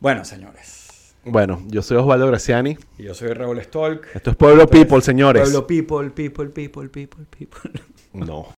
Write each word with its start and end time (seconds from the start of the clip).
Bueno, 0.00 0.24
señores. 0.24 1.14
Bueno, 1.24 1.60
yo 1.66 1.82
soy 1.82 1.96
Osvaldo 1.96 2.26
Graciani. 2.28 2.78
Y 2.98 3.04
yo 3.04 3.14
soy 3.14 3.28
Raúl 3.32 3.60
Stolk. 3.62 4.14
Esto 4.14 4.30
es 4.30 4.36
Pueblo 4.36 4.66
People, 4.68 5.00
señores. 5.02 5.42
Pueblo 5.42 5.66
People, 5.66 6.10
People, 6.10 6.46
People, 6.48 6.88
People, 6.88 7.24
People. 7.30 7.60
No. 8.12 8.48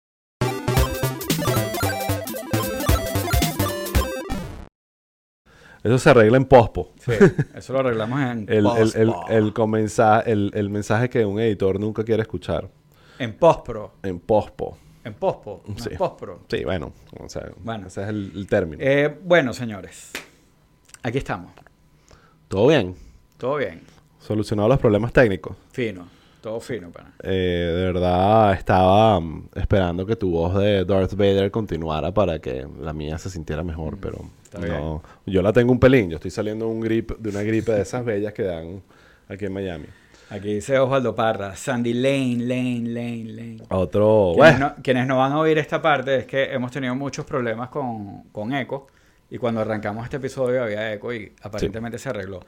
Eso 5.82 5.98
se 5.98 6.11
arregla 6.11 6.37
en 6.37 6.45
pospo. 6.45 6.92
Sí, 6.98 7.12
eso 7.54 7.72
lo 7.72 7.79
arreglamos 7.81 8.21
en 8.21 8.47
El, 8.49 8.67
el, 8.67 8.93
el, 8.95 9.15
el, 10.27 10.51
el- 10.54 10.71
mensaje 10.71 11.09
que 11.09 11.25
un 11.25 11.41
editor 11.41 11.81
nunca 11.81 12.04
quiere 12.04 12.21
escuchar. 12.22 12.69
En 13.19 13.35
Postpro. 13.35 13.95
En 14.03 14.21
pospo. 14.21 14.77
En 15.04 15.15
Postpro. 15.15 15.63
no, 15.67 15.79
Sí. 15.79 15.88
en 15.93 15.97
Postpro. 15.97 16.41
Sí, 16.51 16.65
bueno. 16.65 16.93
O 17.19 17.29
sea, 17.30 17.48
Bueno. 17.62 17.87
ese 17.87 18.02
es 18.02 18.09
el, 18.09 18.33
el 18.34 18.47
término. 18.47 18.83
Eh, 18.84 19.19
bueno, 19.23 19.55
señores. 19.55 20.12
Aquí 21.02 21.19
estamos. 21.19 21.52
Todo 22.48 22.69
bien. 22.69 22.95
Todo 23.38 23.56
bien. 23.56 23.83
Solucionado 24.19 24.69
los 24.69 24.79
problemas 24.79 25.12
técnicos. 25.12 25.56
Fino. 25.73 26.09
Todo 26.41 26.59
fino, 26.59 26.91
pana. 26.91 27.12
Eh, 27.23 27.73
de 27.77 27.84
verdad 27.92 28.55
estaba 28.55 29.20
mm, 29.20 29.51
esperando 29.56 30.06
que 30.06 30.16
tu 30.16 30.30
voz 30.30 30.55
de 30.56 30.84
Darth 30.87 31.12
Vader 31.15 31.51
continuara 31.51 32.12
para 32.12 32.39
que 32.39 32.66
la 32.80 32.95
mía 32.95 33.19
se 33.19 33.28
sintiera 33.28 33.62
mejor, 33.62 33.98
pero 34.01 34.25
Mm, 34.52 34.65
está 34.65 34.78
no. 34.78 35.02
Yo 35.27 35.42
la 35.42 35.52
tengo 35.52 35.73
un 35.73 35.78
pelín. 35.80 36.11
Yo 36.11 36.16
estoy 36.16 36.30
saliendo 36.30 36.66
de, 36.66 36.73
un 36.73 36.80
grip, 36.80 37.12
de 37.19 37.30
una 37.30 37.42
gripe 37.42 37.73
de 37.73 37.83
esas 37.83 38.05
bellas 38.05 38.33
que 38.33 38.42
dan 38.42 38.83
aquí 39.28 39.47
en 39.47 39.53
Miami. 39.53 39.87
Aquí 40.30 40.55
dice 40.55 40.78
Osvaldo 40.78 41.14
Parra. 41.14 41.56
Sandy 41.56 41.92
Lane, 41.92 42.37
Lane, 42.39 42.83
Lane, 42.84 43.25
Lane. 43.25 43.59
Otro... 43.69 44.33
Quienes, 44.34 44.59
bueno, 44.59 44.75
no, 44.77 44.83
quienes 44.83 45.06
no 45.06 45.19
van 45.19 45.33
a 45.33 45.41
oír 45.41 45.59
esta 45.59 45.83
parte 45.83 46.19
es 46.19 46.27
que 46.27 46.53
hemos 46.53 46.70
tenido 46.70 46.95
muchos 46.95 47.25
problemas 47.25 47.69
con, 47.69 48.25
con 48.30 48.53
eco. 48.55 48.87
Y 49.30 49.39
cuando 49.39 49.61
arrancamos 49.61 50.05
este 50.05 50.16
episodio 50.16 50.62
había 50.65 50.93
eco 50.93 51.12
y 51.15 51.33
aparentemente 51.43 51.98
se 51.98 52.09
arregló. 52.09 52.41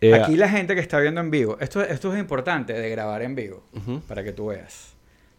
eh, 0.00 0.14
Aquí 0.14 0.36
la 0.36 0.48
gente 0.48 0.74
que 0.74 0.80
está 0.80 0.98
viendo 1.00 1.20
en 1.20 1.30
vivo, 1.30 1.56
esto, 1.60 1.82
esto 1.82 2.12
es 2.12 2.18
importante 2.20 2.72
de 2.72 2.88
grabar 2.90 3.22
en 3.22 3.34
vivo, 3.34 3.64
Ujú. 3.74 4.00
para 4.06 4.22
que 4.22 4.32
tú 4.32 4.46
veas. 4.46 4.94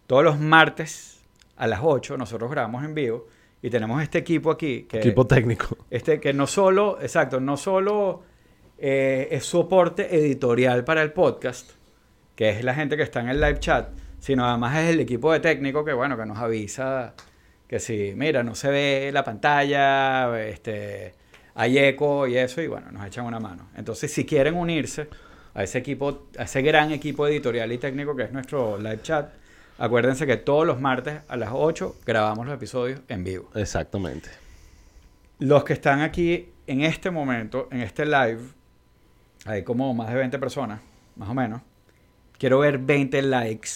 Todos 0.08 0.23
los 0.23 0.39
martes 0.39 1.19
a 1.58 1.67
las 1.67 1.80
8 1.84 2.17
nosotros 2.17 2.52
grabamos 2.52 2.84
en 2.84 2.94
vivo 2.94 3.28
y 3.62 3.69
tenemos 3.69 4.02
este 4.03 4.17
equipo 4.17 4.52
aquí 4.52 4.84
que, 4.84 4.97
equipo 5.00 5.25
técnico. 5.25 5.78
este, 5.89 6.19
que 6.19 6.34
no 6.34 6.45
solo, 6.47 6.97
exacto, 7.02 7.39
no 7.39 7.56
solo 7.58 8.23
eh, 8.78 9.30
es 9.31 9.45
soporte 9.45 10.16
editorial 10.16 10.84
para 10.84 11.02
el 11.03 11.14
podcast, 11.14 11.72
que 12.36 12.50
es 12.50 12.64
la 12.64 12.73
gente 12.73 12.97
que 12.97 13.03
está 13.03 13.19
en 13.22 13.30
el 13.30 13.39
live 13.39 13.59
chat, 13.59 13.89
sino 14.19 14.45
además 14.45 14.78
es 14.80 14.89
el 14.89 15.00
equipo 15.00 15.31
de 15.31 15.39
técnico 15.39 15.86
que, 15.86 15.94
bueno, 15.94 16.17
que 16.17 16.25
nos 16.25 16.38
avisa 16.39 17.14
que 17.72 17.80
si, 17.80 18.11
mira, 18.17 18.44
no 18.44 18.53
se 18.53 18.69
ve 18.69 19.11
la 19.14 19.23
pantalla, 19.23 20.45
este, 20.45 21.14
hay 21.55 21.78
eco 21.78 22.28
y 22.28 22.36
eso, 22.36 22.61
y 22.61 22.67
bueno, 22.67 22.91
nos 22.91 23.08
echan 23.08 23.23
una 23.23 23.39
mano. 23.39 23.69
Entonces, 23.78 24.11
si 24.11 24.25
quieren 24.25 24.58
unirse 24.58 25.08
a 25.53 25.63
ese 25.63 25.78
equipo, 25.78 26.28
a 26.38 26.44
ese 26.44 26.61
gran 26.63 26.91
equipo 26.91 27.25
editorial 27.28 27.72
y 27.72 27.78
técnico 27.78 28.13
que 28.13 28.23
es 28.23 28.33
nuestro 28.33 28.78
live 28.78 29.02
chat, 29.03 29.31
acuérdense 29.78 30.28
que 30.28 30.36
todos 30.36 30.67
los 30.67 30.81
martes 30.81 31.22
a 31.30 31.38
las 31.38 31.52
8 31.53 31.95
grabamos 32.05 32.45
los 32.45 32.55
episodios 32.55 33.00
en 33.08 33.23
vivo. 33.23 33.50
Exactamente. 33.55 34.30
Los 35.39 35.63
que 35.63 35.72
están 35.72 36.02
aquí 36.02 36.50
en 36.67 36.81
este 36.81 37.09
momento, 37.09 37.69
en 37.72 37.80
este 37.80 38.06
live, 38.06 38.41
hay 39.45 39.63
como 39.63 39.94
más 39.94 40.09
de 40.09 40.16
20 40.16 40.38
personas, 40.39 40.81
más 41.16 41.30
o 41.30 41.33
menos. 41.33 41.61
Quiero 42.38 42.59
ver 42.59 42.80
20 42.80 43.22
likes 43.22 43.69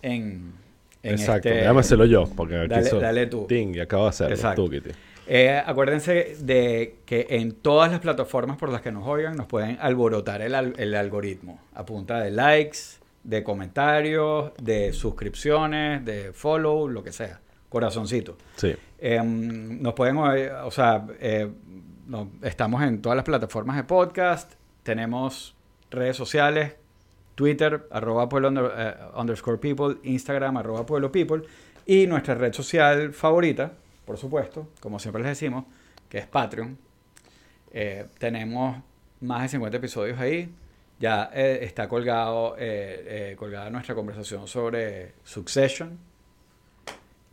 en, 0.00 0.54
en 1.02 1.12
Exacto. 1.14 1.48
este... 1.48 2.08
Yo, 2.08 2.28
porque 2.36 2.54
Dale- 2.66 2.90
dale 3.00 3.26
tú. 3.26 3.46
Ting, 3.46 3.74
y 3.74 3.80
acabo 3.80 4.04
de 4.04 4.08
hacerlo. 4.10 4.34
Exacto. 4.34 4.64
Tú, 4.64 4.70
Kitty. 4.70 4.90
Eh, 5.30 5.62
acuérdense 5.64 6.36
de 6.40 6.96
que 7.04 7.26
en 7.30 7.52
todas 7.52 7.90
las 7.90 8.00
plataformas 8.00 8.56
por 8.56 8.70
las 8.70 8.80
que 8.80 8.90
nos 8.90 9.06
oigan 9.06 9.36
nos 9.36 9.46
pueden 9.46 9.76
alborotar 9.80 10.40
el, 10.40 10.54
al- 10.54 10.74
el 10.78 10.94
algoritmo 10.94 11.60
a 11.74 11.84
punta 11.84 12.18
de 12.20 12.30
likes, 12.30 12.78
de 13.24 13.42
comentarios, 13.42 14.52
de 14.62 14.92
suscripciones, 14.94 16.02
de 16.04 16.32
follow, 16.32 16.88
lo 16.88 17.02
que 17.04 17.12
sea. 17.12 17.40
Corazoncito. 17.68 18.38
Sí. 18.56 18.74
Eh, 18.98 19.20
nos 19.22 19.92
pueden, 19.92 20.16
oír, 20.16 20.50
o 20.64 20.70
sea, 20.70 21.06
eh, 21.20 21.46
no- 22.06 22.30
estamos 22.42 22.82
en 22.82 23.02
todas 23.02 23.16
las 23.16 23.24
plataformas 23.26 23.76
de 23.76 23.84
podcast, 23.84 24.54
tenemos 24.82 25.54
redes 25.90 26.16
sociales, 26.16 26.72
Twitter, 27.38 27.86
arroba 27.92 28.28
pueblo 28.28 28.72
eh, 28.76 28.96
underscore 29.14 29.58
people, 29.58 29.96
Instagram, 30.02 30.56
arroba 30.56 30.84
pueblo 30.84 31.12
people, 31.12 31.42
y 31.86 32.08
nuestra 32.08 32.34
red 32.34 32.52
social 32.52 33.12
favorita, 33.12 33.74
por 34.04 34.18
supuesto, 34.18 34.70
como 34.80 34.98
siempre 34.98 35.22
les 35.22 35.30
decimos, 35.30 35.64
que 36.08 36.18
es 36.18 36.26
Patreon. 36.26 36.76
Eh, 37.70 38.06
tenemos 38.18 38.78
más 39.20 39.42
de 39.42 39.48
50 39.50 39.76
episodios 39.76 40.18
ahí. 40.18 40.52
Ya 40.98 41.30
eh, 41.32 41.60
está 41.62 41.88
colgado, 41.88 42.56
eh, 42.58 43.36
colgada 43.38 43.70
nuestra 43.70 43.94
conversación 43.94 44.48
sobre 44.48 45.12
Succession, 45.22 45.96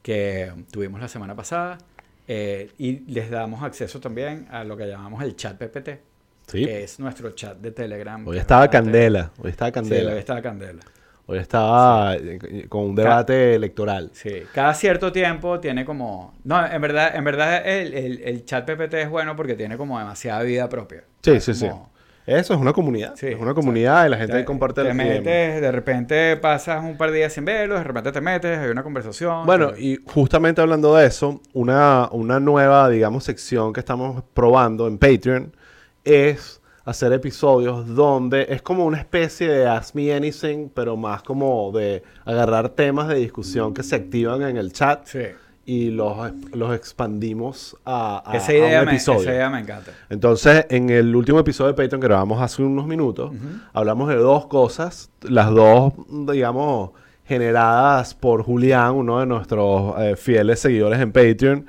que 0.03 0.53
tuvimos 0.69 1.01
la 1.01 1.07
semana 1.07 1.35
pasada. 1.35 1.79
y 2.27 2.99
les 3.11 3.31
damos 3.31 3.63
acceso 3.63 3.99
también 3.99 4.47
a 4.51 4.63
lo 4.63 4.77
que 4.77 4.85
llamamos 4.85 5.23
el 5.23 5.35
chat 5.35 5.57
PPT, 5.57 5.99
Sí. 6.47 6.65
que 6.65 6.83
es 6.83 6.99
nuestro 6.99 7.31
chat 7.31 7.57
de 7.57 7.71
Telegram. 7.71 8.25
Hoy 8.27 8.37
estaba 8.37 8.69
Candela. 8.69 9.31
Hoy 9.41 9.49
estaba 9.51 9.69
Sí, 9.69 9.73
Candela. 9.73 10.11
hoy 10.13 10.19
estaba 10.19 10.41
Candela. 10.41 10.81
Hoy 11.27 11.39
estaba 11.39 12.15
eh, 12.15 12.67
con 12.69 12.81
un 12.85 12.95
debate 12.95 13.55
electoral. 13.55 14.11
Sí, 14.13 14.43
cada 14.53 14.73
cierto 14.75 15.11
tiempo 15.11 15.59
tiene 15.59 15.83
como... 15.83 16.35
No, 16.43 16.63
en 16.63 16.79
verdad, 16.81 17.15
en 17.15 17.23
verdad 17.23 17.67
el, 17.67 17.93
el- 17.95 18.21
el 18.23 18.45
chat 18.45 18.63
PPT 18.69 18.93
es 18.93 19.09
bueno 19.09 19.35
porque 19.35 19.55
tiene 19.55 19.75
como 19.75 19.97
demasiada 19.97 20.43
vida 20.43 20.69
propia. 20.69 21.03
Sí, 21.23 21.39
sí, 21.39 21.55
sí. 21.55 21.67
como- 21.67 21.89
Eso 22.27 22.53
es 22.53 22.59
una 22.59 22.73
comunidad. 22.73 23.13
Sí, 23.15 23.25
es 23.27 23.39
una 23.39 23.55
comunidad 23.55 24.05
y 24.05 24.09
la 24.09 24.17
gente 24.17 24.33
te- 24.37 24.45
comparte 24.45 24.83
te 24.83 24.93
metes, 24.93 25.61
de 25.61 25.71
repente 25.71 26.37
pasas 26.37 26.83
un 26.83 26.95
par 26.95 27.09
de 27.09 27.17
días 27.17 27.33
sin 27.33 27.43
verlo, 27.45 27.73
de 27.75 27.83
repente 27.83 28.11
te 28.11 28.21
metes, 28.21 28.59
hay 28.59 28.69
una 28.69 28.83
conversación. 28.83 29.47
Bueno, 29.47 29.71
y 29.75 29.97
justamente 30.05 30.61
hablando 30.61 30.95
de 30.95 31.07
eso, 31.07 31.41
una, 31.53 32.07
una 32.11 32.39
nueva, 32.39 32.87
digamos, 32.89 33.23
sección 33.23 33.73
que 33.73 33.79
estamos 33.79 34.23
probando 34.35 34.87
en 34.87 34.99
Patreon 34.99 35.55
es 36.05 36.61
hacer 36.85 37.11
episodios 37.13 37.87
donde 37.95 38.45
es 38.49 38.61
como 38.61 38.85
una 38.85 38.99
especie 38.99 39.49
de 39.49 39.67
Ask 39.67 39.95
Me 39.95 40.13
Anything, 40.13 40.69
pero 40.73 40.95
más 40.95 41.23
como 41.23 41.71
de 41.71 42.03
agarrar 42.25 42.69
temas 42.69 43.07
de 43.07 43.15
discusión 43.15 43.73
que 43.73 43.81
se 43.83 43.95
activan 43.95 44.43
en 44.43 44.55
el 44.57 44.71
chat 44.71 45.05
Sí. 45.07 45.19
y 45.65 45.89
los, 45.89 46.15
los 46.53 46.75
expandimos 46.75 47.75
a, 47.85 48.21
a- 48.23 48.37
esa, 48.37 48.51
a 48.51 48.55
idea 48.55 48.79
un 48.81 48.85
me, 48.85 48.91
episodio. 48.91 49.21
esa 49.21 49.31
idea 49.31 49.49
me 49.49 49.59
encanta. 49.61 49.91
Entonces, 50.11 50.67
en 50.69 50.91
el 50.91 51.15
último 51.15 51.39
episodio 51.39 51.73
de 51.73 51.81
Patreon 51.83 51.99
que 52.01 52.07
grabamos 52.07 52.39
hace 52.39 52.61
unos 52.61 52.85
minutos, 52.85 53.31
hablamos 53.73 54.07
de 54.09 54.15
dos 54.17 54.45
cosas, 54.45 55.09
las 55.23 55.49
dos, 55.49 55.93
digamos, 56.27 56.91
generadas 57.25 58.13
por 58.13 58.43
Julián, 58.43 58.93
uno 58.93 59.19
de 59.19 59.25
nuestros 59.25 59.95
eh, 59.99 60.15
fieles 60.15 60.59
seguidores 60.59 60.99
en 60.99 61.11
Patreon. 61.11 61.65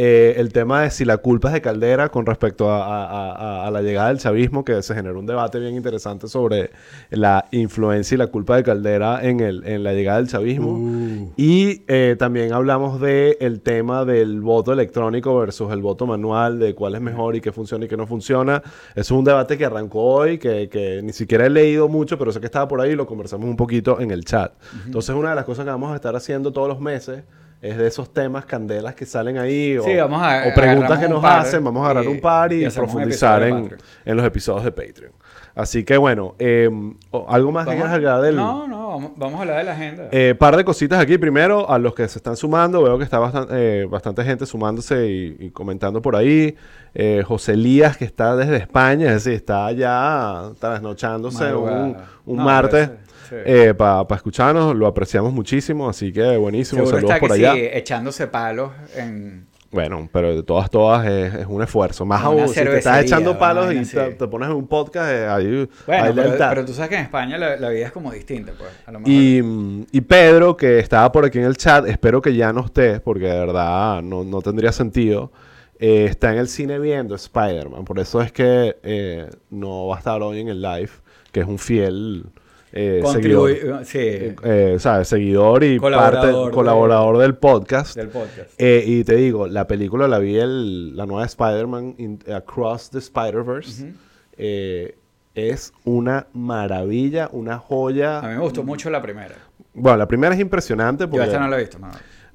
Eh, 0.00 0.34
el 0.40 0.52
tema 0.52 0.82
de 0.82 0.90
si 0.90 1.04
la 1.04 1.16
culpa 1.16 1.48
es 1.48 1.54
de 1.54 1.60
Caldera 1.60 2.08
con 2.08 2.24
respecto 2.24 2.70
a, 2.70 2.84
a- 2.86 3.32
a- 3.32 3.66
a 3.66 3.70
la 3.72 3.82
llegada 3.82 4.08
del 4.08 4.18
chavismo, 4.18 4.64
que 4.64 4.80
se 4.80 4.94
generó 4.94 5.18
un 5.18 5.26
debate 5.26 5.58
bien 5.58 5.74
interesante 5.74 6.28
sobre 6.28 6.70
la 7.10 7.46
influencia 7.50 8.14
y 8.14 8.18
la 8.18 8.28
culpa 8.28 8.54
de 8.54 8.62
Caldera 8.62 9.18
en, 9.26 9.40
el, 9.40 9.66
en 9.66 9.82
la 9.82 9.92
llegada 9.94 10.18
del 10.18 10.28
chavismo. 10.28 10.74
Uh. 10.74 11.32
Y 11.36 11.82
eh, 11.88 12.14
también 12.16 12.52
hablamos 12.52 13.00
del 13.00 13.36
el 13.40 13.60
tema 13.60 14.04
del 14.04 14.40
voto 14.40 14.72
electrónico 14.72 15.36
versus 15.36 15.72
el 15.72 15.82
voto 15.82 16.06
manual, 16.06 16.60
de 16.60 16.76
cuál 16.76 16.94
es 16.94 17.00
mejor 17.00 17.34
y 17.34 17.40
qué 17.40 17.50
funciona 17.50 17.84
y 17.86 17.88
qué 17.88 17.96
no 17.96 18.06
funciona. 18.06 18.62
Es 18.94 19.10
un 19.10 19.24
debate 19.24 19.58
que 19.58 19.64
arrancó 19.64 20.00
hoy, 20.04 20.38
que, 20.38 20.68
que 20.68 21.00
ni 21.02 21.12
siquiera 21.12 21.46
he 21.46 21.50
leído 21.50 21.88
mucho, 21.88 22.16
pero 22.16 22.30
sé 22.30 22.38
que 22.38 22.46
estaba 22.46 22.68
por 22.68 22.80
ahí 22.80 22.92
y 22.92 22.94
lo 22.94 23.04
conversamos 23.06 23.48
un 23.48 23.56
poquito 23.56 23.98
en 24.00 24.12
el 24.12 24.24
chat. 24.24 24.52
Entonces, 24.86 25.12
una 25.16 25.30
de 25.30 25.34
las 25.34 25.44
cosas 25.44 25.64
que 25.64 25.70
vamos 25.72 25.90
a 25.90 25.96
estar 25.96 26.14
haciendo 26.14 26.52
todos 26.52 26.68
los 26.68 26.78
meses 26.78 27.24
es 27.60 27.76
de 27.76 27.86
esos 27.88 28.12
temas 28.12 28.44
candelas 28.46 28.94
que 28.94 29.04
salen 29.04 29.36
ahí 29.38 29.76
o, 29.78 29.82
Sí, 29.84 29.96
vamos 29.96 30.22
a- 30.22 30.44
o 30.48 30.54
preguntas 30.54 30.98
que 30.98 31.08
nos 31.08 31.20
par 31.20 31.40
hacen, 31.40 31.64
vamos 31.64 31.82
a 31.82 31.86
agarrar 31.90 32.04
y- 32.04 32.08
un 32.08 32.20
par 32.20 32.52
y, 32.52 32.64
y 32.64 32.70
profundizar 32.70 33.42
en, 33.42 33.76
en 34.04 34.16
los 34.16 34.24
episodios 34.24 34.64
de 34.64 34.72
Patreon. 34.72 35.12
Así 35.56 35.82
que 35.82 35.96
bueno, 35.96 36.36
eh, 36.38 36.70
o- 37.10 37.26
¿algo 37.28 37.50
más 37.50 37.64
que 37.64 37.70
Vamos- 37.70 37.80
quieras 37.82 37.94
agregar 37.94 38.20
del, 38.20 38.36
No, 38.36 38.68
no, 38.68 38.88
vamos, 38.90 39.10
vamos 39.16 39.38
a 39.38 39.42
hablar 39.42 39.58
de 39.58 39.64
la 39.64 39.72
agenda. 39.72 40.08
eh, 40.12 40.36
par 40.38 40.56
de 40.56 40.64
cositas 40.64 41.00
aquí. 41.00 41.18
Primero, 41.18 41.68
a 41.68 41.80
los 41.80 41.96
que 41.96 42.06
se 42.06 42.18
están 42.20 42.36
sumando, 42.36 42.80
veo 42.84 42.96
que 42.96 43.02
está 43.02 43.18
eh, 43.50 43.84
bastante 43.90 44.22
gente 44.22 44.46
sumándose 44.46 45.08
y, 45.08 45.36
y 45.40 45.50
comentando 45.50 46.00
por 46.00 46.14
ahí. 46.14 46.54
Eh, 46.94 47.24
José 47.26 47.52
Elías, 47.54 47.96
que 47.96 48.04
está 48.04 48.36
desde 48.36 48.56
España, 48.56 49.08
es 49.08 49.24
decir, 49.24 49.32
está 49.32 49.72
ya 49.72 50.50
trasnochándose 50.60 51.42
Madrugada. 51.44 51.82
un, 51.84 51.96
un 52.26 52.36
No, 52.36 52.44
martes 52.44 52.90
sí, 53.28 53.36
sí. 53.46 53.72
para 53.76 54.06
escucharnos. 54.16 54.74
Lo 54.76 54.86
apreciamos 54.86 55.32
muchísimo, 55.32 55.88
así 55.88 56.12
que 56.12 56.36
buenísimo. 56.36 56.86
Seguro 56.86 56.96
Saludos 56.96 57.16
está 57.16 57.20
por 57.20 57.30
que 57.30 57.34
allá. 57.34 57.54
sí, 57.54 57.68
echándose 57.72 58.26
palos 58.28 58.72
en... 58.96 59.46
Bueno, 59.70 60.08
pero 60.10 60.34
de 60.34 60.42
todas, 60.42 60.70
todas 60.70 61.06
es, 61.06 61.34
es 61.34 61.46
un 61.46 61.62
esfuerzo. 61.62 62.06
Más 62.06 62.22
aún, 62.24 62.48
si 62.48 62.54
te 62.54 62.78
estás 62.78 63.02
echando 63.04 63.38
palos 63.38 63.74
y 63.74 63.84
te, 63.84 64.14
te 64.14 64.26
pones 64.26 64.48
en 64.48 64.56
un 64.56 64.66
podcast, 64.66 65.10
eh, 65.10 65.26
ahí 65.26 65.68
Bueno, 65.86 66.04
hay 66.04 66.12
pero, 66.14 66.36
pero 66.38 66.64
tú 66.64 66.72
sabes 66.72 66.88
que 66.88 66.94
en 66.96 67.02
España 67.02 67.36
la, 67.36 67.56
la 67.56 67.68
vida 67.68 67.84
es 67.86 67.92
como 67.92 68.10
distinta, 68.10 68.52
pues. 68.56 68.70
A 68.86 68.92
lo 68.92 69.00
mejor. 69.00 69.12
Y, 69.12 69.42
mm, 69.42 69.86
y 69.92 70.00
Pedro, 70.00 70.56
que 70.56 70.78
estaba 70.78 71.12
por 71.12 71.26
aquí 71.26 71.38
en 71.38 71.44
el 71.44 71.58
chat, 71.58 71.86
espero 71.86 72.22
que 72.22 72.34
ya 72.34 72.50
no 72.54 72.64
estés, 72.64 73.00
porque 73.00 73.26
de 73.26 73.38
verdad 73.38 74.00
no, 74.02 74.24
no 74.24 74.40
tendría 74.40 74.72
sentido. 74.72 75.32
eh, 75.78 76.06
está 76.08 76.32
en 76.32 76.38
el 76.38 76.48
cine 76.48 76.78
viendo 76.78 77.14
Spider-Man. 77.14 77.84
Por 77.84 77.98
eso 77.98 78.22
es 78.22 78.32
que 78.32 78.76
eh, 78.82 79.28
no 79.50 79.86
va 79.88 79.96
a 79.96 79.98
estar 79.98 80.22
hoy 80.22 80.40
en 80.40 80.48
el 80.48 80.62
live, 80.62 80.90
que 81.30 81.40
es 81.40 81.46
un 81.46 81.58
fiel 81.58 82.24
eh, 82.72 83.02
seguidor. 83.12 83.84
Sí, 83.84 83.98
eh, 84.00 84.76
¿sabes? 84.78 85.08
Seguidor 85.08 85.64
y 85.64 85.78
Colaborador 85.78 86.20
parte, 86.32 86.46
de- 86.46 86.50
colaborador 86.50 87.18
del 87.18 87.34
podcast. 87.36 87.96
del 87.96 88.08
podcast. 88.08 88.50
Eh, 88.58 88.84
y 88.86 89.04
te 89.04 89.16
digo, 89.16 89.46
la 89.48 89.66
película 89.66 90.06
la 90.08 90.18
vi, 90.18 90.36
el, 90.38 90.96
la 90.96 91.06
nueva 91.06 91.24
Spider-Man 91.24 91.96
Across 92.34 92.90
the 92.90 92.98
Spider-Verse. 92.98 93.92
Eh, 94.36 94.96
es 95.34 95.72
una 95.84 96.26
maravilla, 96.32 97.28
una 97.32 97.58
joya. 97.58 98.18
A 98.18 98.22
mí 98.28 98.34
me 98.34 98.40
gustó 98.40 98.62
mucho 98.64 98.90
la 98.90 99.00
primera. 99.00 99.34
Bueno, 99.74 99.98
la 99.98 100.08
primera 100.08 100.34
es 100.34 100.40
impresionante 100.40 101.04
Yo 101.04 101.10
porque... 101.10 101.26
esta 101.26 101.38
no 101.38 101.48
la 101.48 101.56
he 101.56 101.60
visto, 101.60 101.78
no. 101.78 101.88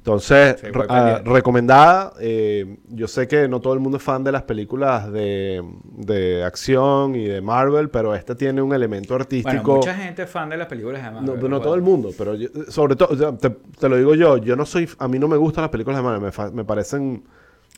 Entonces, 0.03 0.57
Sí, 0.59 0.67
ah, 0.89 1.21
recomendada. 1.23 2.11
eh, 2.19 2.75
yo 2.89 3.07
sé 3.07 3.25
que 3.25 3.47
no 3.47 3.61
todo 3.61 3.73
el 3.73 3.79
mundo 3.79 3.97
es 4.00 4.03
fan 4.03 4.21
de 4.21 4.33
las 4.33 4.44
películas 4.44 5.09
de, 5.13 5.63
de 5.85 6.44
acción 6.44 7.15
y 7.15 7.25
de 7.25 7.39
Marvel, 7.39 7.89
pero 7.89 8.13
esta 8.13 8.35
tiene 8.35 8.61
un 8.61 8.73
elemento 8.73 9.13
Bueno, 9.13 9.23
artístico. 9.23 9.75
mucha 9.77 9.95
gente 9.95 10.23
es 10.23 10.29
fan 10.29 10.50
de 10.50 10.57
las 10.57 10.67
películas 10.67 11.01
de 11.01 11.09
Marvel. 11.09 11.25
no, 11.25 11.33
no 11.35 11.39
bueno. 11.39 11.61
todo 11.61 11.75
el 11.75 11.81
mundo, 11.81 12.09
pero 12.17 12.35
yo- 12.35 12.50
sobre 12.67 12.97
todo, 12.97 13.33
te, 13.38 13.50
te 13.50 13.88
lo 13.88 13.95
digo 13.95 14.13
yo, 14.13 14.35
yo 14.39 14.57
no 14.57 14.65
soy, 14.65 14.89
a 15.00 15.07
mí 15.07 15.19
no 15.19 15.29
me 15.29 15.38
gustan 15.38 15.61
las 15.61 15.71
películas 15.71 16.00
de 16.00 16.03
Marvel, 16.03 16.21
me, 16.21 16.31
fa- 16.33 16.51
me 16.51 16.65
parecen 16.65 17.23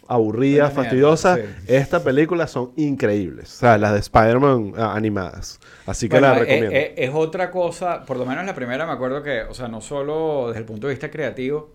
aburridas, 0.08 0.74
fastidiosas. 0.74 1.40
sí. 1.40 1.46
Estas 1.68 2.02
películas 2.02 2.50
son 2.50 2.72
increíbles, 2.76 3.54
o 3.54 3.58
sea, 3.60 3.78
las 3.78 3.94
de 3.94 4.00
Spider-Man 4.00 4.74
ah, 4.78 4.96
animadas. 4.96 5.60
Así 5.86 6.10
que 6.10 6.16
Bueno, 6.20 6.30
las 6.30 6.38
eh, 6.38 6.40
recomiendo. 6.42 6.76
eh, 6.76 6.94
es 6.98 7.12
otra 7.14 7.52
cosa, 7.52 8.04
por 8.04 8.18
lo 8.18 8.26
menos 8.26 8.44
la 8.46 8.56
primera 8.56 8.88
me 8.88 8.94
acuerdo 8.94 9.22
que, 9.22 9.42
o 9.44 9.54
sea, 9.54 9.68
no 9.68 9.80
solo 9.80 10.48
desde 10.48 10.60
el 10.62 10.66
punto 10.66 10.88
de 10.88 10.94
vista 10.94 11.12
creativo, 11.12 11.70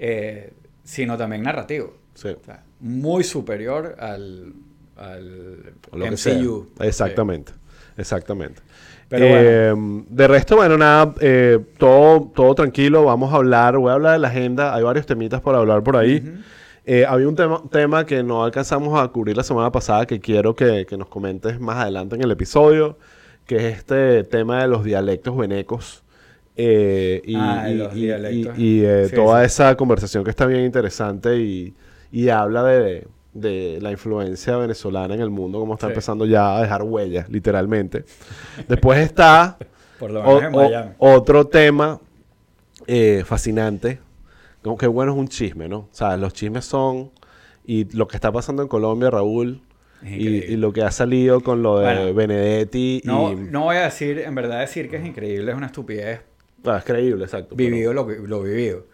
eh, 0.00 0.52
sino 0.82 1.16
también 1.18 1.42
narrativo. 1.42 1.94
Sí. 2.14 2.28
O 2.28 2.44
sea, 2.44 2.64
muy 2.80 3.22
superior 3.22 3.96
al, 3.98 4.54
lo 5.92 6.06
MCU. 6.06 6.68
Exactamente, 6.80 7.52
exactamente. 7.96 8.62
Pero 9.08 9.24
Eh, 9.28 9.74
De 10.08 10.28
resto, 10.28 10.56
bueno, 10.56 10.78
nada, 10.78 11.14
eh, 11.20 11.58
todo, 11.78 12.30
todo 12.34 12.54
tranquilo. 12.54 13.04
Vamos 13.04 13.32
a 13.32 13.36
hablar, 13.36 13.76
voy 13.76 13.90
a 13.90 13.94
hablar 13.94 14.12
de 14.14 14.18
la 14.20 14.28
agenda. 14.28 14.74
Hay 14.74 14.82
varios 14.82 15.04
temitas 15.04 15.40
por 15.40 15.54
hablar 15.54 15.82
por 15.82 15.96
ahí. 15.96 16.22
Eh, 16.86 17.04
había 17.06 17.28
un 17.28 17.36
tema, 17.36 17.62
tema 17.70 18.06
que 18.06 18.22
no 18.22 18.42
alcanzamos 18.42 18.98
a 18.98 19.06
cubrir 19.08 19.36
la 19.36 19.42
semana 19.42 19.70
pasada 19.70 20.06
que 20.06 20.18
quiero 20.18 20.56
que, 20.56 20.86
que 20.86 20.96
nos 20.96 21.08
comentes 21.08 21.60
más 21.60 21.76
adelante 21.76 22.16
en 22.16 22.22
el 22.22 22.30
episodio, 22.30 22.98
que 23.46 23.56
es 23.56 23.76
este 23.78 24.24
tema 24.24 24.62
de 24.62 24.68
los 24.68 24.82
dialectos 24.82 25.36
venecos. 25.36 26.02
Eh, 26.62 27.22
y, 27.24 27.34
Ah, 27.36 27.66
y- 27.70 27.74
los 27.74 27.94
y- 27.96 28.06
y, 28.58 28.84
eh, 28.84 29.06
Sí, 29.08 29.14
toda 29.14 29.40
sí. 29.40 29.46
esa 29.46 29.74
conversación 29.76 30.24
que 30.24 30.30
está 30.30 30.44
bien 30.46 30.64
interesante 30.64 31.36
y, 31.38 31.74
habla 32.28 32.64
de, 32.64 33.06
de 33.32 33.78
la 33.80 33.90
influencia 33.92 34.56
venezolana 34.56 35.14
en 35.14 35.20
el 35.20 35.30
mundo, 35.30 35.58
como 35.58 35.74
está 35.74 35.86
Sí. 35.86 35.92
empezando 35.92 36.26
ya 36.26 36.58
a 36.58 36.62
dejar 36.62 36.82
huellas, 36.82 37.28
literalmente. 37.30 38.04
Después 38.68 38.98
está 39.00 39.56
Por 39.98 40.10
lo 40.10 40.22
o- 40.22 40.38
o- 40.38 40.94
otro 40.98 41.46
tema 41.46 41.98
eh, 42.86 43.22
fascinante. 43.24 43.98
Como 44.62 44.76
que 44.76 44.86
bueno 44.86 45.12
es 45.12 45.18
un 45.18 45.28
chisme, 45.28 45.68
¿no? 45.68 45.78
O 45.78 45.88
sea, 45.92 46.16
los 46.16 46.32
chismes 46.34 46.64
son. 46.66 47.10
Y 47.64 47.84
lo 47.96 48.08
que 48.08 48.16
está 48.16 48.32
pasando 48.32 48.62
en 48.62 48.68
Colombia, 48.68 49.10
Raúl. 49.10 49.60
Y, 50.02 50.26
y 50.26 50.56
lo 50.56 50.72
que 50.72 50.82
ha 50.82 50.90
salido 50.90 51.42
con 51.42 51.62
lo 51.62 51.78
de 51.78 51.84
Bueno, 51.94 52.14
Benedetti. 52.14 53.02
No, 53.04 53.32
y, 53.32 53.36
no 53.36 53.64
voy 53.64 53.76
a 53.76 53.82
decir, 53.82 54.18
en 54.18 54.34
verdad 54.34 54.60
decir 54.60 54.88
que 54.90 54.96
es 54.96 55.04
increíble, 55.06 55.50
es 55.52 55.56
una 55.56 55.66
estupidez. 55.66 56.22
Ah, 56.64 56.78
es 56.78 56.84
creíble, 56.84 57.24
exacto. 57.24 57.54
pero- 57.56 57.70
Vivido 57.70 57.92
lo, 57.92 58.04
vi- 58.06 58.26
lo 58.26 58.42
vivido. 58.42 58.84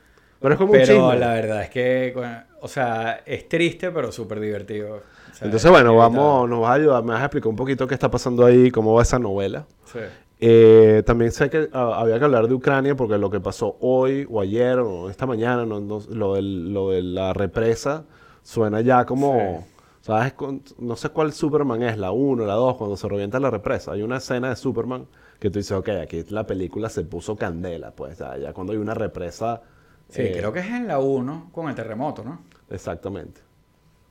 Pero, 0.41 0.55
es 0.55 0.59
como 0.59 0.73
un 0.73 0.79
Pero 0.79 1.15
la 1.15 1.33
verdad 1.35 1.63
es 1.63 1.71
que, 1.71 2.15
o 2.61 2.69
sea, 2.69 3.23
es 3.25 3.49
triste, 3.49 3.91
pero 3.91 4.13
súper 4.13 4.39
divertido. 4.39 4.97
O 4.97 5.35
sea, 5.35 5.47
Entonces, 5.47 5.71
bueno, 5.71 5.97
vamos, 5.97 6.49
nos 6.49 6.61
vas 6.61 6.71
a 6.71 6.75
ayudar, 6.75 7.03
me 7.03 7.13
vas 7.13 7.23
a 7.23 7.25
explicar 7.25 7.49
un 7.49 7.57
poquito 7.57 7.87
qué 7.87 7.95
está 7.95 8.11
pasando 8.11 8.45
ahí, 8.45 8.71
cómo 8.71 8.95
va 8.95 9.03
esa 9.03 9.19
novela. 9.19 9.67
Sí. 9.87 9.99
Eh, 10.39 11.03
también 11.07 11.33
sé 11.33 11.49
que 11.49 11.71
ah, 11.73 11.95
había 11.99 12.19
que 12.19 12.25
hablar 12.27 12.47
de 12.47 12.53
Ucrania 12.55 12.95
porque 12.95 13.17
lo 13.17 13.31
que 13.31 13.41
pasó 13.41 13.79
hoy 13.81 14.27
o 14.31 14.41
ayer 14.43 14.79
o 14.79 15.09
esta 15.09 15.25
mañana, 15.27 15.65
no- 15.65 15.81
no- 15.81 16.03
lo, 16.11 16.35
del- 16.35 16.73
lo 16.75 16.91
de 16.91 17.03
la 17.03 17.33
represa, 17.33 18.05
suena 18.43 18.83
ya 18.83 19.07
como, 19.07 19.67
¿sabes? 20.03 20.35
Con- 20.35 20.63
no 20.79 20.97
sé 20.97 21.09
cuál 21.09 21.33
Superman 21.33 21.83
es, 21.83 21.97
la 21.97 22.11
1, 22.13 22.45
la 22.45 22.55
2, 22.55 22.77
cuando 22.77 22.97
se 22.99 23.09
revienta 23.09 23.41
la 23.41 23.51
represa. 23.51 23.93
Hay 23.93 24.03
una 24.03 24.19
escena 24.19 24.51
de 24.51 24.57
Superman 24.57 25.07
que 25.39 25.51
tú 25.51 25.59
dices, 25.59 25.73
ok, 25.73 25.89
aquí 26.03 26.25
la 26.31 26.47
película 26.47 26.89
se 26.89 27.03
puso 27.05 27.37
candela, 27.37 27.91
pues 27.93 28.19
ya, 28.19 28.53
cuando 28.53 28.73
hay 28.73 28.79
una 28.79 28.95
represa. 28.95 29.63
Sí, 30.09 30.23
eh, 30.23 30.35
creo 30.39 30.53
que 30.53 30.61
es 30.61 30.67
en 30.67 30.87
la 30.87 30.99
1 30.99 31.51
con 31.53 31.69
el 31.69 31.75
terremoto, 31.75 32.23
¿no? 32.25 32.43
Exactamente. 32.71 33.41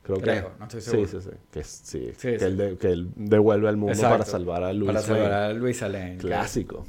Creo, 0.02 0.18
Creo, 0.20 0.52
que 0.52 0.58
no 0.60 0.64
estoy 0.66 0.80
Sí, 0.82 0.90
seguro. 0.90 1.08
sí, 1.08 1.20
sí. 1.20 1.30
Que, 1.50 1.64
sí, 1.64 2.12
Sí, 2.16 2.28
que, 2.30 2.38
sí. 2.38 2.44
Él 2.44 2.56
de- 2.56 2.76
que 2.78 2.92
él 2.92 3.10
devuelve 3.16 3.68
al 3.68 3.76
mundo 3.76 3.92
Exacto. 3.92 4.18
para 4.18 4.24
salvar 4.30 4.62
a 4.62 4.72
Luis 4.72 4.86
Para 4.86 5.00
salvar 5.00 5.30
Lane. 5.30 5.44
a 5.46 5.52
Luisa 5.52 5.88
Lane. 5.88 6.12
que- 6.18 6.26
Clásico. 6.28 6.86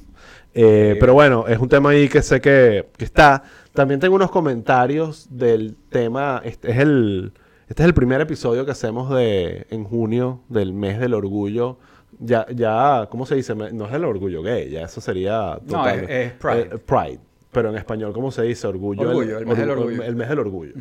Eh, 0.54 0.98
pero 1.00 1.14
bueno, 1.16 1.48
es 1.48 1.58
un 1.58 1.68
tema 1.68 1.90
ahí 1.92 2.10
que 2.10 2.22
sé 2.22 2.40
que, 2.42 2.90
que 2.96 3.06
está. 3.06 3.42
También 3.74 4.00
tengo 4.00 4.16
unos 4.16 4.30
comentarios 4.30 5.28
del 5.32 5.76
tema. 5.90 6.42
Este 6.44 6.72
es 6.72 6.78
el, 6.78 7.34
este 7.68 7.82
es 7.84 7.88
el 7.88 7.94
primer 7.96 8.22
episodio 8.22 8.66
que 8.66 8.72
hacemos 8.72 9.10
de 9.10 9.66
en 9.72 9.84
junio 9.84 10.42
del 10.50 10.74
mes 10.74 11.00
del 11.00 11.14
orgullo. 11.16 11.80
Ya, 12.20 12.46
ya, 12.50 13.08
¿cómo 13.12 13.26
se 13.26 13.36
dice? 13.36 13.54
No 13.56 13.86
es 13.88 13.94
el 13.94 14.04
orgullo 14.06 14.42
gay, 14.42 14.70
ya 14.72 14.82
eso 14.84 15.00
sería. 15.02 15.60
No, 15.66 15.78
total- 15.78 16.00
es- 16.06 16.10
es 16.10 16.32
Pride. 16.34 16.62
Eh, 16.74 16.78
Pride. 16.86 17.20
Pero 17.52 17.70
en 17.70 17.78
español, 17.78 18.12
¿cómo 18.14 18.30
se 18.30 18.44
dice? 18.44 18.68
Orgullo. 18.68 19.08
Orgullo, 19.10 19.38
el 19.40 19.46
mes 19.46 19.58
del 19.58 19.70
orgullo. 19.70 20.04
El 20.04 20.16
mes 20.16 20.30
del 20.30 20.40
orgullo. 20.40 20.74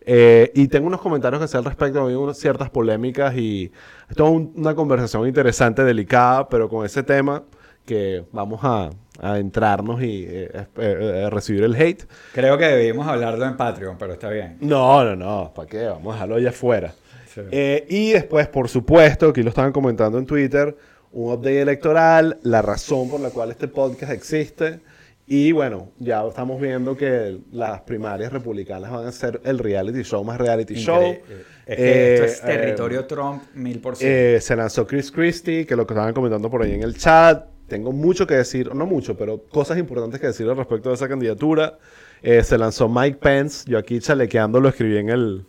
Eh, 0.00 0.50
y 0.54 0.68
tengo 0.68 0.86
unos 0.86 1.00
comentarios 1.00 1.38
que 1.40 1.44
hacer 1.44 1.58
al 1.58 1.64
respecto. 1.64 2.06
Hay 2.06 2.14
unas 2.14 2.36
ciertas 2.38 2.70
polémicas 2.70 3.34
y 3.36 3.70
es 4.08 4.16
toda 4.16 4.30
un- 4.30 4.52
una 4.56 4.74
conversación 4.74 5.26
interesante, 5.28 5.84
delicada, 5.84 6.48
pero 6.48 6.68
con 6.68 6.84
ese 6.86 7.02
tema 7.02 7.42
que 7.84 8.24
vamos 8.32 8.60
a, 8.64 8.90
a 9.20 9.38
entrarnos 9.38 10.02
y 10.02 10.24
eh, 10.26 10.50
eh, 10.52 10.66
eh, 10.76 11.30
recibir 11.30 11.62
el 11.64 11.76
hate. 11.76 12.04
Creo 12.32 12.58
que 12.58 12.64
debimos 12.66 13.06
hablarlo 13.06 13.44
en 13.44 13.56
Patreon, 13.56 13.96
pero 13.98 14.14
está 14.14 14.28
bien. 14.30 14.56
No, 14.60 15.04
no, 15.04 15.14
no. 15.14 15.52
¿Para 15.54 15.68
qué? 15.68 15.84
Vamos 15.86 16.08
a 16.08 16.12
dejarlo 16.14 16.36
allá 16.36 16.48
afuera. 16.50 16.92
Sí. 17.36 17.42
Eh, 17.52 17.86
y 17.88 18.10
después, 18.12 18.48
por 18.48 18.68
supuesto, 18.68 19.28
aquí 19.28 19.42
lo 19.44 19.50
estaban 19.50 19.70
comentando 19.72 20.18
en 20.18 20.26
Twitter, 20.26 20.76
un 21.12 21.32
update 21.32 21.60
electoral, 21.62 22.38
la 22.42 22.62
razón 22.62 23.08
por 23.08 23.20
la 23.20 23.30
cual 23.30 23.50
este 23.52 23.68
podcast 23.68 24.10
existe. 24.12 24.80
Y 25.28 25.50
bueno, 25.52 25.90
ya 25.98 26.24
estamos 26.26 26.60
viendo 26.60 26.96
que 26.96 27.38
las 27.52 27.80
primarias 27.82 28.32
republicanas 28.32 28.90
van 28.92 29.06
a 29.06 29.12
ser 29.12 29.40
el 29.44 29.58
reality 29.58 30.02
show 30.02 30.22
más 30.24 30.38
reality 30.38 30.74
show. 30.74 31.02
Increíble. 31.02 31.44
Es 31.66 31.76
que 31.76 32.14
esto 32.14 32.24
es 32.26 32.38
Eh, 32.38 32.42
territorio 32.46 33.00
eh, 33.00 33.04
Trump 33.08 33.42
mil 33.54 33.80
por 33.80 33.96
ciento. 33.96 34.14
eh, 34.16 34.40
se 34.40 34.54
lanzó 34.54 34.86
Chris 34.86 35.10
Christie, 35.10 35.66
que 35.66 35.74
lo 35.74 35.84
que 35.86 35.94
estaban 35.94 36.14
comentando 36.14 36.48
por 36.48 36.62
ahí 36.62 36.72
en 36.74 36.82
el 36.84 36.96
chat. 36.96 37.44
Tengo 37.66 37.90
mucho 37.90 38.24
que 38.28 38.34
decir, 38.34 38.72
no 38.72 38.86
mucho, 38.86 39.16
pero 39.16 39.42
cosas 39.48 39.78
importantes 39.78 40.20
que 40.20 40.28
decir 40.28 40.48
al 40.48 40.56
respecto 40.56 40.90
de 40.90 40.94
esa 40.94 41.08
candidatura. 41.08 41.76
Eh, 42.22 42.44
se 42.44 42.56
lanzó 42.56 42.88
Mike 42.88 43.18
Pence. 43.20 43.68
Yo 43.68 43.78
aquí 43.78 43.98
chalequeando 43.98 44.60
lo 44.60 44.68
escribí 44.68 44.96
en 44.96 45.08
el, 45.10 45.44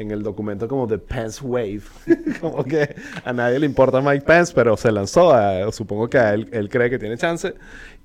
en 0.00 0.10
el 0.10 0.22
documento 0.22 0.68
como 0.68 0.86
The 0.86 0.98
Pence 0.98 1.40
Wave. 1.44 1.82
como 2.40 2.64
que 2.64 2.94
a 3.24 3.32
nadie 3.32 3.58
le 3.58 3.66
importa 3.66 4.00
Mike 4.00 4.24
Pence, 4.24 4.52
pero 4.54 4.76
se 4.76 4.92
lanzó. 4.92 5.36
eh, 5.38 5.66
supongo 5.72 6.08
que 6.08 6.18
a 6.18 6.34
él, 6.34 6.48
él 6.52 6.68
cree 6.68 6.88
que 6.88 6.98
tiene 6.98 7.16
chance. 7.16 7.54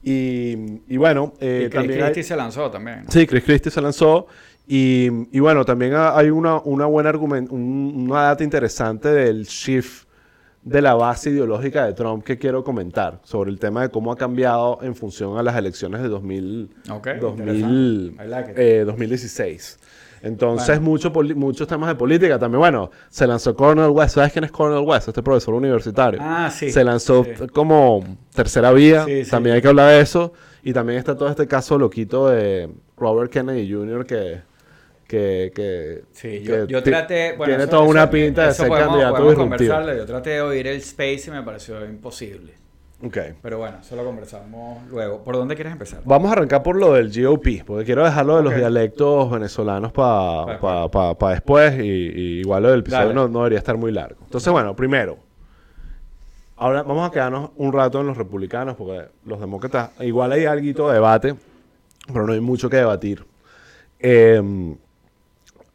Y, 0.02 0.82
y 0.88 0.98
bueno, 0.98 1.34
eh, 1.40 1.64
y 1.66 1.70
Chris 1.70 1.74
también 1.74 2.00
hay- 2.00 2.06
Christie 2.12 2.24
se 2.24 2.36
lanzó 2.36 2.70
también. 2.72 3.04
¿no? 3.06 3.12
Sí, 3.12 3.26
Chris 3.28 3.44
Christie 3.44 3.72
se 3.72 3.82
lanzó. 3.82 4.28
Y, 4.68 5.10
y 5.32 5.40
bueno, 5.40 5.66
también 5.66 5.94
ha- 5.94 6.18
hay 6.18 6.30
una, 6.30 6.58
una 6.60 6.86
buena 6.86 7.10
argument, 7.10 7.52
un- 7.52 8.08
una 8.10 8.24
data 8.24 8.44
interesante 8.44 9.10
del 9.10 9.44
shift 9.46 10.08
de 10.64 10.82
la 10.82 10.94
base 10.94 11.30
ideológica 11.30 11.86
de 11.86 11.92
Trump 11.92 12.24
que 12.24 12.38
quiero 12.38 12.64
comentar 12.64 13.20
sobre 13.24 13.52
el 13.52 13.60
tema 13.60 13.82
de 13.82 13.90
cómo 13.90 14.14
ha 14.14 14.16
cambiado 14.16 14.80
en 14.82 14.96
función 14.96 15.38
a 15.38 15.44
las 15.44 15.58
elecciones 15.58 16.02
de 16.02 16.08
2000, 16.08 16.70
Ok, 16.90 17.08
2000, 17.20 17.50
interesante. 17.50 18.24
I 18.24 18.28
like 18.30 18.54
eh, 18.56 18.86
2016. 18.86 19.80
Entonces, 20.24 20.80
Bueno. 20.80 20.82
mucho 20.92 21.12
muchos 21.36 21.68
temas 21.68 21.90
de 21.90 21.96
política 21.96 22.40
también. 22.40 22.60
Bueno, 22.60 22.90
se 23.10 23.28
lanzó 23.28 23.56
Cornel 23.56 23.90
West. 23.90 24.16
¿Sabes 24.16 24.32
quién 24.32 24.46
es 24.46 24.52
Cornel 24.52 24.80
West? 24.88 25.10
Este 25.10 25.22
profesor 25.22 25.54
universitario. 25.54 26.20
Ah, 26.24 26.50
sí. 26.50 26.72
Se 26.72 26.84
lanzó 26.84 27.24
sí. 27.26 27.32
como 27.54 28.04
tercera 28.34 28.72
vía. 28.72 29.04
Sí. 29.06 29.24
También 29.30 29.58
hay 29.58 29.62
que 29.62 29.68
hablar 29.68 29.90
de 29.92 30.00
eso. 30.00 30.34
Y 30.64 30.72
también 30.74 30.98
está 30.98 31.16
todo 31.18 31.28
este 31.30 31.46
caso 31.46 31.78
loquito 31.78 32.30
de 32.30 32.70
Robert 32.98 33.32
Kennedy 33.32 33.70
Jr. 33.72 34.06
que... 34.06 34.42
que, 35.08 35.52
que 35.54 36.04
Sí, 36.14 36.42
que 36.44 36.66
yo, 36.70 36.82
traté. 36.82 37.34
Bueno, 37.38 37.52
tiene 37.52 37.64
eso- 37.64 37.70
toda 37.72 37.84
una 37.84 38.04
eso- 38.04 38.12
pinta 38.12 38.48
de 38.48 38.54
ser 38.54 38.68
podemos- 38.70 38.88
candidato 38.90 39.16
podemos 39.24 39.60
disruptivo. 39.60 39.98
Yo 39.98 40.06
traté 40.06 40.30
de 40.32 40.42
oír 40.42 40.68
el 40.68 40.78
Space 40.78 41.24
y 41.28 41.32
me 41.32 41.44
pareció 41.44 41.86
imposible. 41.86 42.54
Ok. 43.06 43.18
Pero 43.42 43.58
bueno, 43.58 43.78
eso 43.82 43.96
lo 43.98 44.06
conversamos 44.06 44.88
luego. 44.90 45.24
¿Por 45.24 45.36
dónde 45.36 45.56
quieres 45.56 45.74
empezar? 45.74 46.02
Vamos 46.06 46.30
a 46.30 46.34
arrancar 46.34 46.64
por 46.64 46.78
lo 46.78 46.94
del 46.94 47.12
GOP, 47.12 47.64
porque 47.66 47.84
quiero 47.84 48.06
dejarlo 48.06 48.38
de 48.38 48.44
los 48.44 48.56
dialectos 48.56 49.30
venezolanos 49.30 49.92
para 49.92 50.60
Para 50.90 51.34
después, 51.34 51.78
y, 51.80 51.82
y 51.82 52.40
igual 52.40 52.64
lo 52.64 52.72
del 52.72 52.80
episodio 52.80 53.14
no, 53.14 53.28
no 53.28 53.40
debería 53.40 53.60
estar 53.60 53.76
muy 53.78 53.92
largo. 53.92 54.22
Entonces, 54.24 54.52
bueno, 54.54 54.74
primero, 54.76 55.18
ahora 56.56 56.84
vamos 56.84 57.10
a 57.10 57.12
quedarnos 57.12 57.52
un 57.58 57.74
rato 57.74 58.00
en 58.00 58.08
los 58.08 58.16
republicanos, 58.16 58.76
porque 58.78 59.06
los 59.26 59.40
demócratas, 59.40 59.92
igual 60.00 60.32
hay 60.32 60.46
algo 60.46 60.88
de 60.88 60.94
debate, 60.94 61.36
pero 62.08 62.26
no 62.26 62.32
hay 62.34 62.40
mucho 62.40 62.70
que 62.70 62.78
debatir. 62.78 63.26
Eh, 64.00 64.76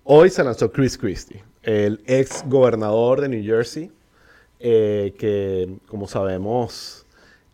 hoy 0.04 0.30
se 0.30 0.44
lanzó 0.44 0.72
Chris 0.72 0.96
Christie. 0.96 1.42
el 1.62 2.00
ex 2.06 2.42
gobernador 2.46 3.20
de 3.20 3.28
New 3.28 3.44
Jersey, 3.44 3.92
eh, 4.60 5.14
que 5.18 5.76
como 5.86 6.08
sabemos, 6.08 6.97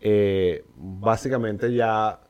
eh, 0.04 0.64
básicamente 0.76 1.72
ya 1.74 2.20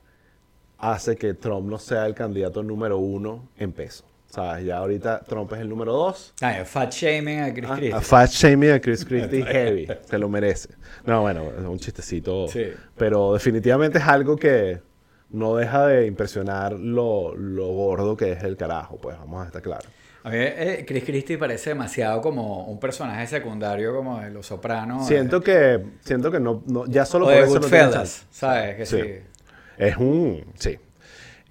hace 0.77 1.15
que 1.17 1.33
Trump 1.33 1.69
no 1.69 1.77
sea 1.77 2.05
el 2.07 2.15
candidato 2.15 2.63
número 2.63 2.97
uno 2.97 3.49
en 3.57 3.71
peso. 3.73 4.05
¿Sabes? 4.27 4.65
Ya 4.65 4.77
ahorita 4.77 5.21
Trump 5.21 5.53
es 5.53 5.59
el 5.59 5.69
número 5.69 5.93
dos. 5.93 6.33
Ah, 6.41 6.63
fat 6.65 6.91
shaming 6.91 7.39
a 7.41 7.53
Chris 7.53 7.69
Ah, 7.69 7.75
Christie. 7.77 8.01
fat 8.01 8.29
shaming 8.31 8.71
a 8.71 8.81
Chris 8.81 9.05
Christie 9.05 9.43
heavy. 9.45 9.87
Se 10.09 10.17
lo 10.17 10.27
merece. 10.27 10.69
No, 11.05 11.21
bueno, 11.21 11.43
es 11.57 11.63
un 11.63 11.77
chistecito. 11.79 12.47
Sí. 12.47 12.65
Pero 12.97 13.33
definitivamente 13.33 13.99
es 13.99 14.03
algo 14.05 14.35
que 14.35 14.81
no 15.29 15.55
deja 15.55 15.87
de 15.87 16.05
impresionar 16.07 16.73
lo, 16.73 17.33
lo 17.35 17.67
gordo 17.67 18.17
que 18.17 18.33
es 18.33 18.43
el 18.43 18.57
carajo. 18.57 18.97
Pues 18.97 19.17
vamos 19.17 19.43
a 19.43 19.47
estar 19.47 19.61
claros. 19.61 19.87
A 20.25 20.29
mí 20.31 20.37
eh, 20.39 20.83
Chris 20.87 21.03
Christie 21.03 21.37
parece 21.37 21.69
demasiado 21.69 22.19
como 22.19 22.65
un 22.65 22.79
personaje 22.79 23.27
secundario 23.27 23.95
como 23.95 24.19
de 24.19 24.31
Los 24.31 24.47
Sopranos. 24.47 25.05
Siento 25.07 25.39
que, 25.41 25.83
siento 26.03 26.31
que 26.31 26.39
no, 26.39 26.63
no- 26.65 26.85
ya 26.87 27.05
solo 27.05 27.25
o 27.25 27.27
por 27.29 27.35
de 27.37 27.43
eso 27.43 27.53
no 27.53 27.59
Goodfellas, 27.61 27.93
chance. 27.93 28.25
¿sabes? 28.31 28.75
Que 28.75 28.85
sí. 28.87 28.97
Sí. 29.01 29.11
Es 29.77 29.97
un. 29.97 30.43
Sí. 30.55 30.79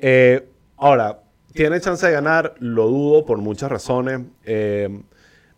Eh, 0.00 0.44
ahora, 0.76 1.20
¿tiene 1.52 1.80
chance 1.80 2.04
de 2.04 2.12
ganar? 2.12 2.54
Lo 2.58 2.88
dudo 2.88 3.24
por 3.24 3.38
muchas 3.38 3.70
razones. 3.70 4.22
eh, 4.44 4.88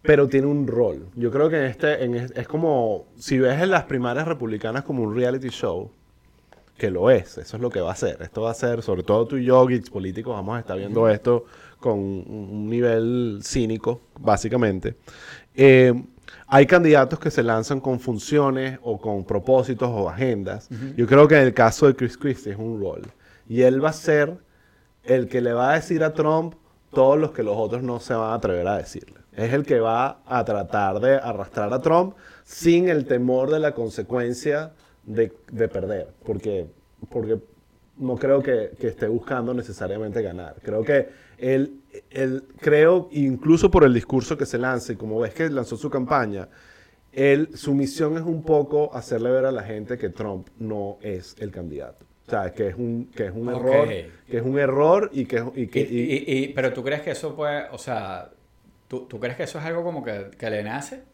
pero 0.03 0.29
tiene 0.29 0.47
un 0.47 0.69
rol. 0.69 1.09
Yo 1.17 1.33
creo 1.33 1.49
que 1.51 1.57
en 1.57 1.65
este, 1.65 2.05
en 2.05 2.15
es, 2.15 2.31
es 2.37 2.47
como. 2.47 3.07
Si 3.19 3.39
ves 3.41 3.61
en 3.61 3.71
las 3.71 3.85
primarias 3.85 4.29
republicanas 4.29 4.85
como 4.85 5.03
un 5.03 5.17
reality 5.17 5.49
show, 5.49 5.91
que 6.77 6.91
lo 6.93 7.11
es, 7.11 7.39
eso 7.39 7.57
es 7.57 7.61
lo 7.63 7.71
que 7.71 7.81
va 7.81 7.91
a 7.93 7.97
ser. 7.97 8.19
Esto 8.23 8.43
va 8.43 8.51
a 8.53 8.55
ser, 8.55 8.83
sobre 8.83 9.03
todo 9.03 9.27
tú 9.27 9.37
y 9.39 9.45
yo, 9.47 9.67
geeks 9.67 9.91
políticos, 9.91 10.33
vamos 10.35 10.57
a 10.57 10.61
estar 10.61 10.77
viendo 10.79 11.09
esto 11.09 11.47
con 11.81 11.99
un 11.99 12.69
nivel 12.69 13.41
cínico, 13.43 14.01
básicamente. 14.19 14.97
Eh, 15.55 15.95
hay 16.49 16.67
candidatos 16.67 17.19
que 17.19 17.31
se 17.31 17.43
lanzan 17.43 17.81
con 17.81 17.99
funciones 17.99 18.79
o 18.83 18.99
con 18.99 19.25
propósitos 19.25 19.89
o 19.89 20.09
agendas. 20.09 20.69
Yo 20.97 21.07
creo 21.07 21.27
que 21.27 21.37
en 21.37 21.43
el 21.43 21.55
caso 21.55 21.87
de 21.87 21.95
Chris 21.95 22.17
Christie 22.17 22.53
es 22.53 22.59
un 22.59 22.81
rol. 22.81 23.03
Y 23.49 23.63
él 23.63 23.85
va 23.85 23.91
a 23.91 23.93
ser 23.93 24.39
el 25.05 25.29
que 25.29 25.41
le 25.41 25.53
va 25.53 25.73
a 25.73 25.75
decir 25.75 26.05
a 26.05 26.15
Trump 26.15 26.55
todos 26.93 27.19
los 27.19 27.33
que 27.33 27.43
los 27.43 27.57
otros 27.57 27.83
no 27.83 28.01
se 28.01 28.15
van 28.15 28.31
a 28.31 28.35
atrever 28.35 28.67
a 28.69 28.79
decirle. 28.79 29.19
Es 29.33 29.53
el 29.53 29.65
que 29.65 29.81
va 29.81 30.21
a 30.25 30.45
tratar 30.45 31.01
de 31.01 31.17
arrastrar 31.17 31.73
a 31.73 31.81
Trump 31.81 32.15
sin 32.45 32.89
el 32.89 33.07
temor 33.07 33.51
de 33.51 33.61
la 33.61 33.73
consecuencia 33.73 34.73
de, 35.05 35.33
de 35.51 35.69
perder. 35.69 36.09
Porque, 36.25 36.67
porque 37.11 37.41
no 37.99 38.17
creo 38.17 38.43
que, 38.43 38.73
que 38.81 38.89
esté 38.89 39.09
buscando 39.09 39.53
necesariamente 39.53 40.23
ganar. 40.23 40.57
Creo 40.63 40.83
que 40.85 41.26
él, 41.39 41.81
él, 42.11 42.45
creo, 42.61 43.09
incluso 43.13 43.71
por 43.71 43.85
el 43.85 43.93
discurso 43.95 44.37
que 44.37 44.47
se 44.47 44.59
lanza 44.59 44.93
y 44.93 44.97
como 44.97 45.21
ves 45.21 45.35
que 45.35 45.49
lanzó 45.51 45.77
su 45.77 45.91
campaña, 45.91 46.49
él, 47.13 47.51
su 47.55 47.75
misión 47.75 48.17
es 48.17 48.23
un 48.23 48.43
poco 48.43 48.95
hacerle 48.95 49.31
ver 49.31 49.47
a 49.47 49.53
la 49.53 49.63
gente 49.63 49.97
que 49.97 50.11
Trump 50.11 50.49
no 50.59 50.99
es 51.01 51.35
el 51.39 51.51
candidato. 51.51 52.05
O 52.27 52.31
sea, 52.31 52.53
que 52.53 52.69
es 52.69 52.75
un, 52.75 53.07
que 53.15 53.27
es 53.27 53.33
un 53.33 53.49
error, 53.49 53.89
que 54.29 54.37
es 54.37 54.43
un 54.43 54.59
error 54.59 55.11
y 55.13 55.27
que, 55.27 55.45
y 55.55 55.69
que 55.69 55.81
y- 55.81 55.85
y- 55.85 56.25
y- 56.45 56.49
pero 56.49 56.73
tú 56.73 56.83
crees 56.83 57.01
que 57.03 57.13
eso 57.13 57.37
puede, 57.37 57.67
o 57.71 57.79
sea, 57.79 58.31
¿tú, 58.89 59.07
tú 59.07 59.21
crees 59.21 59.37
que 59.37 59.45
eso 59.45 59.59
es 59.59 59.65
algo 59.65 59.85
como 59.85 60.03
que, 60.05 60.31
que 60.37 60.51
le 60.51 60.63
nace? 60.65 61.05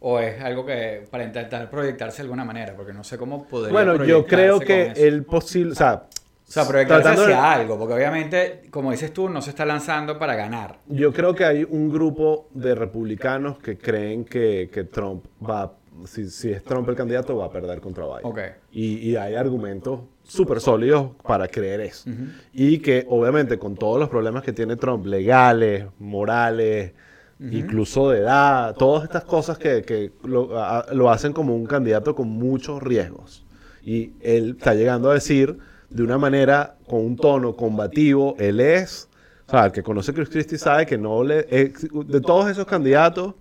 ¿O 0.00 0.20
es 0.20 0.40
algo 0.40 0.64
que 0.64 1.04
para 1.10 1.24
intentar 1.24 1.68
proyectarse 1.68 2.18
de 2.18 2.22
alguna 2.22 2.44
manera? 2.44 2.76
Porque 2.76 2.92
no 2.92 3.02
sé 3.02 3.18
cómo 3.18 3.46
podría 3.48 3.72
bueno, 3.72 4.04
yo 4.04 4.24
creo 4.24 4.60
que 4.60 4.92
el 4.94 5.24
posible, 5.24 5.72
o 5.72 5.74
sea, 5.74 6.04
O 6.48 6.50
sea, 6.50 6.66
proyectarse 6.66 7.02
tratando 7.02 7.26
de- 7.26 7.34
hacia 7.34 7.52
algo, 7.52 7.78
porque 7.78 7.92
obviamente, 7.94 8.62
como 8.70 8.90
dices 8.90 9.12
tú, 9.12 9.28
no 9.28 9.42
se 9.42 9.50
está 9.50 9.66
lanzando 9.66 10.18
para 10.18 10.34
ganar. 10.34 10.78
Yo 10.86 11.12
creo 11.12 11.34
que 11.34 11.44
hay 11.44 11.66
un 11.68 11.90
grupo 11.90 12.48
de 12.54 12.74
republicanos 12.74 13.58
que 13.58 13.76
creen 13.76 14.24
que, 14.24 14.70
que 14.72 14.84
Trump 14.84 15.26
va, 15.46 15.74
si, 16.06 16.30
si 16.30 16.50
es 16.50 16.64
Trump 16.64 16.88
el 16.88 16.96
candidato, 16.96 17.36
va 17.36 17.46
a 17.46 17.50
perder 17.52 17.80
contra 17.82 18.06
Biden. 18.06 18.20
Ok. 18.24 18.38
Y, 18.72 19.10
y 19.10 19.16
hay 19.16 19.34
argumentos 19.34 20.00
súper 20.22 20.60
sólidos 20.60 21.10
para 21.22 21.48
creer 21.48 21.80
eso. 21.82 22.08
Y 22.54 22.78
que 22.78 23.04
obviamente 23.10 23.58
con 23.58 23.74
todos 23.76 23.98
los 24.00 24.08
problemas 24.08 24.42
que 24.42 24.52
tiene 24.54 24.76
Trump, 24.76 25.04
legales, 25.04 25.84
morales, 25.98 26.92
incluso 27.40 28.10
de 28.10 28.20
edad, 28.20 28.74
todas 28.74 29.04
estas 29.04 29.24
cosas 29.24 29.58
que, 29.58 29.82
que 29.82 30.12
lo, 30.24 30.58
a- 30.58 30.86
lo 30.92 31.10
hacen 31.10 31.32
como 31.34 31.54
un 31.54 31.66
candidato 31.66 32.14
con 32.14 32.28
muchos 32.28 32.82
riesgos. 32.82 33.44
Y 33.82 34.12
él 34.20 34.56
está 34.58 34.74
llegando 34.74 35.10
a 35.10 35.14
decir 35.14 35.58
de 35.90 36.02
una 36.02 36.18
manera, 36.18 36.76
con 36.86 37.00
un 37.04 37.16
tono 37.16 37.56
combativo, 37.56 38.34
él 38.38 38.60
es, 38.60 39.08
o 39.46 39.50
sea, 39.50 39.66
el 39.66 39.72
que 39.72 39.82
conoce 39.82 40.10
a 40.10 40.14
Chris 40.14 40.28
Christie 40.28 40.58
sabe 40.58 40.84
que 40.86 40.98
no 40.98 41.22
le, 41.24 41.46
es- 41.50 41.88
de 41.90 42.20
todos 42.20 42.50
esos 42.50 42.66
candidatos, 42.66 43.34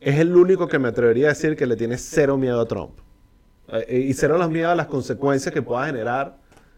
es 0.00 0.18
el 0.18 0.34
único 0.36 0.66
que 0.68 0.78
me 0.78 0.88
atrevería 0.88 1.26
a 1.26 1.28
decir 1.30 1.56
que 1.56 1.66
le 1.66 1.76
tiene 1.76 1.96
cero 1.98 2.36
miedo 2.36 2.60
a 2.60 2.66
Trump. 2.66 2.92
Eh, 3.68 4.06
y 4.08 4.12
cero 4.14 4.36
los 4.38 4.50
miedos 4.50 4.72
a 4.72 4.74
las 4.74 4.86
consecuencias 4.86 5.52
que 5.54 5.62
pueda 5.62 5.86
generar 5.86 6.36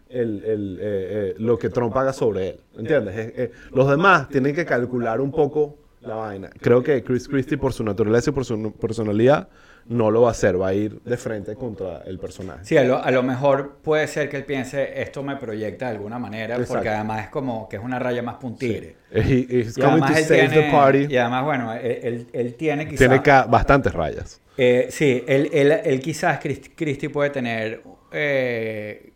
el- 0.09 0.45
el, 0.45 0.79
eh, 0.81 0.83
eh, 0.83 1.35
lo 1.39 1.59
que 1.59 1.69
Trump 1.71 1.97
haga 1.97 2.13
sobre 2.13 2.51
él. 2.51 2.61
¿Entiendes? 2.77 3.17
Eh, 3.17 3.33
eh, 3.37 3.53
los 3.73 3.89
demás 3.89 4.29
tienen 4.29 4.55
que 4.55 4.65
calcular 4.65 5.21
un 5.21 5.31
poco 5.33 5.79
la 6.03 6.15
vaina. 6.17 6.51
Creo 6.61 6.83
que 6.83 7.03
Chris 7.03 7.27
Christie, 7.29 7.57
por 7.59 7.73
su 7.73 7.83
naturaleza 7.83 8.31
y 8.31 8.33
por 8.35 8.45
su 8.45 8.73
personalidad, 8.75 9.49
no 9.87 10.11
lo 10.11 10.23
va 10.23 10.29
a 10.29 10.31
hacer. 10.31 10.61
Va 10.61 10.69
a 10.69 10.75
ir 10.75 11.01
de 11.03 11.17
frente 11.17 11.55
contra 11.57 12.03
el 12.07 12.19
personaje. 12.19 12.65
Sí, 12.65 12.77
a 12.77 12.85
lo, 12.85 13.03
a 13.03 13.11
lo 13.11 13.23
mejor 13.23 13.77
puede 13.83 14.07
ser 14.07 14.29
que 14.29 14.37
él 14.39 14.45
piense, 14.45 15.01
esto 15.03 15.23
me 15.23 15.37
proyecta 15.37 15.87
de 15.87 15.93
alguna 15.97 16.19
manera, 16.19 16.55
Exacto. 16.55 16.75
porque 16.75 16.89
además 16.89 17.25
es 17.25 17.29
como 17.31 17.69
que 17.69 17.77
es 17.77 17.83
una 17.83 17.99
raya 17.99 18.23
más 18.23 18.37
puntigre. 18.37 18.97
He- 19.11 19.47
he's 19.49 19.77
Y 19.79 19.83
además, 19.83 20.17
él 20.19 20.27
tiene, 20.49 20.49
the 20.49 20.71
party. 20.71 21.07
y 21.11 21.17
además, 21.17 21.45
bueno, 21.45 21.73
él, 21.75 21.99
él- 22.03 22.27
él 22.33 22.55
tiene 22.55 22.87
quizás... 22.89 22.99
Tiene 23.09 23.21
bastantes 23.49 23.93
rayas. 23.93 24.41
Eh, 24.57 24.87
sí, 24.91 25.25
él, 25.27 25.51
él, 25.53 25.73
él 25.85 26.01
quizás, 26.01 26.39
Christ- 26.41 26.73
Christie 26.77 27.11
puede 27.11 27.31
tener, 27.31 27.83
eh, 28.13 29.13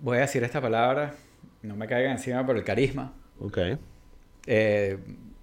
voy 0.00 0.16
a 0.18 0.20
decir 0.22 0.42
esta 0.42 0.60
palabra, 0.60 1.14
no 1.62 1.76
me 1.76 1.86
caiga 1.86 2.10
encima, 2.10 2.44
pero 2.46 2.58
el 2.58 2.64
carisma 2.64 3.12
Ok. 3.38 3.58
eh, 4.46 4.96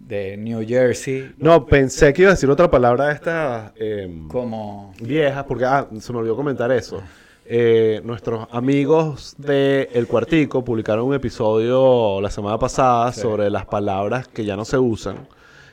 de 0.08 0.38
New 0.38 0.66
Jersey, 0.66 1.34
No, 1.38 1.66
pensé 1.66 2.14
que 2.14 2.22
iba 2.24 2.32
a 2.32 2.34
decir 2.36 2.50
otra 2.50 2.72
palabra 2.72 3.08
de 3.08 3.14
esta 3.14 3.74
em, 3.76 4.28
como... 4.28 4.94
viejas, 5.02 5.44
porque 5.44 5.66
ah, 5.66 5.88
se 6.00 6.14
me 6.14 6.20
olvidó 6.20 6.36
comentar 6.36 6.72
eso. 6.72 7.02
Eh, 7.46 8.02
nuestros 8.04 8.48
amigos 8.52 9.36
de 9.38 9.90
El 9.94 10.08
Cuartico 10.08 10.64
publicaron 10.64 11.06
un 11.06 11.14
episodio 11.14 12.20
la 12.22 12.30
semana 12.30 12.58
pasada 12.58 13.12
Sí. 13.12 13.22
sobre 13.22 13.50
las 13.50 13.66
palabras 13.66 14.28
que 14.28 14.44
ya 14.46 14.56
no 14.56 14.66
se 14.66 14.78
usan. 14.78 15.28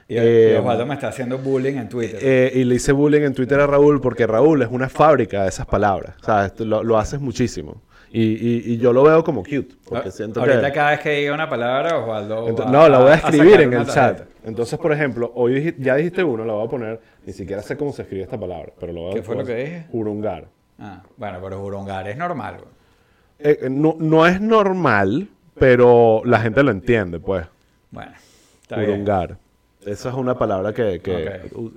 Y, 0.09 0.17
Eh, 0.19 0.57
Osvaldo 0.59 0.85
me 0.87 0.95
está 0.95 1.09
haciendo 1.09 1.38
bullying 1.38 1.75
en 1.76 1.88
Twitter. 1.88 2.19
eh, 2.21 2.53
y 2.55 2.64
le 2.64 2.75
hice 2.75 2.93
bullying 2.93 3.23
en 3.23 3.35
Twitter 3.35 3.59
a 3.59 3.67
Raúl 3.67 4.00
porque 4.00 4.26
Raúl 4.26 4.62
es 4.62 4.69
una 4.71 4.88
fábrica 4.88 5.43
de 5.43 5.49
esas 5.49 5.67
palabras. 5.67 6.14
O 6.21 6.25
sea, 6.25 6.53
lo, 6.59 6.83
lo 6.85 6.99
haces 6.99 7.21
muchísimo. 7.21 7.83
Y, 8.16 8.23
y- 8.23 8.62
y 8.75 8.78
yo 8.78 8.92
lo 8.92 9.02
veo 9.02 9.25
como 9.25 9.42
cute. 9.42 9.75
Porque 9.88 10.12
siento 10.12 10.38
Ah, 10.38 10.44
Ahorita 10.44 10.68
que... 10.68 10.73
cada 10.73 10.90
vez 10.92 11.00
que 11.00 11.11
diga 11.11 11.35
una 11.35 11.49
palabra, 11.49 11.99
Osvaldo... 11.99 12.47
Ento- 12.49 12.71
no, 12.71 12.88
la 12.88 12.99
voy 13.00 13.11
a 13.11 13.14
escribir 13.14 13.61
en 13.62 13.73
el 13.73 13.87
chat. 13.87 14.21
Entonces, 14.44 14.78
por 14.78 14.92
ejemplo, 14.92 15.33
hoy 15.35 15.54
dij- 15.54 15.75
ya 15.78 15.97
dijiste 15.97 16.23
uno, 16.23 16.44
la 16.44 16.52
voy 16.52 16.64
a 16.64 16.71
poner. 16.71 17.00
Ni 17.26 17.33
siquiera 17.33 17.61
sé 17.61 17.76
cómo 17.76 17.92
se 17.92 18.02
escribe 18.02 18.23
esta 18.23 18.38
palabra, 18.38 18.73
pero 18.78 18.92
lo 18.92 19.00
voy 19.00 19.11
a 19.11 19.14
¿Qué 19.14 19.23
fue 19.25 19.35
lo 19.35 19.44
que 19.44 19.56
dije? 19.56 19.87
Urungar. 19.90 20.47
Ah, 20.78 21.02
bueno, 21.16 21.38
pero 21.42 21.59
Jurongar 21.61 22.06
es 22.06 22.16
normal. 22.16 22.59
Eh, 23.40 23.59
eh, 23.62 23.68
no, 23.68 23.97
no 23.99 24.26
es 24.28 24.40
normal, 24.40 25.26
pero 25.59 26.23
la 26.25 26.38
gente 26.38 26.62
lo 26.62 26.71
entiende, 26.71 27.18
pues. 27.18 27.44
Bueno, 27.90 28.12
está 28.62 28.76
bien. 28.76 28.90
Urungar. 28.90 29.38
Esa 29.85 30.09
es 30.11 30.14
una 30.14 30.38
palabra 30.38 30.73
que... 30.73 31.00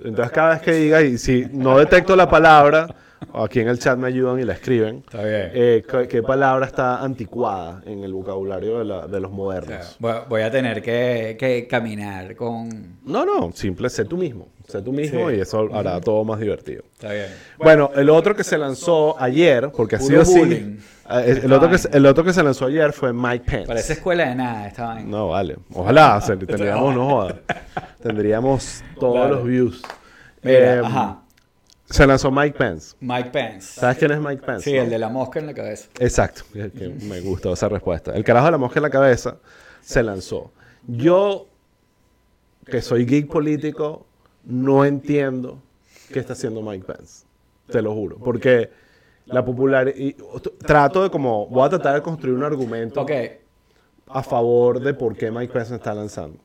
Entonces, 0.04 0.30
cada 0.30 0.50
vez 0.50 0.60
que 0.62 0.72
diga, 0.72 1.02
y 1.02 1.18
si 1.18 1.46
no 1.52 1.78
detecto 1.78 2.14
la 2.14 2.28
palabra, 2.28 2.86
aquí 3.34 3.60
en 3.60 3.68
el 3.68 3.78
chat 3.78 3.98
me 3.98 4.08
ayudan 4.08 4.38
y 4.40 4.44
la 4.44 4.54
escriben. 4.54 4.98
Está 5.06 5.22
bien. 5.22 5.50
eh, 5.54 5.84
¿qué, 5.90 6.08
qué 6.08 6.22
palabra 6.22 6.66
está 6.66 7.02
anticuada 7.02 7.82
en 7.86 8.04
el 8.04 8.12
vocabulario 8.12 8.78
de, 8.78 8.84
la- 8.84 9.06
de 9.06 9.20
los 9.20 9.30
O 9.30 9.34
sea, 9.34 9.36
modernos? 9.36 9.96
voy, 10.28 10.42
a 10.42 10.50
tener 10.50 10.82
que, 10.82 11.36
que 11.38 11.66
caminar 11.68 12.34
con... 12.36 12.98
No, 13.04 13.24
no, 13.24 13.50
simple, 13.52 13.88
sé 13.90 14.04
tú 14.04 14.16
mismo. 14.16 14.48
Sé 14.66 14.82
tú 14.82 14.92
mismo 14.92 15.30
Sí. 15.30 15.36
y 15.36 15.40
eso 15.40 15.68
hará 15.74 15.98
todo 16.00 16.24
más 16.24 16.38
divertido. 16.40 16.82
Está 16.92 17.12
bien. 17.12 17.26
Bueno, 17.58 17.90
el 17.96 18.10
otro 18.10 18.34
que 18.36 18.44
se 18.44 18.58
lanzó 18.58 19.18
ayer, 19.20 19.70
porque 19.74 19.96
ha 19.96 19.98
sido 20.00 20.20
así. 20.20 20.38
eh, 21.10 21.40
El, 21.42 21.52
otro 21.54 21.70
que, 21.70 21.78
el 21.90 22.04
otro 22.04 22.22
que 22.22 22.34
se 22.34 22.42
lanzó 22.42 22.66
ayer 22.66 22.92
fue 22.92 23.14
Mike 23.14 23.44
Pence. 23.50 23.66
Parece 23.66 23.94
escuela 23.94 24.28
de 24.28 24.34
nada 24.34 24.66
esta 24.68 24.88
vaina. 24.88 25.08
No, 25.08 25.28
vale. 25.28 25.56
Ojalá 25.72 26.20
se- 26.20 26.36
tendríamos, 26.46 26.94
no 26.94 27.08
joda. 27.08 27.36
Tendríamos 28.02 28.82
todos 29.00 29.30
los 29.30 29.44
views. 29.44 29.82
Mira, 30.42 30.74
Eh, 30.76 30.82
ajá. 30.84 31.22
Se 31.90 32.06
lanzó 32.06 32.30
Mike 32.30 32.56
Pence. 32.58 32.96
Mike 33.00 33.30
Pence. 33.30 33.80
¿Sabes 33.80 33.96
quién 33.98 34.10
es 34.10 34.20
Mike 34.20 34.42
Pence? 34.44 34.64
Sí, 34.70 34.76
el 34.76 34.90
de 34.90 34.98
la 34.98 35.08
mosca 35.08 35.38
en 35.38 35.46
la 35.46 35.54
cabeza. 35.54 35.88
Exacto. 35.98 36.42
Que- 36.52 36.88
me 37.02 37.20
gustó 37.20 37.52
esa 37.52 37.68
respuesta. 37.68 38.14
El 38.14 38.24
carajo 38.24 38.46
de 38.46 38.52
la 38.52 38.58
mosca 38.58 38.78
en 38.78 38.82
la 38.82 38.90
cabeza 38.90 39.38
se 39.80 40.02
lanzó. 40.02 40.50
Yo, 40.86 41.46
que 42.66 42.82
soy 42.82 43.06
geek 43.06 43.28
político, 43.28 44.06
no 44.44 44.84
entiendo 44.84 45.62
qué 46.12 46.18
está 46.18 46.34
haciendo 46.34 46.60
Mike 46.62 46.84
Pence. 46.84 47.24
Te 47.70 47.80
lo 47.80 47.94
juro. 47.94 48.18
Porque 48.18 48.70
la 49.26 49.44
popularidad... 49.44 49.94
Trato 50.58 51.02
de 51.02 51.10
como... 51.10 51.46
Voy 51.48 51.66
a 51.66 51.70
tratar 51.70 51.94
de 51.94 52.02
construir 52.02 52.34
un 52.36 52.44
argumento 52.44 53.06
a 54.08 54.22
favor 54.22 54.80
de 54.80 54.94
por 54.94 55.16
qué 55.16 55.30
Mike 55.30 55.52
Pence 55.52 55.74
está 55.74 55.94
lanzando. 55.94 56.38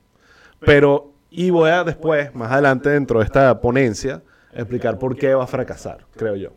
Pero 0.59 1.12
Y 1.29 1.50
voy 1.50 1.69
a 1.69 1.83
después, 1.83 2.33
más 2.35 2.51
adelante 2.51 2.89
dentro 2.89 3.19
de 3.19 3.25
esta 3.25 3.59
ponencia, 3.59 4.21
explicar 4.55 4.98
por 5.00 5.15
qué 5.15 5.33
va 5.33 5.43
a 5.43 5.48
fracasar, 5.48 6.05
creo 6.15 6.36
yo. 6.36 6.50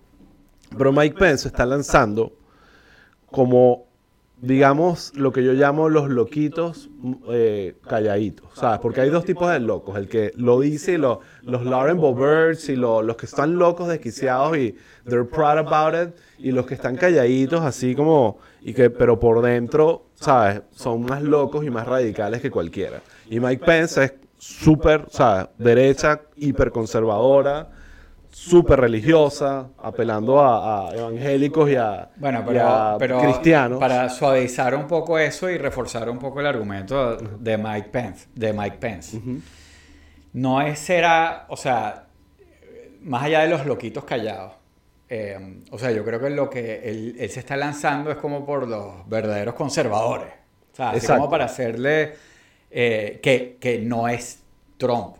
Pero 0.76 0.92
Mike 0.92 1.16
Pence 1.18 1.48
está 1.48 1.64
lanzando 1.64 2.32
como, 3.30 3.86
digamos, 4.40 5.12
lo 5.16 5.32
que 5.32 5.42
yo 5.44 5.52
llamo 5.52 5.88
los 5.88 6.08
loquitos 6.10 6.90
eh, 7.30 7.76
calladitos, 7.88 8.48
¿sabes? 8.54 8.80
Porque 8.80 9.00
hay 9.00 9.10
dos 9.10 9.24
tipos 9.24 9.50
de 9.50 9.60
locos, 9.60 9.96
el 9.96 10.08
que 10.08 10.32
lo 10.36 10.60
dice 10.60 10.92
y 10.92 10.96
lo- 10.98 11.20
los 11.42 11.64
Lauren 11.64 11.96
Boberts 11.98 12.68
y 12.68 12.76
lo- 12.76 13.02
los 13.02 13.16
que 13.16 13.26
están 13.26 13.56
locos, 13.56 13.88
desquiciados 13.88 14.56
y 14.58 14.74
they're 15.08 15.24
proud 15.24 15.58
about 15.58 15.94
it, 15.94 16.14
y 16.38 16.52
los 16.52 16.66
que 16.66 16.74
están 16.74 16.96
calladitos 16.96 17.62
así 17.62 17.94
como, 17.94 18.38
y 18.60 18.74
que, 18.74 18.90
pero 18.90 19.18
por 19.18 19.40
dentro, 19.42 20.06
¿sabes? 20.14 20.62
Son 20.72 21.02
más 21.02 21.22
locos 21.22 21.64
y 21.64 21.70
más 21.70 21.86
radicales 21.86 22.40
que 22.40 22.50
cualquiera. 22.50 23.00
Y 23.30 23.40
Mike 23.40 23.64
Pence 23.64 24.04
es 24.04 24.14
súper, 24.38 25.06
¿sabes? 25.10 25.46
Derecha, 25.58 26.20
hiperconservadora, 26.36 27.70
súper 28.38 28.80
religiosa, 28.80 29.70
apelando 29.78 30.40
a, 30.40 30.90
a 30.90 30.94
evangélicos 30.94 31.70
y 31.70 31.76
a, 31.76 32.10
Bueno, 32.16 32.44
y 32.52 32.56
a 32.58 32.96
pero, 32.98 33.18
cristianos. 33.20 33.78
para 33.78 34.08
suavizar 34.10 34.74
un 34.74 34.86
poco 34.86 35.18
eso 35.18 35.48
y 35.50 35.58
reforzar 35.58 36.08
un 36.10 36.18
poco 36.18 36.40
el 36.40 36.46
argumento 36.46 37.16
de 37.16 37.56
Mike 37.58 37.88
Pence, 37.90 38.28
de 38.34 38.52
Mike 38.52 38.76
Pence. 38.78 39.20
No 40.32 40.60
es 40.60 40.78
será, 40.78 41.46
o 41.48 41.56
sea, 41.56 42.06
más 43.02 43.22
allá 43.24 43.40
de 43.42 43.48
los 43.48 43.66
loquitos 43.66 44.04
callados. 44.04 44.52
eh, 45.08 45.62
o 45.70 45.78
sea, 45.78 45.90
yo 45.92 46.04
creo 46.04 46.20
que 46.20 46.30
lo 46.30 46.50
que 46.50 46.90
él, 46.90 47.16
él 47.18 47.30
se 47.30 47.40
está 47.40 47.56
lanzando 47.56 48.10
es 48.10 48.16
como 48.18 48.44
por 48.44 48.66
los 48.68 49.08
verdaderos 49.08 49.54
conservadores. 49.54 50.32
O 50.72 50.76
sea, 50.76 50.90
así 50.90 51.08
como 51.08 51.30
para 51.30 51.46
hacerle 51.46 52.14
eh, 52.70 53.20
que, 53.22 53.56
que 53.60 53.78
no 53.80 54.08
es 54.08 54.42
Trump. 54.78 55.16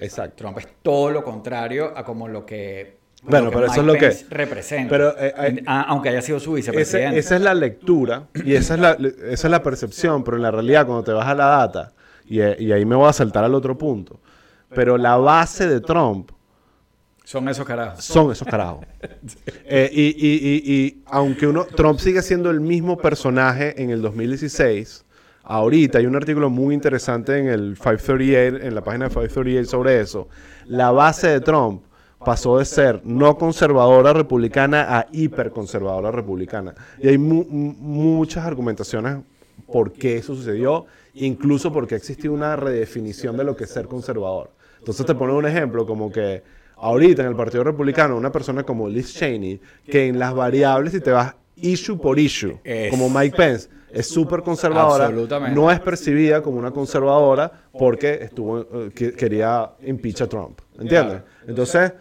Exacto. 0.00 0.36
Trump 0.36 0.58
es 0.58 0.68
todo 0.82 1.10
lo 1.10 1.22
contrario 1.22 1.92
a 1.96 2.04
como 2.04 2.28
lo 2.28 2.44
que, 2.44 2.98
Bueno, 3.22 3.50
pero 3.50 3.66
eso 3.66 3.80
es 3.80 3.86
lo 3.86 3.92
que- 3.94 4.00
Pence 4.00 4.26
representa. 4.28 4.90
pero, 4.90 5.10
eh, 5.18 5.32
eh, 5.38 5.62
A- 5.66 5.82
aunque 5.82 6.08
haya 6.10 6.20
sido 6.22 6.38
su 6.40 6.56
Ese- 6.56 6.70
vicepresidente. 6.72 7.18
esa 7.18 7.36
es 7.36 7.42
la 7.42 7.54
lectura 7.54 8.24
y 8.34 8.54
esa 8.54 8.74
es 8.74 8.80
la, 8.80 8.90
esa 8.92 9.46
es 9.46 9.50
la 9.50 9.62
percepción, 9.62 10.24
pero 10.24 10.36
en 10.36 10.42
la 10.42 10.50
realidad 10.50 10.84
cuando 10.86 11.04
te 11.04 11.12
vas 11.12 11.26
a 11.26 11.34
la 11.34 11.46
data, 11.46 11.92
y, 12.26 12.40
eh, 12.40 12.56
y 12.58 12.72
ahí 12.72 12.84
me 12.84 12.96
voy 12.96 13.08
a 13.08 13.12
saltar 13.12 13.44
al 13.44 13.54
otro 13.54 13.78
punto, 13.78 14.20
pero 14.74 14.96
la 14.98 15.16
base 15.16 15.66
de 15.68 15.80
Trump 15.80 16.30
Son 17.24 17.48
esos 17.48 17.64
carajos. 17.66 18.04
son 18.04 18.32
esos 18.32 18.46
carajos. 18.46 18.84
Eh, 19.66 19.90
y, 19.92 20.02
y- 20.02 20.48
y- 20.48 20.74
y 20.74 21.02
aunque 21.06 21.46
uno, 21.46 21.64
Trump 21.64 21.98
sigue 21.98 22.20
siendo 22.20 22.50
el 22.50 22.60
mismo 22.60 22.98
personaje 22.98 23.80
en 23.82 23.90
el 23.90 24.02
2016, 24.02 25.03
ahorita 25.44 25.98
hay 25.98 26.06
un 26.06 26.16
artículo 26.16 26.50
muy 26.50 26.74
interesante 26.74 27.38
en 27.38 27.48
el 27.48 27.76
538, 27.76 28.56
en 28.66 28.74
la 28.74 28.82
página 28.82 29.04
de 29.08 29.10
538 29.10 29.70
sobre 29.70 30.00
eso. 30.00 30.28
La 30.66 30.90
base 30.90 31.28
de 31.28 31.40
Trump 31.40 31.82
pasó 32.24 32.58
de 32.58 32.64
ser 32.64 33.00
no 33.04 33.36
conservadora 33.36 34.12
republicana 34.14 34.98
a 34.98 35.06
hiperconservadora 35.12 36.10
republicana. 36.10 36.74
Y 37.02 37.08
hay 37.08 37.18
mu- 37.18 37.44
mu- 37.44 37.74
muchas 37.74 38.44
argumentaciones 38.46 39.18
por 39.70 39.92
qué 39.92 40.16
eso 40.16 40.34
sucedió, 40.34 40.86
incluso 41.14 41.72
porque 41.72 41.94
existe 41.94 42.28
una 42.28 42.56
redefinición 42.56 43.36
de 43.36 43.44
lo 43.44 43.56
que 43.56 43.64
es 43.64 43.70
ser 43.70 43.86
conservador. 43.86 44.50
Entonces 44.78 45.04
te 45.06 45.14
pone 45.14 45.32
un 45.34 45.46
ejemplo 45.46 45.86
como 45.86 46.10
que 46.10 46.42
ahorita 46.76 47.22
en 47.22 47.28
el 47.28 47.36
Partido 47.36 47.62
Republicano 47.64 48.16
una 48.16 48.32
persona 48.32 48.62
como 48.64 48.88
Liz 48.88 49.14
Cheney, 49.14 49.60
que 49.86 50.06
en 50.06 50.18
las 50.18 50.34
variables, 50.34 50.92
si 50.92 51.00
te 51.00 51.10
vas 51.10 51.34
issue 51.56 51.96
por 51.98 52.18
issue, 52.18 52.58
como 52.90 53.08
Mike 53.10 53.36
Pence, 53.36 53.68
es 53.94 54.06
súper 54.08 54.42
conservadora, 54.42 55.08
no 55.54 55.70
es 55.70 55.80
percibida 55.80 56.42
como 56.42 56.58
una 56.58 56.70
conservadora 56.70 57.50
porque 57.78 58.18
estuvo, 58.22 58.60
eh, 58.60 58.90
que- 58.94 59.12
quería 59.12 59.70
impeach 59.82 60.22
a 60.22 60.26
Trump. 60.28 60.60
¿Entiendes? 60.78 61.22
Entonces, 61.46 61.92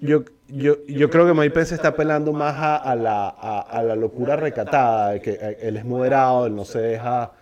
yo, 0.00 0.22
yo, 0.48 0.76
yo 0.86 1.08
creo 1.10 1.26
que 1.26 1.32
Mike 1.32 1.50
Pence 1.52 1.74
está 1.74 1.88
apelando 1.88 2.32
más 2.32 2.54
a, 2.56 2.76
a 2.76 2.94
la, 2.94 3.28
a, 3.28 3.60
a 3.60 3.82
la 3.82 3.96
locura 3.96 4.36
recatada, 4.36 5.12
de 5.12 5.20
que 5.20 5.30
eh, 5.40 5.58
él 5.62 5.76
es 5.78 5.84
moderado, 5.84 6.46
él 6.46 6.54
no 6.54 6.64
se 6.64 6.80
deja, 6.80 7.32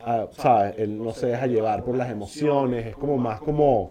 ah, 0.00 0.26
¿sabes? 0.36 0.74
Él 0.78 0.96
no 0.96 1.12
se 1.12 1.26
deja 1.26 1.46
llevar 1.46 1.82
por 1.84 1.96
las 1.96 2.08
emociones, 2.10 2.86
es 2.86 2.96
como 2.96 3.18
más 3.18 3.40
como, 3.40 3.90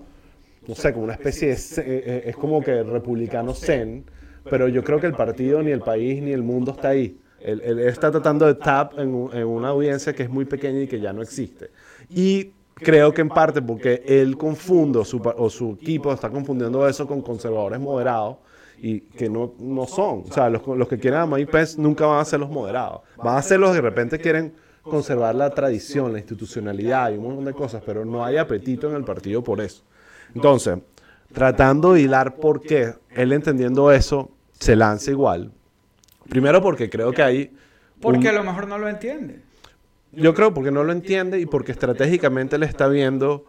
no 0.68 0.76
sé, 0.76 0.94
como 0.94 1.04
una 1.04 1.14
especie 1.14 1.50
de, 1.50 1.56
eh, 1.78 2.24
es 2.28 2.36
como 2.38 2.62
que 2.64 2.84
republicano 2.84 3.54
zen, 3.54 4.06
pero 4.50 4.68
yo 4.70 4.84
creo 4.84 5.00
que 5.00 5.08
el 5.08 5.14
partido, 5.16 5.62
ni 5.62 5.72
el 5.72 5.82
país, 5.82 6.22
ni 6.22 6.32
el 6.32 6.42
mundo 6.44 6.72
está 6.72 6.90
ahí. 6.90 7.20
Él, 7.46 7.62
él 7.64 7.80
está 7.80 8.10
tratando 8.10 8.46
de 8.46 8.56
tap 8.56 8.98
en, 8.98 9.30
en 9.32 9.46
una 9.46 9.70
audiencia 9.70 10.14
que 10.14 10.24
es 10.24 10.30
muy 10.30 10.46
pequeña 10.46 10.82
y 10.82 10.88
que 10.88 11.00
ya 11.00 11.14
no 11.14 11.22
existe. 11.22 11.70
Y 12.10 12.52
creo 12.74 13.14
que 13.14 13.22
en 13.22 13.30
parte 13.30 13.62
porque 13.62 14.04
él 14.06 14.38
confunde, 14.38 15.00
o 15.00 15.06
su, 15.06 15.22
o 15.38 15.50
su 15.50 15.78
equipo 15.82 16.12
está 16.12 16.30
confundiendo 16.30 16.88
eso 16.88 17.08
con 17.08 17.22
conservadores 17.22 17.80
moderados 17.80 18.38
y 18.78 19.02
que 19.02 19.30
no, 19.30 19.54
no 19.60 19.86
son. 19.86 20.24
O 20.28 20.34
sea, 20.34 20.50
los, 20.50 20.66
los 20.68 20.88
que 20.88 20.98
quieren 20.98 21.20
a 21.22 21.26
Mike 21.26 21.52
Pence 21.52 21.80
nunca 21.80 22.06
van 22.06 22.20
a 22.20 22.26
ser 22.26 22.40
los 22.40 22.50
moderados. 22.50 23.02
Van 23.18 23.38
a 23.38 23.42
ser 23.42 23.60
los 23.60 23.70
que 23.70 23.76
de 23.76 23.82
repente 23.82 24.20
quieren 24.20 24.54
conservar 24.82 25.34
la 25.36 25.50
tradición, 25.50 26.12
la 26.12 26.20
institucionalidad 26.20 27.12
y 27.12 27.18
un 27.18 27.24
montón 27.24 27.46
de 27.46 27.54
cosas, 27.54 27.82
pero 27.86 28.06
no 28.06 28.24
hay 28.24 28.38
apetito 28.38 28.90
en 28.90 28.96
el 28.96 29.04
partido 29.04 29.44
por 29.44 29.62
eso. 29.62 29.84
Entonces, 30.34 30.78
tratando 31.34 31.94
de 31.94 32.02
hilar 32.02 32.36
por 32.36 32.62
qué 32.62 32.94
él 33.10 33.34
entendiendo 33.34 33.92
eso 33.92 34.32
se 34.60 34.76
lanza 34.76 35.12
igual. 35.12 35.52
Primero 36.30 36.62
porque 36.62 36.90
creo 36.90 37.12
que 37.12 37.22
hay... 37.24 37.52
Porque 38.02 38.20
un- 38.20 38.28
a 38.28 38.32
lo 38.34 38.44
mejor 38.44 38.68
no 38.68 38.78
lo 38.78 38.88
entiende. 38.90 39.42
yo 40.12 40.34
creo 40.34 40.54
porque 40.54 40.72
no 40.72 40.84
lo 40.84 40.92
entiende 40.92 41.40
y 41.40 41.46
porque 41.46 41.72
estratégicamente 41.72 42.58
le 42.58 42.66
está 42.66 42.88
viendo 42.88 43.46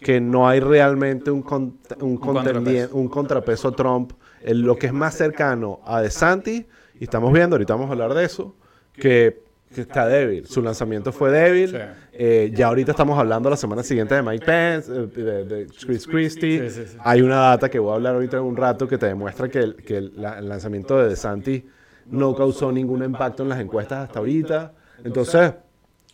que 0.00 0.20
no 0.20 0.48
hay 0.48 0.60
realmente 0.60 1.30
un, 1.30 1.42
con- 1.42 1.78
un, 2.00 2.16
contrapeso. 2.16 2.96
un 2.96 3.08
contrapeso 3.08 3.68
a 3.68 3.72
Trump. 3.72 4.12
En 4.42 4.62
lo 4.62 4.76
que 4.76 4.86
es 4.86 4.92
más 4.92 5.14
cercano 5.16 5.80
a 5.84 6.00
DeSantis, 6.00 6.64
y 7.00 7.04
estamos 7.04 7.32
viendo, 7.32 7.56
ahorita 7.56 7.74
vamos 7.74 7.88
a 7.88 7.92
hablar 7.94 8.14
de 8.14 8.24
eso, 8.24 8.54
que, 8.92 9.42
que 9.74 9.80
está 9.80 10.06
débil. 10.06 10.46
Su 10.46 10.62
lanzamiento 10.62 11.10
fue 11.12 11.32
débil. 11.32 11.70
Sí. 11.70 11.76
Eh, 12.12 12.52
ya 12.54 12.68
ahorita 12.68 12.92
estamos 12.92 13.18
hablando 13.18 13.50
la 13.50 13.56
semana 13.56 13.82
siguiente 13.82 14.14
de 14.14 14.22
Mike 14.22 14.46
Pence, 14.46 14.92
eh, 14.92 15.06
de, 15.22 15.44
de 15.44 15.66
Chris 15.66 16.06
Christie. 16.06 16.70
Sí, 16.70 16.82
sí, 16.84 16.88
sí. 16.92 16.98
Hay 17.02 17.20
una 17.22 17.36
data 17.40 17.68
que 17.68 17.80
voy 17.80 17.90
a 17.92 17.94
hablar 17.96 18.14
ahorita 18.14 18.36
en 18.36 18.44
un 18.44 18.56
rato 18.56 18.86
que 18.86 18.96
te 18.98 19.06
demuestra 19.06 19.48
que 19.48 19.58
el, 19.58 19.74
que 19.76 19.96
el- 19.98 20.12
la- 20.16 20.38
el 20.38 20.48
lanzamiento 20.48 20.96
de 20.98 21.08
DeSantis 21.08 21.64
no 22.10 22.34
causó 22.34 22.72
ningún 22.72 23.04
impacto 23.04 23.42
en 23.42 23.50
las 23.50 23.60
encuestas 23.60 24.06
hasta 24.06 24.18
ahorita. 24.18 24.72
Entonces, 25.04 25.54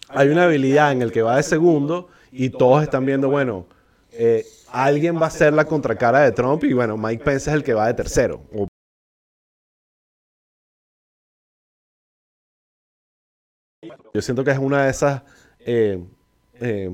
hay 0.08 0.28
una 0.28 0.44
habilidad 0.44 0.92
en 0.92 1.02
el 1.02 1.12
que 1.12 1.22
va 1.22 1.36
de 1.36 1.42
segundo 1.42 2.08
y 2.30 2.50
todos 2.50 2.82
están 2.82 3.06
viendo, 3.06 3.28
bueno, 3.30 3.66
eh, 4.12 4.44
alguien 4.70 5.20
va 5.20 5.26
a 5.26 5.30
ser 5.30 5.52
la 5.52 5.64
contracara 5.64 6.20
de 6.20 6.32
Trump 6.32 6.64
y 6.64 6.72
bueno, 6.72 6.96
Mike 6.96 7.24
Pence 7.24 7.50
es 7.50 7.56
el 7.56 7.64
que 7.64 7.74
va 7.74 7.86
de 7.86 7.94
tercero. 7.94 8.42
Yo 14.12 14.22
siento 14.22 14.44
que 14.44 14.50
es 14.52 14.58
una 14.58 14.84
de 14.84 14.90
esas 14.90 15.22
eh, 15.58 16.02
eh, 16.54 16.90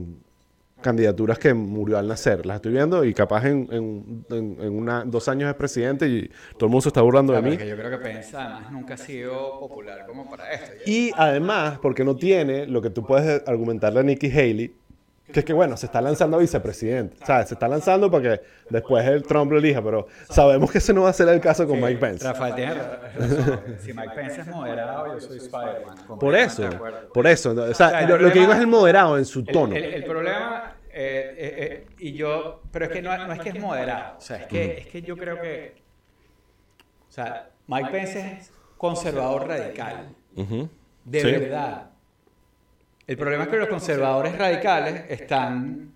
candidaturas 0.80 1.38
que 1.38 1.54
murió 1.54 1.98
al 1.98 2.08
nacer. 2.08 2.44
Las 2.46 2.56
estoy 2.56 2.72
viendo 2.72 3.04
y 3.04 3.14
capaz 3.14 3.46
en, 3.46 3.68
en- 3.70 4.60
una, 4.70 5.04
dos 5.04 5.28
años 5.28 5.48
es 5.50 5.54
presidente 5.56 6.06
y 6.08 6.28
todo 6.56 6.66
el 6.66 6.70
mundo 6.70 6.80
se 6.82 6.88
está 6.88 7.02
burlando 7.02 7.32
de 7.32 7.42
mí. 7.42 7.56
que 7.56 7.68
yo 7.68 7.76
creo 7.76 7.90
que 7.90 7.98
Pence 7.98 8.36
además 8.36 8.70
nunca 8.72 8.94
ha 8.94 8.96
sido 8.96 9.58
popular 9.60 10.06
como 10.06 10.28
para 10.28 10.50
esto. 10.52 10.72
Y 10.86 11.10
además, 11.16 11.78
porque 11.80 12.04
no 12.04 12.16
tiene 12.16 12.66
lo 12.66 12.80
que 12.82 12.90
tú 12.90 13.04
puedes 13.04 13.42
argumentarle 13.46 14.00
a 14.00 14.02
Nikki 14.02 14.30
Haley, 14.30 14.74
que 15.32 15.40
es 15.40 15.44
que, 15.46 15.52
bueno, 15.52 15.76
se 15.76 15.86
está 15.86 16.00
lanzando 16.00 16.36
a 16.36 16.40
vicepresidente. 16.40 17.16
¿Sabes? 17.24 17.48
Se 17.48 17.54
está 17.54 17.68
lanzando 17.68 18.10
para 18.10 18.22
que 18.36 18.42
después 18.68 19.06
el 19.06 19.22
Trump 19.22 19.52
lo 19.52 19.58
elija, 19.58 19.82
pero 19.82 20.06
sabemos 20.28 20.70
que 20.70 20.78
ese 20.78 20.92
no 20.92 21.02
va 21.02 21.10
a 21.10 21.12
ser 21.12 21.28
el 21.28 21.40
caso 21.40 21.66
con 21.66 21.80
Mike 21.80 21.98
Pence. 21.98 22.24
Rafael 22.24 22.54
tiene 22.54 22.74
razón. 22.74 23.60
Si 23.80 23.92
Mike 23.92 24.10
Pence 24.14 24.40
es 24.40 24.46
moderado, 24.48 25.14
yo 25.14 25.20
soy 25.20 25.38
Spider-Man. 25.38 26.18
Por 26.18 26.34
eso, 26.34 26.68
por 27.14 27.26
eso. 27.26 27.50
O 27.52 27.74
sea, 27.74 27.90
sea, 27.90 28.02
lo, 28.08 28.18
lo 28.18 28.32
que 28.32 28.40
digo 28.40 28.52
es 28.52 28.58
el 28.58 28.66
moderado 28.66 29.18
en 29.18 29.24
su 29.24 29.44
tono. 29.44 29.74
El, 29.74 29.84
el- 29.84 29.94
el 29.94 30.04
problema, 30.04 30.74
eh, 30.92 31.34
eh, 31.38 31.54
eh, 31.58 31.86
y 31.98 32.12
yo, 32.14 32.62
pero 32.72 32.86
es 32.86 32.90
que 32.90 33.00
no, 33.02 33.16
no 33.26 33.32
es 33.32 33.40
que 33.40 33.50
es 33.50 33.60
moderado, 33.60 34.16
o 34.18 34.20
sea, 34.20 34.38
es 34.38 34.46
que, 34.48 34.78
es 34.78 34.86
que 34.88 35.02
yo 35.02 35.16
creo 35.16 35.40
que, 35.40 35.76
o 37.08 37.12
sea, 37.12 37.48
Mike 37.66 37.90
Pence 37.90 38.20
es 38.40 38.50
conservador 38.76 39.46
radical, 39.48 40.08
de 41.04 41.20
Sí. 41.20 41.30
verdad. 41.30 41.89
El 43.11 43.16
problema 43.16 43.42
es 43.42 43.49
que 43.49 43.57
los 43.57 43.66
conservadores 43.68 44.38
radicales 44.38 45.03
están 45.09 45.92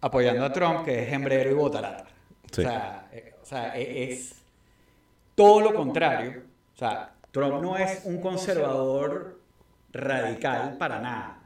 apoyando 0.00 0.46
a 0.46 0.50
Trump, 0.50 0.82
que 0.82 1.02
es 1.02 1.12
hembrero 1.12 1.50
y 1.50 1.52
botarata. 1.52 2.06
Sí. 2.50 2.62
O 2.62 2.64
sea, 2.64 3.08
eh, 3.12 3.34
o 3.42 3.44
sea, 3.44 3.76
e- 3.78 4.04
es 4.04 4.34
todo 5.34 5.60
lo 5.60 5.74
contrario. 5.74 6.42
O 6.74 6.78
sea, 6.78 7.12
Trump 7.30 7.60
no 7.62 7.76
es 7.76 8.00
un 8.06 8.18
conservador 8.22 9.40
radical 9.92 10.78
para 10.78 11.00
nada. 11.00 11.42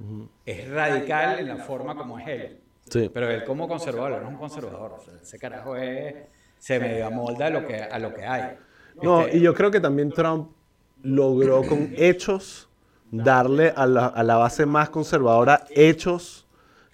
Es 0.46 0.70
radical 0.70 1.40
en 1.40 1.48
la 1.48 1.56
forma 1.56 1.96
como 1.96 2.20
es 2.20 2.28
él. 2.28 2.60
Sí. 2.88 3.10
Pero 3.12 3.28
él 3.32 3.42
como 3.42 3.66
conservador 3.66 4.12
no 4.22 4.28
es 4.28 4.34
un 4.34 4.38
conservador. 4.38 4.92
O 4.92 5.00
sea, 5.00 5.14
ese 5.20 5.36
carajo 5.36 5.74
es, 5.74 6.14
se 6.60 6.78
medio 6.78 7.08
amolda 7.08 7.46
a 7.46 7.50
lo 7.50 7.66
que, 7.66 7.74
a 7.82 7.98
lo 7.98 8.14
que 8.14 8.24
hay. 8.24 8.56
No, 9.02 9.22
Este, 9.22 9.36
y 9.38 9.40
yo 9.40 9.52
creo 9.52 9.72
que 9.72 9.80
también 9.80 10.12
Trump 10.12 10.52
logró 11.02 11.64
con 11.66 11.92
hechos 11.96 12.68
darle 13.22 13.72
a 13.76 13.86
la, 13.86 14.06
a 14.06 14.22
la 14.22 14.36
base 14.36 14.66
más 14.66 14.90
conservadora 14.90 15.64
hechos 15.70 16.46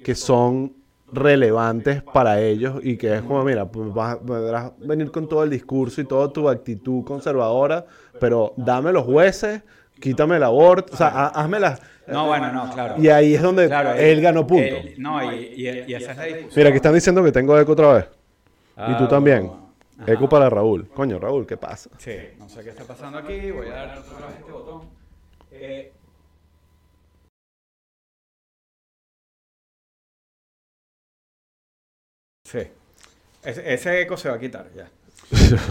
que 0.04 0.14
son 0.14 0.74
relevantes 1.12 2.02
para 2.02 2.40
ellos 2.40 2.80
y 2.82 2.96
que 2.96 3.14
es 3.16 3.22
como, 3.22 3.42
mira, 3.44 3.66
pues 3.66 3.92
vas, 3.92 4.16
podrás 4.16 4.72
venir 4.78 5.10
con 5.10 5.28
todo 5.28 5.42
el 5.44 5.50
discurso 5.50 6.00
y 6.00 6.04
toda 6.04 6.32
tu 6.32 6.48
actitud 6.48 7.04
conservadora, 7.04 7.84
pero 8.20 8.52
dame 8.56 8.92
los 8.92 9.04
jueces, 9.04 9.62
quítame 9.98 10.36
el 10.36 10.42
aborto, 10.44 10.94
o 10.94 10.96
sea, 10.96 11.08
ha- 11.08 11.28
hazme 11.28 11.58
las... 11.60 11.80
No, 12.06 12.26
bueno, 12.26 12.52
no, 12.52 12.70
claro. 12.72 12.94
Y 12.98 13.08
ahí 13.08 13.34
es 13.34 13.42
donde 13.42 13.66
Claro, 13.66 13.92
él 13.94 14.20
ganó 14.20 14.46
punto. 14.46 14.64
él- 14.64 14.94
no, 14.98 15.22
y, 15.32 15.36
y- 15.56 15.84
y 15.86 15.94
esa 15.94 16.12
es 16.12 16.16
la 16.16 16.24
discusión. 16.24 16.52
Mira, 16.56 16.70
que 16.70 16.76
están 16.76 16.94
diciendo 16.94 17.22
que 17.22 17.30
tengo 17.32 17.58
eco 17.58 17.72
otra 17.72 17.92
vez. 17.94 18.04
y 18.88 18.96
tú 18.96 19.04
Ah, 19.04 19.08
también. 19.08 19.46
bueno. 19.46 19.70
Eco 20.06 20.28
para 20.28 20.48
Raúl. 20.48 20.88
Coño, 20.88 21.18
Raúl, 21.18 21.46
¿qué 21.46 21.56
pasa? 21.58 21.90
Sí, 21.98 22.12
no 22.38 22.48
sé 22.48 22.62
qué 22.64 22.70
está 22.70 22.84
pasando 22.84 23.18
aquí. 23.18 23.50
Voy 23.50 23.66
a 23.68 23.72
dar 23.74 23.98
otra 23.98 24.26
vez 24.26 24.36
este 24.38 24.50
botón. 24.50 24.82
Eh, 25.52 25.92
Ese, 33.42 33.72
ese 33.72 34.00
eco 34.02 34.16
se 34.16 34.28
va 34.28 34.36
a 34.36 34.38
quitar 34.38 34.70
ya. 34.74 34.88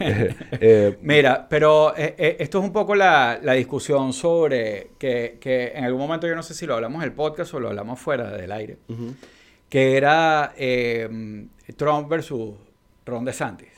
Eh, 0.00 0.34
eh, 0.60 0.98
Mira, 1.02 1.46
pero 1.48 1.94
eh, 1.96 2.36
esto 2.38 2.58
es 2.58 2.64
un 2.64 2.72
poco 2.72 2.94
la, 2.94 3.38
la 3.42 3.52
discusión 3.52 4.12
sobre 4.12 4.90
que, 4.98 5.38
que 5.40 5.72
en 5.74 5.84
algún 5.84 6.00
momento 6.00 6.26
yo 6.26 6.34
no 6.34 6.42
sé 6.42 6.54
si 6.54 6.66
lo 6.66 6.74
hablamos 6.74 7.02
en 7.02 7.08
el 7.08 7.12
podcast 7.12 7.54
o 7.54 7.60
lo 7.60 7.68
hablamos 7.68 7.98
fuera 8.00 8.30
del 8.30 8.52
aire, 8.52 8.78
que 9.68 9.96
era 9.96 10.52
eh, 10.56 11.46
Trump 11.76 12.08
versus 12.08 12.54
Ron 13.04 13.24
DeSantis. 13.24 13.68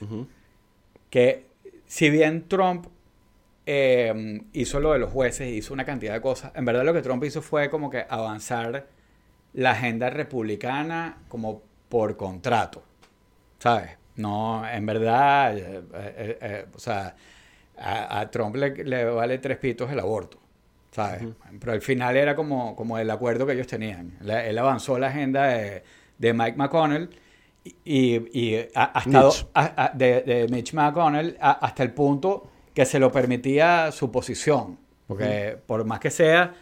que 1.11 1.47
si 1.87 2.11
bien 2.11 2.49
Trump 2.49 2.87
hizo 4.53 4.81
lo 4.81 4.93
de 4.95 4.99
los 4.99 5.13
jueces, 5.13 5.49
hizo 5.49 5.75
una 5.75 5.85
cantidad 5.85 6.15
de 6.15 6.21
cosas, 6.23 6.53
en 6.55 6.65
verdad 6.65 6.85
lo 6.85 6.95
que 6.95 7.03
Trump 7.03 7.23
hizo 7.25 7.43
fue 7.43 7.69
como 7.69 7.91
que 7.91 8.05
avanzar 8.09 8.87
la 9.53 9.73
agenda 9.73 10.09
republicana 10.09 11.19
como 11.29 11.63
por 11.89 12.17
contrato, 12.17 12.83
¿sabes? 13.59 13.91
No, 14.17 14.69
en 14.69 14.85
verdad, 14.87 15.57
eh, 15.57 15.83
eh, 15.95 16.39
eh, 16.41 16.67
o 16.75 16.79
sea, 16.79 17.15
a, 17.79 18.21
a 18.21 18.31
Trump 18.31 18.57
le, 18.57 18.71
le 18.85 19.05
vale 19.05 19.39
tres 19.39 19.59
pitos 19.59 19.91
el 19.93 20.01
aborto, 20.01 20.39
¿sabes? 20.91 21.23
Pero 21.61 21.73
al 21.73 21.81
final 21.81 22.17
era 22.17 22.35
como, 22.35 22.75
como 22.75 22.99
el 22.99 23.09
acuerdo 23.11 23.47
que 23.47 23.53
ellos 23.53 23.69
tenían. 23.69 24.15
La- 24.21 24.45
él 24.45 24.59
avanzó 24.59 24.99
la 24.99 25.09
agenda 25.09 25.47
de, 25.47 25.85
de 26.19 26.33
Mike 26.33 26.57
McConnell 26.57 27.11
y, 27.85 28.17
y- 28.37 28.69
a- 28.75 28.85
hasta 28.85 29.09
Mitch. 29.11 29.21
do- 29.43 29.51
a- 29.55 29.85
a- 29.85 29.93
de, 29.95 30.23
de 30.23 30.49
Mitch 30.49 30.73
McConnell 30.75 31.37
hasta 31.41 31.83
el 31.85 31.93
punto 31.93 32.51
que 32.75 32.85
se 32.85 32.99
lo 32.99 33.13
permitía 33.13 33.93
su 33.93 34.11
posición. 34.11 34.79
Porque 35.07 35.57
por 35.67 35.85
más 35.85 36.01
que 36.01 36.11
sea, 36.11 36.53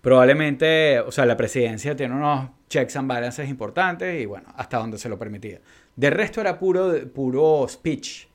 probablemente, 0.00 1.00
o 1.00 1.12
sea, 1.12 1.26
la 1.26 1.36
presidencia 1.36 1.94
tiene 1.94 2.14
unos 2.14 2.50
checks 2.68 2.96
and 2.96 3.08
balances 3.08 3.48
importantes 3.48 4.20
y 4.20 4.26
bueno, 4.26 4.48
hasta 4.56 4.78
donde 4.78 4.96
se 4.98 5.08
lo 5.08 5.18
permitía. 5.18 5.60
De 5.96 6.10
resto 6.10 6.40
era 6.40 6.58
puro, 6.58 6.92
puro 7.12 7.66
speech, 7.68 8.26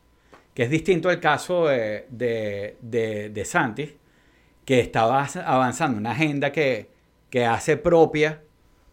que 0.54 0.63
es 0.63 0.70
distinto 0.70 1.10
al 1.10 1.20
caso 1.20 1.68
de, 1.68 2.06
de, 2.10 2.78
de, 2.82 3.30
de 3.30 3.46
Santis, 3.46 3.94
que 4.63 4.80
estaba 4.80 5.28
avanzando 5.46 5.98
una 5.98 6.12
agenda 6.12 6.52
que, 6.52 6.89
que 7.30 7.46
hace 7.46 7.78
propia 7.78 8.41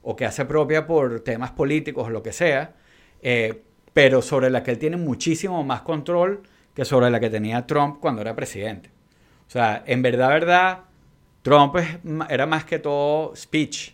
o 0.03 0.17
que 0.17 0.27
hace 0.27 0.45
propia 0.45 0.87
por 0.87 1.21
temas 1.21 1.53
políticos 1.53 2.07
o 2.07 2.11
lo 2.11 2.23
que 2.23 2.33
sea, 2.33 2.75
eh, 3.23 3.63
pero 3.93 4.21
sobre 4.23 4.51
la 4.51 4.63
que 4.63 4.73
él 4.73 4.79
tiene 4.79 4.97
muchísimo 4.97 5.63
más 5.65 5.83
control 5.83 6.43
que 6.75 6.85
sobre 6.85 7.11
la 7.11 7.21
que 7.21 7.31
tenía 7.31 7.67
Trump 7.67 7.99
cuando 8.01 8.23
era 8.23 8.35
presidente. 8.35 8.91
O 9.47 9.51
sea, 9.51 9.83
en 9.87 10.03
verdad, 10.03 10.29
verdad, 10.29 10.79
Trump 11.43 11.77
es 11.77 11.99
era 12.29 12.47
más 12.47 12.65
que 12.65 12.79
todo 12.79 13.37
speech. 13.37 13.93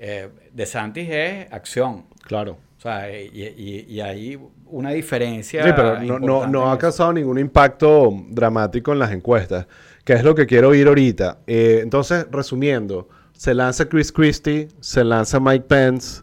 Eh, 0.00 0.28
de 0.52 0.66
Santis 0.66 1.08
es 1.10 1.52
acción. 1.52 2.04
Claro. 2.22 2.58
O 2.78 2.80
sea, 2.80 3.10
y, 3.10 3.26
y- 3.56 3.86
y 3.92 4.00
hay 4.00 4.38
una 4.66 4.90
diferencia. 4.90 5.64
Sí, 5.64 5.70
pero 5.74 6.00
no, 6.00 6.18
no, 6.20 6.46
no 6.46 6.70
ha 6.70 6.78
causado 6.78 7.12
ningún 7.12 7.38
impacto 7.38 8.12
dramático 8.30 8.92
en 8.92 9.00
las 9.00 9.10
encuestas, 9.10 9.66
que 10.04 10.12
es 10.12 10.22
lo 10.22 10.32
que 10.34 10.46
quiero 10.46 10.68
oír 10.68 10.86
ahorita. 10.86 11.38
Eh, 11.48 11.80
entonces, 11.82 12.26
resumiendo, 12.30 13.08
se 13.32 13.52
lanza 13.52 13.88
Chris 13.88 14.12
Christie, 14.12 14.68
se 14.80 15.02
lanza 15.02 15.40
Mike 15.40 15.64
Pence, 15.66 16.22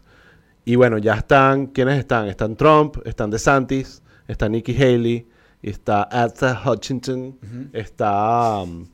y 0.64 0.76
bueno, 0.76 0.96
ya 0.96 1.14
están, 1.16 1.66
¿quiénes 1.66 1.98
están? 1.98 2.26
Están 2.28 2.56
Trump, 2.56 2.96
están 3.04 3.30
DeSantis, 3.30 4.02
está 4.26 4.48
Nikki 4.48 4.74
Haley, 4.82 5.28
está 5.62 6.04
Asa 6.04 6.58
Hutchinson, 6.64 7.38
está 7.74 8.62
um, 8.62 8.86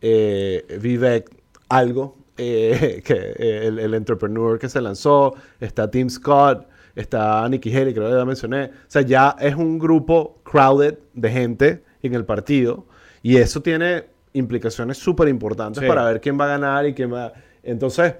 eh, 0.00 0.64
Vivek 0.80 1.28
algo, 1.68 2.16
eh, 2.36 3.02
que, 3.04 3.14
eh, 3.14 3.66
el, 3.66 3.80
el 3.80 3.94
entrepreneur 3.94 4.56
que 4.56 4.68
se 4.68 4.80
lanzó, 4.80 5.34
está 5.58 5.90
Tim 5.90 6.08
Scott, 6.08 6.67
está 7.00 7.48
Nikki 7.48 7.74
Haley, 7.74 7.94
creo 7.94 8.08
que 8.10 8.16
ya 8.16 8.24
mencioné. 8.24 8.64
O 8.66 8.70
sea, 8.88 9.02
ya 9.02 9.36
es 9.40 9.54
un 9.54 9.78
grupo 9.78 10.38
crowded 10.44 10.98
de 11.14 11.30
gente 11.30 11.84
en 12.02 12.14
el 12.14 12.24
partido 12.24 12.86
y 13.22 13.36
eso 13.36 13.60
tiene 13.62 14.06
implicaciones 14.32 14.98
súper 14.98 15.28
importantes 15.28 15.80
Sí. 15.82 15.88
para 15.88 16.04
ver 16.04 16.20
quién 16.20 16.38
va 16.38 16.44
a 16.44 16.48
ganar 16.48 16.86
y 16.86 16.94
quién 16.94 17.12
va... 17.12 17.32
Entonces, 17.62 18.14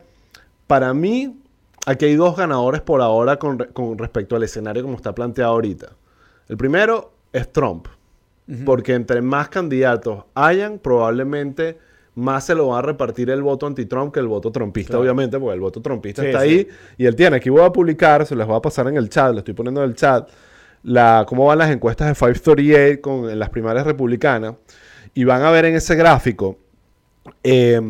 para 0.67 0.93
mí, 0.95 1.39
aquí 1.87 2.07
hay 2.07 2.17
dos 2.17 2.37
ganadores 2.37 2.81
por 2.81 3.01
ahora 3.03 3.39
con, 3.39 3.59
re- 3.59 3.69
con 3.69 3.97
respecto 3.99 4.37
al 4.37 4.43
escenario 4.43 4.83
como 4.83 4.97
está 4.97 5.15
planteado 5.15 5.53
ahorita. 5.53 5.91
El 6.49 6.57
primero 6.57 7.13
es 7.33 7.53
Trump. 7.53 7.89
Porque 8.65 8.95
entre 8.95 9.21
más 9.21 9.51
candidatos 9.51 10.25
hayan, 10.35 10.79
probablemente 10.79 11.77
más 12.19 12.45
se 12.47 12.55
lo 12.55 12.69
va 12.69 12.81
a 12.81 12.83
repartir 12.83 13.31
el 13.31 13.43
voto 13.43 13.67
anti-Trump 13.67 14.13
que 14.13 14.21
el 14.21 14.27
voto 14.27 14.51
trumpista, 14.51 14.91
Claro. 14.91 15.03
obviamente, 15.03 15.39
porque 15.39 15.55
el 15.55 15.61
voto 15.61 15.81
trumpista 15.81 16.23
Sí, 16.23 16.29
está 16.29 16.41
sí. 16.41 16.49
ahí 16.49 16.69
y 16.97 17.07
él 17.07 17.15
tiene. 17.15 17.37
Aquí 17.37 17.49
voy 17.49 17.63
a 17.63 17.71
publicar, 17.71 18.27
se 18.27 18.35
les 18.35 18.47
voy 18.47 18.57
a 18.57 18.61
pasar 18.61 18.89
en 18.89 18.97
el 18.97 19.09
chat, 19.09 19.33
le 19.33 19.39
estoy 19.39 19.55
poniendo 19.55 19.83
en 19.85 19.91
el 19.91 19.95
chat, 19.97 20.29
la, 20.83 21.25
cómo 21.29 21.47
van 21.47 21.59
las 21.59 21.71
encuestas 21.71 22.09
de 22.09 22.15
538 22.15 23.01
con, 23.01 23.31
en 23.31 23.39
las 23.39 23.51
primarias 23.51 23.87
republicanas. 23.87 24.55
Y 25.15 25.25
van 25.25 25.43
a 25.43 25.51
ver 25.51 25.65
en 25.67 25.75
ese 25.77 25.95
gráfico 25.97 26.59
eh, 27.43 27.81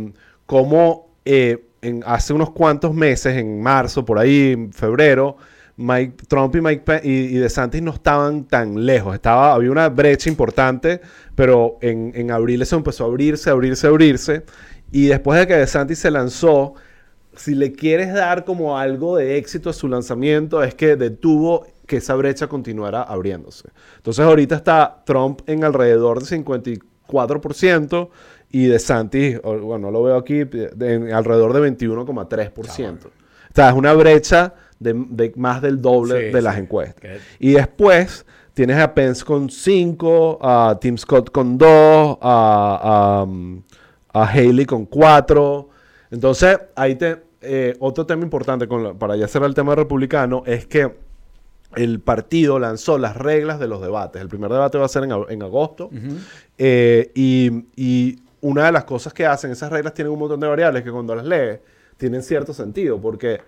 cómo 0.46 1.08
eh, 1.24 1.64
en, 1.82 2.02
hace 2.06 2.32
unos 2.32 2.50
cuantos 2.50 2.94
meses, 2.94 3.36
en 3.36 3.60
marzo, 3.62 4.04
por 4.04 4.18
ahí, 4.18 4.52
en 4.52 4.72
febrero, 4.72 5.36
Mike, 5.78 6.24
Trump 6.28 6.54
y, 6.56 6.60
Mike 6.60 6.82
Pe- 6.84 7.00
y, 7.04 7.10
y 7.10 7.34
DeSantis 7.38 7.80
no 7.80 7.92
estaban 7.92 8.44
tan 8.44 8.84
lejos. 8.84 9.14
Estaba, 9.14 9.54
había 9.54 9.70
una 9.70 9.88
brecha 9.88 10.28
importante, 10.28 11.00
pero 11.34 11.78
en, 11.80 12.12
en 12.14 12.30
abril 12.32 12.60
eso 12.62 12.76
empezó 12.76 13.04
a 13.04 13.06
abrirse, 13.06 13.48
abrirse, 13.48 13.86
abrirse. 13.86 14.42
Y 14.90 15.06
después 15.06 15.38
de 15.38 15.46
que 15.46 15.54
DeSantis 15.54 15.98
se 16.00 16.10
lanzó, 16.10 16.74
si 17.36 17.54
le 17.54 17.72
quieres 17.72 18.12
dar 18.12 18.44
como 18.44 18.76
algo 18.76 19.16
de 19.16 19.36
éxito 19.38 19.70
a 19.70 19.72
su 19.72 19.86
lanzamiento, 19.88 20.62
es 20.64 20.74
que 20.74 20.96
detuvo 20.96 21.66
que 21.86 21.98
esa 21.98 22.14
brecha 22.16 22.48
continuara 22.48 23.02
abriéndose. 23.02 23.68
Entonces 23.96 24.24
ahorita 24.24 24.56
está 24.56 25.02
Trump 25.06 25.40
en 25.46 25.62
alrededor 25.64 26.20
de 26.22 26.26
54% 27.08 28.08
y 28.50 28.66
DeSantis, 28.66 29.40
bueno, 29.42 29.78
no 29.78 29.90
lo 29.90 30.02
veo 30.02 30.16
aquí, 30.16 30.40
en 30.40 31.12
alrededor 31.12 31.52
de 31.52 31.60
21,3%. 31.70 33.06
O 33.06 33.10
sea, 33.54 33.68
es 33.70 33.74
una 33.74 33.92
brecha 33.94 34.54
de, 34.80 34.92
de 35.08 35.32
más 35.36 35.60
del 35.62 35.80
doble 35.80 36.28
Sí, 36.28 36.32
de 36.34 36.42
las 36.42 36.54
sí. 36.54 36.60
encuestas. 36.60 37.20
Y 37.38 37.52
después 37.52 38.24
tienes 38.54 38.78
a 38.78 38.94
Pence 38.94 39.24
con 39.24 39.50
5, 39.50 40.38
a 40.40 40.78
Tim 40.80 40.96
Scott 40.98 41.30
con 41.30 41.56
2, 41.58 42.18
a, 42.20 42.20
a, 42.20 43.22
um, 43.24 43.62
a 44.12 44.24
Haley 44.26 44.64
con 44.66 44.84
4. 44.86 45.68
Entonces, 46.10 46.58
ahí 46.74 46.94
te... 46.96 47.22
eh, 47.40 47.76
otro 47.78 48.04
tema 48.06 48.22
importante 48.24 48.66
con 48.66 48.82
la- 48.82 48.94
para 48.94 49.14
ya 49.16 49.28
cerrar 49.28 49.48
el 49.48 49.54
tema 49.54 49.74
republicano 49.74 50.42
es 50.46 50.66
que 50.66 50.92
el 51.76 52.00
partido 52.00 52.58
lanzó 52.58 52.96
las 52.98 53.16
reglas 53.16 53.60
de 53.60 53.68
los 53.68 53.80
debates. 53.82 54.20
El 54.22 54.28
primer 54.28 54.50
debate 54.50 54.78
va 54.78 54.86
a 54.86 54.88
ser 54.88 55.04
en, 55.04 55.10
ag- 55.10 55.26
en 55.28 55.42
agosto. 55.42 55.90
Eh, 56.56 57.12
y, 57.14 57.64
y 57.76 58.18
una 58.40 58.64
de 58.66 58.72
las 58.72 58.84
cosas 58.84 59.12
que 59.12 59.26
hacen, 59.26 59.50
esas 59.50 59.70
reglas 59.70 59.94
tienen 59.94 60.12
un 60.12 60.18
montón 60.18 60.40
de 60.40 60.46
variables 60.48 60.82
que 60.82 60.90
cuando 60.90 61.14
las 61.14 61.24
lees 61.26 61.60
tienen 61.96 62.22
cierto 62.22 62.54
sentido, 62.54 63.00
porque 63.00 63.40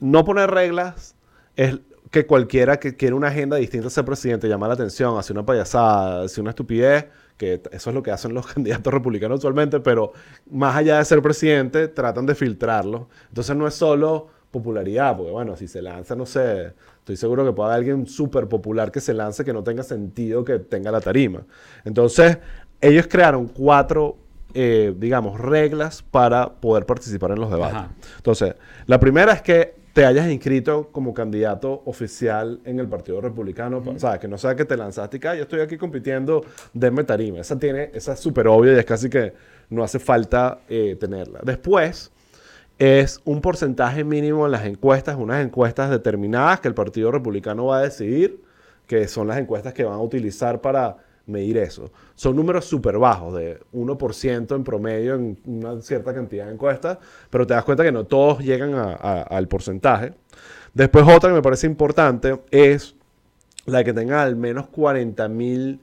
no 0.00 0.24
poner 0.24 0.50
reglas 0.50 1.14
es 1.56 1.78
que 2.10 2.26
cualquiera 2.26 2.80
que 2.80 2.96
quiere 2.96 3.14
una 3.14 3.28
agenda 3.28 3.56
distinta 3.56 3.86
a 3.86 3.90
ser 3.90 4.04
presidente 4.04 4.48
llama 4.48 4.66
la 4.66 4.74
atención, 4.74 5.16
hace 5.18 5.32
una 5.32 5.46
payasada, 5.46 6.24
hace 6.24 6.40
una 6.40 6.50
estupidez, 6.50 7.06
que 7.36 7.62
eso 7.70 7.90
es 7.90 7.94
lo 7.94 8.02
que 8.02 8.10
hacen 8.10 8.34
los 8.34 8.46
candidatos 8.52 8.92
republicanos 8.92 9.38
usualmente, 9.38 9.80
pero 9.80 10.12
más 10.50 10.76
allá 10.76 10.98
de 10.98 11.04
ser 11.04 11.22
presidente, 11.22 11.88
tratan 11.88 12.26
de 12.26 12.34
filtrarlo. 12.34 13.08
Entonces 13.28 13.56
no 13.56 13.66
es 13.66 13.74
solo 13.74 14.28
popularidad, 14.50 15.16
porque 15.16 15.30
bueno, 15.30 15.56
si 15.56 15.68
se 15.68 15.80
lanza, 15.80 16.16
no 16.16 16.26
sé, 16.26 16.72
estoy 16.98 17.16
seguro 17.16 17.44
que 17.44 17.52
puede 17.52 17.68
haber 17.68 17.78
alguien 17.78 18.06
súper 18.06 18.48
popular 18.48 18.90
que 18.90 19.00
se 19.00 19.14
lance 19.14 19.44
que 19.44 19.52
no 19.52 19.62
tenga 19.62 19.84
sentido 19.84 20.44
que 20.44 20.58
tenga 20.58 20.90
la 20.90 21.00
tarima. 21.00 21.42
Entonces, 21.84 22.38
ellos 22.80 23.06
crearon 23.08 23.46
cuatro, 23.46 24.16
eh, 24.52 24.92
digamos, 24.98 25.38
reglas 25.38 26.02
para 26.02 26.52
poder 26.54 26.84
participar 26.84 27.30
en 27.30 27.40
los 27.40 27.50
debates. 27.50 27.76
Ajá. 27.76 27.90
Entonces, 28.16 28.54
la 28.86 28.98
primera 28.98 29.32
es 29.32 29.42
que 29.42 29.74
te 29.92 30.04
hayas 30.04 30.28
inscrito 30.30 30.88
como 30.92 31.12
candidato 31.14 31.82
oficial 31.84 32.60
en 32.64 32.78
el 32.78 32.88
Partido 32.88 33.20
Republicano. 33.20 33.82
O 33.84 33.98
sea, 33.98 34.18
que 34.18 34.28
no 34.28 34.38
sea 34.38 34.54
que 34.54 34.64
te 34.64 34.76
lanzaste 34.76 35.16
y 35.16 35.20
que 35.20 35.28
"Ah, 35.28 35.34
yo 35.34 35.42
estoy 35.42 35.60
aquí 35.60 35.76
compitiendo, 35.76 36.44
denme 36.72 37.04
tarima. 37.04 37.40
Esa, 37.40 37.58
tiene, 37.58 37.90
esa 37.94 38.12
es 38.12 38.20
súper 38.20 38.46
obvia 38.48 38.74
y 38.74 38.78
es 38.78 38.84
casi 38.84 39.10
que 39.10 39.32
no 39.68 39.82
hace 39.82 39.98
falta 39.98 40.60
eh, 40.68 40.96
tenerla. 40.98 41.40
Después, 41.42 42.12
es 42.78 43.20
un 43.24 43.40
porcentaje 43.40 44.04
mínimo 44.04 44.46
en 44.46 44.52
las 44.52 44.64
encuestas, 44.64 45.16
unas 45.16 45.44
encuestas 45.44 45.90
determinadas 45.90 46.60
que 46.60 46.68
el 46.68 46.74
Partido 46.74 47.10
Republicano 47.10 47.66
va 47.66 47.78
a 47.78 47.82
decidir, 47.82 48.42
que 48.86 49.06
son 49.06 49.28
las 49.28 49.38
encuestas 49.38 49.74
que 49.74 49.84
van 49.84 49.94
a 49.94 50.00
utilizar 50.00 50.60
para 50.60 50.96
medir 51.30 51.56
eso. 51.58 51.90
Son 52.14 52.36
números 52.36 52.64
súper 52.66 52.98
bajos, 52.98 53.34
de 53.34 53.60
1% 53.72 54.54
en 54.56 54.64
promedio 54.64 55.14
en 55.14 55.38
una 55.46 55.80
cierta 55.80 56.12
cantidad 56.12 56.46
de 56.46 56.52
encuestas, 56.52 56.98
pero 57.30 57.46
te 57.46 57.54
das 57.54 57.64
cuenta 57.64 57.84
que 57.84 57.92
no 57.92 58.04
todos 58.04 58.40
llegan 58.40 58.74
al 58.74 59.48
porcentaje. 59.48 60.12
Después 60.74 61.04
otra 61.08 61.30
que 61.30 61.34
me 61.36 61.42
parece 61.42 61.66
importante 61.66 62.40
es 62.50 62.94
la 63.66 63.82
que 63.84 63.92
tenga 63.92 64.22
al 64.22 64.36
menos 64.36 64.68
40 64.68 65.28
mil 65.28 65.80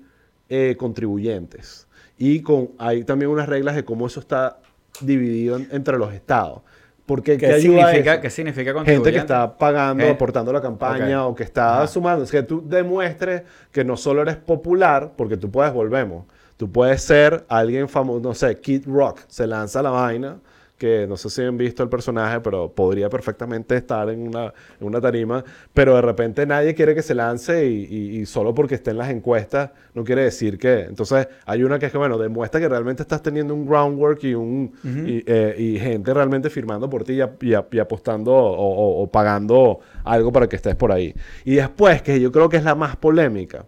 eh, 0.49 0.75
contribuyentes. 0.77 1.87
Y 2.17 2.41
con, 2.41 2.71
hay 2.77 3.03
también 3.03 3.29
unas 3.31 3.47
reglas 3.47 3.75
de 3.75 3.85
cómo 3.85 4.07
eso 4.07 4.19
está 4.19 4.59
dividido 5.01 5.57
en- 5.57 5.67
entre 5.71 5.97
los 5.97 6.13
estados. 6.13 6.61
Porque 7.07 7.37
¿Qué, 7.37 7.45
ayuda 7.47 7.87
significa, 7.87 8.13
eso? 8.13 8.21
¿Qué 8.21 8.29
significa 8.29 8.83
Gente 8.83 9.11
que 9.13 9.17
está 9.17 9.57
pagando, 9.57 10.03
Eh. 10.03 10.09
aportando 10.11 10.51
la 10.53 10.61
campaña 10.61 11.25
o 11.25 11.33
que 11.33 11.43
está 11.43 11.77
Ajá. 11.77 11.87
sumando. 11.87 12.25
Es 12.25 12.29
que 12.31 12.43
tú 12.43 12.61
demuestres 12.67 13.43
que 13.71 13.83
no 13.85 13.95
solo 13.97 14.21
eres 14.21 14.35
popular, 14.35 15.13
porque 15.15 15.37
tú 15.37 15.49
puedes, 15.49 15.71
volvemos, 15.73 16.25
tú 16.57 16.69
puedes 16.69 17.01
ser 17.01 17.45
alguien 17.47 17.87
famoso, 17.87 18.19
no 18.19 18.33
sé, 18.33 18.59
Kid 18.59 18.83
Rock, 18.87 19.21
se 19.27 19.47
lanza 19.47 19.81
la 19.81 19.89
vaina, 19.89 20.35
que 20.77 21.07
no 21.07 21.17
sé 21.17 21.29
si 21.29 21.41
han 21.41 21.57
visto 21.57 21.81
el 21.83 21.89
personaje, 21.89 22.39
pero 22.41 22.71
podría 22.71 23.09
perfectamente 23.09 23.75
estar 23.75 24.09
en 24.09 24.27
una, 24.27 24.53
en 24.79 24.87
una 24.87 25.01
tarima, 25.01 25.43
pero 25.73 25.95
de 25.95 26.01
repente 26.01 26.45
nadie 26.45 26.75
quiere 26.75 26.93
que 26.93 27.01
se 27.01 27.15
lance 27.15 27.67
y, 27.67 27.85
y- 27.89 28.19
y 28.19 28.25
solo 28.25 28.53
porque 28.53 28.75
esté 28.75 28.91
en 28.91 28.97
las 28.99 29.09
encuestas 29.09 29.71
no 29.95 30.03
quiere 30.03 30.23
decir 30.23 30.57
que... 30.59 30.81
Entonces 30.81 31.27
hay 31.45 31.63
una 31.63 31.79
que 31.79 31.87
es 31.87 31.91
que, 31.91 31.97
bueno, 31.97 32.17
demuestra 32.17 32.59
que 32.61 32.69
realmente 32.69 33.01
estás 33.01 33.23
teniendo 33.23 33.53
un 33.55 33.65
groundwork 33.65 34.23
y, 34.23 34.35
un, 34.35 34.71
y, 34.83 35.23
eh, 35.25 35.55
y 35.57 35.79
gente 35.79 36.13
realmente 36.13 36.49
firmando 36.49 36.89
por 36.89 37.03
ti 37.03 37.13
y, 37.13 37.21
ap- 37.21 37.41
y 37.43 37.53
ap- 37.55 37.73
y 37.73 37.79
apostando 37.79 38.33
o, 38.33 38.51
o- 38.51 39.01
o 39.03 39.07
pagando 39.11 39.79
algo 40.03 40.31
para 40.31 40.47
que 40.47 40.55
estés 40.57 40.75
por 40.75 40.91
ahí. 40.91 41.13
Y 41.43 41.55
después, 41.55 42.01
que 42.03 42.19
yo 42.19 42.31
creo 42.31 42.49
que 42.49 42.57
es 42.57 42.63
la 42.63 42.75
más 42.75 42.95
polémica, 42.95 43.65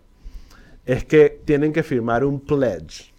es 0.86 1.06
que 1.06 1.42
tienen 1.46 1.74
que 1.74 1.84
firmar 1.84 2.24
un 2.26 2.40
pledge 2.40 3.12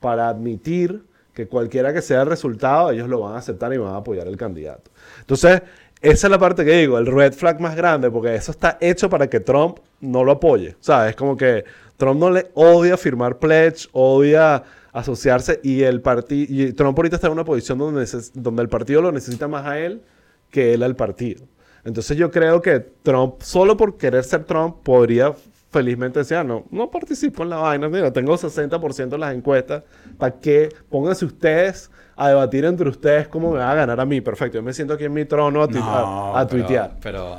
para 0.00 0.28
admitir 0.28 1.02
que 1.34 1.48
cualquiera 1.48 1.92
que 1.92 2.00
sea 2.00 2.22
el 2.22 2.28
resultado, 2.28 2.90
ellos 2.90 3.08
lo 3.08 3.20
van 3.20 3.34
a 3.34 3.38
aceptar 3.38 3.72
y 3.74 3.78
van 3.78 3.92
a 3.92 3.96
apoyar 3.98 4.26
al 4.26 4.36
candidato. 4.36 4.90
Entonces, 5.20 5.62
esa 6.00 6.26
es 6.26 6.30
la 6.30 6.38
parte 6.38 6.64
que 6.64 6.72
digo, 6.72 6.98
el 6.98 7.06
red 7.06 7.32
flag 7.32 7.60
más 7.60 7.74
grande, 7.76 8.10
porque 8.10 8.34
eso 8.34 8.52
está 8.52 8.78
hecho 8.80 9.08
para 9.10 9.28
que 9.28 9.40
Trump 9.40 9.78
no 10.00 10.22
lo 10.22 10.32
apoye. 10.32 10.76
¿Sabes? 10.80 11.10
Es 11.10 11.16
como 11.16 11.36
que 11.36 11.64
Trump 11.96 12.20
no 12.20 12.30
le 12.30 12.50
odia 12.54 12.96
firmar 12.96 13.38
pledge, 13.38 13.88
odia 13.92 14.62
asociarse 14.92 15.58
y 15.64 15.82
el 15.82 16.00
partido 16.00 16.72
Trump 16.76 16.96
ahorita 16.96 17.16
está 17.16 17.26
en 17.26 17.32
una 17.32 17.44
posición 17.44 17.78
donde, 17.78 18.06
donde 18.34 18.62
el 18.62 18.68
partido 18.68 19.02
lo 19.02 19.10
necesita 19.10 19.48
más 19.48 19.66
a 19.66 19.78
él 19.80 20.02
que 20.50 20.72
él 20.72 20.84
al 20.84 20.94
partido. 20.94 21.44
Entonces 21.84 22.16
yo 22.16 22.30
creo 22.30 22.62
que 22.62 22.80
Trump, 23.02 23.42
solo 23.42 23.76
por 23.76 23.96
querer 23.96 24.24
ser 24.24 24.44
Trump, 24.44 24.76
podría 24.82 25.34
felizmente 25.74 26.20
decir, 26.20 26.36
"Ah, 26.38 26.44
no, 26.44 26.64
no 26.70 26.90
participo 26.90 27.42
en 27.42 27.50
la 27.50 27.56
vaina, 27.56 27.88
mira, 27.88 28.12
tengo 28.12 28.36
60% 28.38 29.16
en 29.16 29.20
las 29.20 29.34
encuestas, 29.34 29.82
¿para 30.16 30.38
qué? 30.40 30.68
Pónganse 30.88 31.24
ustedes 31.26 31.90
a 32.16 32.28
debatir 32.28 32.64
entre 32.64 32.88
ustedes 32.88 33.28
cómo 33.28 33.50
me 33.52 33.58
va 33.58 33.72
a 33.72 33.74
ganar 33.74 33.98
a 34.00 34.06
mí, 34.06 34.20
perfecto, 34.20 34.56
yo 34.58 34.62
me 34.62 34.72
siento 34.72 34.94
aquí 34.94 35.04
en 35.04 35.12
mi 35.12 35.24
trono 35.24 35.62
a, 35.62 35.68
tu- 35.68 35.78
a- 35.82 36.40
a 36.40 36.46
pero- 36.46 36.62
tuitear. 36.64 36.96
Pero, 37.02 37.38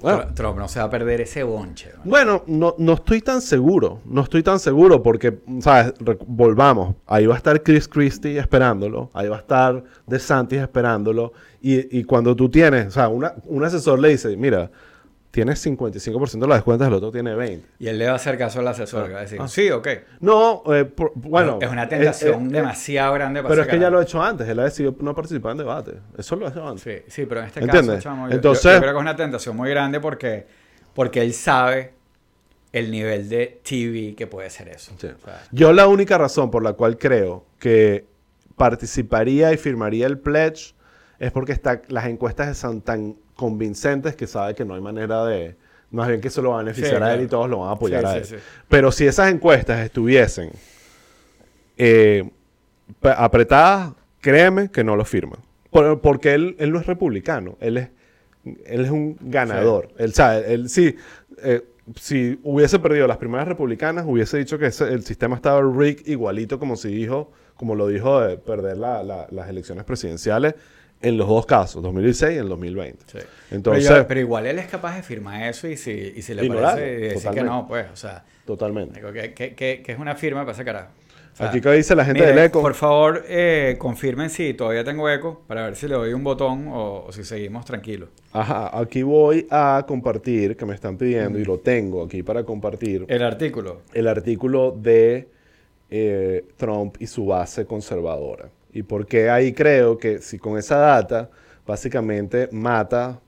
Bueno. 0.00 0.18
Tr- 0.22 0.34
Trump 0.34 0.58
no 0.58 0.68
se 0.68 0.78
va 0.80 0.84
a 0.84 0.90
perder 0.90 1.22
ese 1.22 1.42
bonche. 1.44 1.90
¿no? 1.96 2.02
Bueno, 2.10 2.42
no, 2.46 2.74
no 2.78 2.92
estoy 2.92 3.22
tan 3.22 3.40
seguro, 3.40 4.00
no 4.04 4.20
estoy 4.22 4.42
tan 4.42 4.58
seguro 4.58 5.02
porque, 5.02 5.38
¿sabes? 5.60 5.94
Re- 5.98 6.18
volvamos, 6.26 6.94
ahí 7.06 7.24
va 7.26 7.34
a 7.34 7.36
estar 7.38 7.62
Chris 7.62 7.88
Christie 7.88 8.38
esperándolo, 8.38 9.10
ahí 9.14 9.28
va 9.28 9.36
a 9.36 9.40
estar 9.40 9.82
DeSantis 10.06 10.60
esperándolo, 10.60 11.32
y, 11.62 11.98
y 11.98 12.04
cuando 12.04 12.36
tú 12.36 12.50
tienes, 12.50 12.88
o 12.88 12.90
sea, 12.90 13.08
una- 13.08 13.34
un 13.46 13.64
asesor 13.64 13.98
le 13.98 14.10
dice, 14.10 14.36
mira, 14.36 14.70
tienes 15.34 15.66
55% 15.66 16.38
de 16.38 16.46
las 16.46 16.62
cuentas, 16.62 16.86
el 16.86 16.94
otro 16.94 17.10
tiene 17.10 17.34
20%. 17.34 17.60
Y 17.80 17.88
él 17.88 17.98
le 17.98 18.06
va 18.06 18.12
a 18.12 18.14
hacer 18.14 18.38
caso 18.38 18.60
al 18.60 18.68
asesor. 18.68 19.08
que 19.08 19.12
va 19.14 19.18
a 19.18 19.22
decir, 19.22 19.40
sí, 19.48 19.68
ok. 19.68 19.88
No, 20.20 20.62
eh, 20.72 20.84
por- 20.84 21.10
bueno. 21.16 21.58
es 21.60 21.68
una 21.68 21.82
eh, 21.82 21.88
tentación 21.88 22.46
eh, 22.46 22.52
demasiado 22.52 23.12
grande 23.14 23.42
para 23.42 23.50
Pero 23.50 23.62
es 23.62 23.68
que 23.68 23.78
ya 23.80 23.90
lo 23.90 23.98
ha 23.98 24.02
hecho 24.04 24.22
antes, 24.22 24.48
él 24.48 24.58
ha 24.60 24.64
decidido 24.64 24.94
no 25.00 25.12
participar 25.12 25.50
en 25.52 25.58
debate. 25.58 25.94
Eso 26.16 26.36
lo 26.36 26.46
ha 26.46 26.50
hecho 26.50 26.66
antes. 26.68 26.82
Sí, 26.84 27.02
sí, 27.08 27.26
pero 27.26 27.40
en 27.40 27.46
este 27.48 27.60
¿Entiendes? 27.60 27.96
caso, 27.96 28.02
chamo, 28.04 28.28
yo- 28.28 28.34
Entonces- 28.36 28.72
yo, 28.72 28.78
creo 28.78 28.92
que 28.92 28.96
es 28.98 29.02
una 29.02 29.16
tentación 29.16 29.56
muy 29.56 29.70
grande 29.70 29.98
porque, 29.98 30.46
porque 30.94 31.20
él 31.20 31.34
sabe 31.34 31.94
el 32.72 32.92
nivel 32.92 33.28
de 33.28 33.60
TV 33.68 34.14
que 34.16 34.28
puede 34.28 34.50
ser 34.50 34.68
eso. 34.68 34.92
Sí. 34.98 35.08
O 35.08 35.24
sea, 35.24 35.42
Yo 35.50 35.72
la 35.72 35.88
única 35.88 36.16
razón 36.16 36.50
por 36.52 36.62
la 36.62 36.74
cual 36.74 36.96
creo 36.96 37.44
que 37.58 38.06
participaría 38.56 39.52
y 39.52 39.56
firmaría 39.56 40.06
el 40.06 40.18
pledge 40.18 40.74
es 41.18 41.32
porque 41.32 41.50
está, 41.52 41.82
las 41.88 42.06
encuestas 42.06 42.56
son 42.56 42.80
tan 42.82 43.16
convincentes 43.36 44.14
que 44.16 44.26
sabe 44.26 44.54
que 44.54 44.64
no 44.64 44.74
hay 44.74 44.80
manera 44.80 45.24
de... 45.24 45.56
Más 45.90 46.08
bien 46.08 46.20
que 46.20 46.28
eso 46.28 46.42
lo 46.42 46.50
va 46.50 46.56
a 46.56 46.62
beneficiar 46.64 46.90
Sí, 46.90 46.94
a 46.96 46.98
él 46.98 47.02
claro. 47.12 47.22
y 47.22 47.26
todos 47.28 47.48
lo 47.50 47.58
van 47.60 47.68
a 47.68 47.72
apoyar 47.72 48.00
Sí, 48.02 48.06
a 48.06 48.16
él. 48.16 48.24
sí. 48.24 48.34
Pero 48.68 48.90
si 48.90 49.06
esas 49.06 49.30
encuestas 49.32 49.78
estuviesen 49.84 50.50
eh, 51.76 52.28
apretadas, 53.02 53.92
créeme 54.20 54.70
que 54.70 54.84
no 54.84 54.96
lo 54.96 55.04
firman. 55.04 55.38
Por- 55.70 56.00
porque 56.00 56.34
él, 56.34 56.56
él 56.58 56.72
no 56.72 56.80
es 56.80 56.86
republicano, 56.86 57.56
él 57.60 57.76
es, 57.78 57.88
él 58.66 58.84
es 58.84 58.90
un 58.90 59.16
ganador. 59.20 59.88
Él 59.98 60.12
sabe, 60.14 60.52
él 60.52 60.68
sí, 60.68 60.96
eh, 61.42 61.62
si 62.00 62.38
hubiese 62.42 62.78
perdido 62.78 63.06
las 63.06 63.16
primeras 63.18 63.46
republicanas, 63.48 64.04
hubiese 64.06 64.38
dicho 64.38 64.58
que 64.58 64.66
ese- 64.66 64.88
el 64.92 65.04
sistema 65.04 65.36
estaba 65.36 65.60
rigged 65.60 66.06
igualito 66.06 66.58
como 66.58 66.76
si 66.76 66.88
dijo, 66.88 67.30
como 67.56 67.74
lo 67.74 67.86
dijo 67.88 68.20
de 68.20 68.36
perder 68.36 68.78
la- 68.78 69.02
la- 69.02 69.26
las 69.30 69.48
elecciones 69.48 69.84
presidenciales 69.84 70.54
en 71.08 71.16
los 71.18 71.28
dos 71.28 71.46
casos, 71.46 71.82
2016 71.82 72.36
y 72.36 72.38
en 72.38 72.48
2020. 72.48 73.04
sí. 73.06 73.18
Entonces, 73.50 73.86
pero, 73.86 74.00
yo- 74.02 74.08
pero 74.08 74.20
igual 74.20 74.46
él 74.46 74.58
es 74.58 74.66
capaz 74.66 74.96
de 74.96 75.02
firmar 75.02 75.42
eso 75.44 75.68
y 75.68 75.76
si, 75.76 75.90
y 76.16 76.22
si 76.22 76.34
le 76.34 76.44
Ignorarlo, 76.44 76.80
parece 76.80 76.96
decir 77.14 77.30
que 77.30 77.42
no, 77.42 77.66
pues, 77.68 77.86
o 77.92 77.96
sea, 77.96 78.24
totalmente. 78.44 78.98
digo, 79.00 79.12
que, 79.12 79.32
que- 79.34 79.54
que- 79.54 79.82
que 79.82 79.92
es 79.92 79.98
una 79.98 80.14
firma 80.16 80.40
para 80.42 80.52
ese 80.52 80.64
carajo. 80.64 80.88
O 81.32 81.36
sea, 81.36 81.48
Aquí 81.48 81.60
que 81.60 81.70
dice 81.72 81.96
la 81.96 82.04
gente 82.04 82.20
Miren, 82.20 82.36
del 82.36 82.44
eco. 82.46 82.60
Por 82.62 82.74
favor, 82.74 83.24
eh, 83.26 83.74
confirmen 83.78 84.30
si 84.30 84.54
todavía 84.54 84.84
tengo 84.84 85.10
eco 85.10 85.42
para 85.48 85.64
ver 85.64 85.74
si 85.74 85.88
le 85.88 85.94
doy 85.96 86.12
un 86.12 86.22
botón 86.22 86.68
o, 86.68 87.06
o 87.06 87.12
si 87.12 87.24
seguimos 87.24 87.64
tranquilos. 87.64 88.08
Ajá, 88.32 88.70
aquí 88.78 89.02
voy 89.02 89.44
a 89.50 89.84
compartir, 89.86 90.56
que 90.56 90.64
me 90.64 90.74
están 90.76 90.96
pidiendo, 90.96 91.36
y 91.40 91.44
lo 91.44 91.58
tengo 91.58 92.04
aquí 92.04 92.22
para 92.22 92.44
compartir, 92.44 93.04
El 93.08 93.22
artículo. 93.24 93.82
el 93.92 94.06
artículo 94.06 94.70
de 94.78 95.28
eh, 95.90 96.44
Trump 96.56 96.96
y 97.00 97.06
su 97.08 97.26
base 97.26 97.66
conservadora. 97.66 98.48
Y 98.74 98.82
por 98.82 99.06
qué 99.06 99.30
ahí 99.30 99.52
creo 99.52 99.96
que 99.96 100.18
si 100.18 100.38
con 100.38 100.58
esa 100.58 100.76
data 100.76 101.30
básicamente 101.64 102.48
mata 102.52 103.20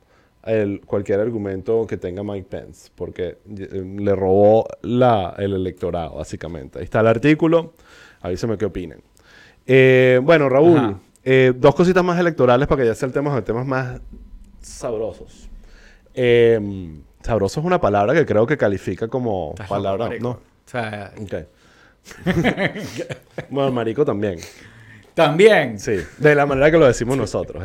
el, 0.43 0.81
cualquier 0.85 1.21
argumento 1.21 1.87
que 1.87 1.97
tenga 1.97 2.23
Mike 2.23 2.49
Pence, 2.51 2.91
porque 2.95 3.39
eh, 3.57 3.97
le 3.99 4.15
robó 4.15 4.67
la, 4.83 5.35
el 5.39 5.55
electorado, 5.55 6.17
básicamente. 6.17 6.81
Ahí 6.81 6.85
está 6.85 7.01
el 7.01 7.07
artículo, 7.07 7.75
avísame 8.21 8.59
qué 8.59 8.65
opinan. 8.65 9.01
Eh, 9.67 10.21
bueno, 10.23 10.49
Raúl, 10.49 10.97
eh, 11.25 11.53
dos 11.57 11.75
cositas 11.75 12.05
más 12.05 12.19
electorales 12.19 12.69
para 12.69 12.83
que 12.83 12.89
ya 12.89 12.95
saltemos 12.95 13.37
a 13.37 13.43
temas 13.43 13.67
más 13.67 14.01
sabrosos. 14.61 15.49
Eh, 16.15 16.61
sabroso 17.23 17.61
es 17.61 17.67
una 17.67 17.81
palabra 17.81 18.15
que 18.15 18.27
creo 18.27 18.47
que 18.47 18.57
califica 18.57 19.09
como 19.09 19.55
palabra. 19.69 20.11
No, 20.21 20.31
O 20.31 20.41
sea, 20.65 21.13
Ok. 21.21 21.35
bueno, 23.51 23.73
marico 23.73 24.05
también. 24.05 24.39
También. 25.17 25.79
Sí, 25.81 25.97
de 26.19 26.35
la 26.35 26.45
manera 26.45 26.71
que 26.71 26.77
lo 26.77 26.87
decimos 26.87 27.17
nosotros. 27.17 27.65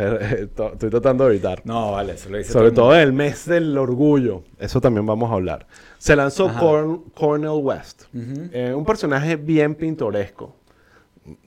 To- 0.56 0.72
Estoy 0.74 0.90
tratando 0.90 1.26
de 1.26 1.32
evitar. 1.32 1.62
No, 1.66 1.92
vale, 1.92 2.14
eso 2.14 2.30
lo 2.30 2.38
dice 2.38 2.54
Sobre 2.54 2.72
todo 2.72 2.96
en 2.96 3.02
el 3.02 3.12
mes 3.14 3.46
del 3.46 3.78
orgullo. 3.78 4.44
Eso 4.58 4.80
también 4.80 5.06
vamos 5.06 5.30
a 5.30 5.34
hablar. 5.34 5.68
Se 5.98 6.16
lanzó. 6.16 6.48
Corn- 6.58 7.04
Cornel 7.14 7.62
West. 7.62 8.04
Eh, 8.14 8.74
un 8.74 8.86
personaje 8.86 9.36
bien 9.36 9.76
pintoresco. 9.76 10.56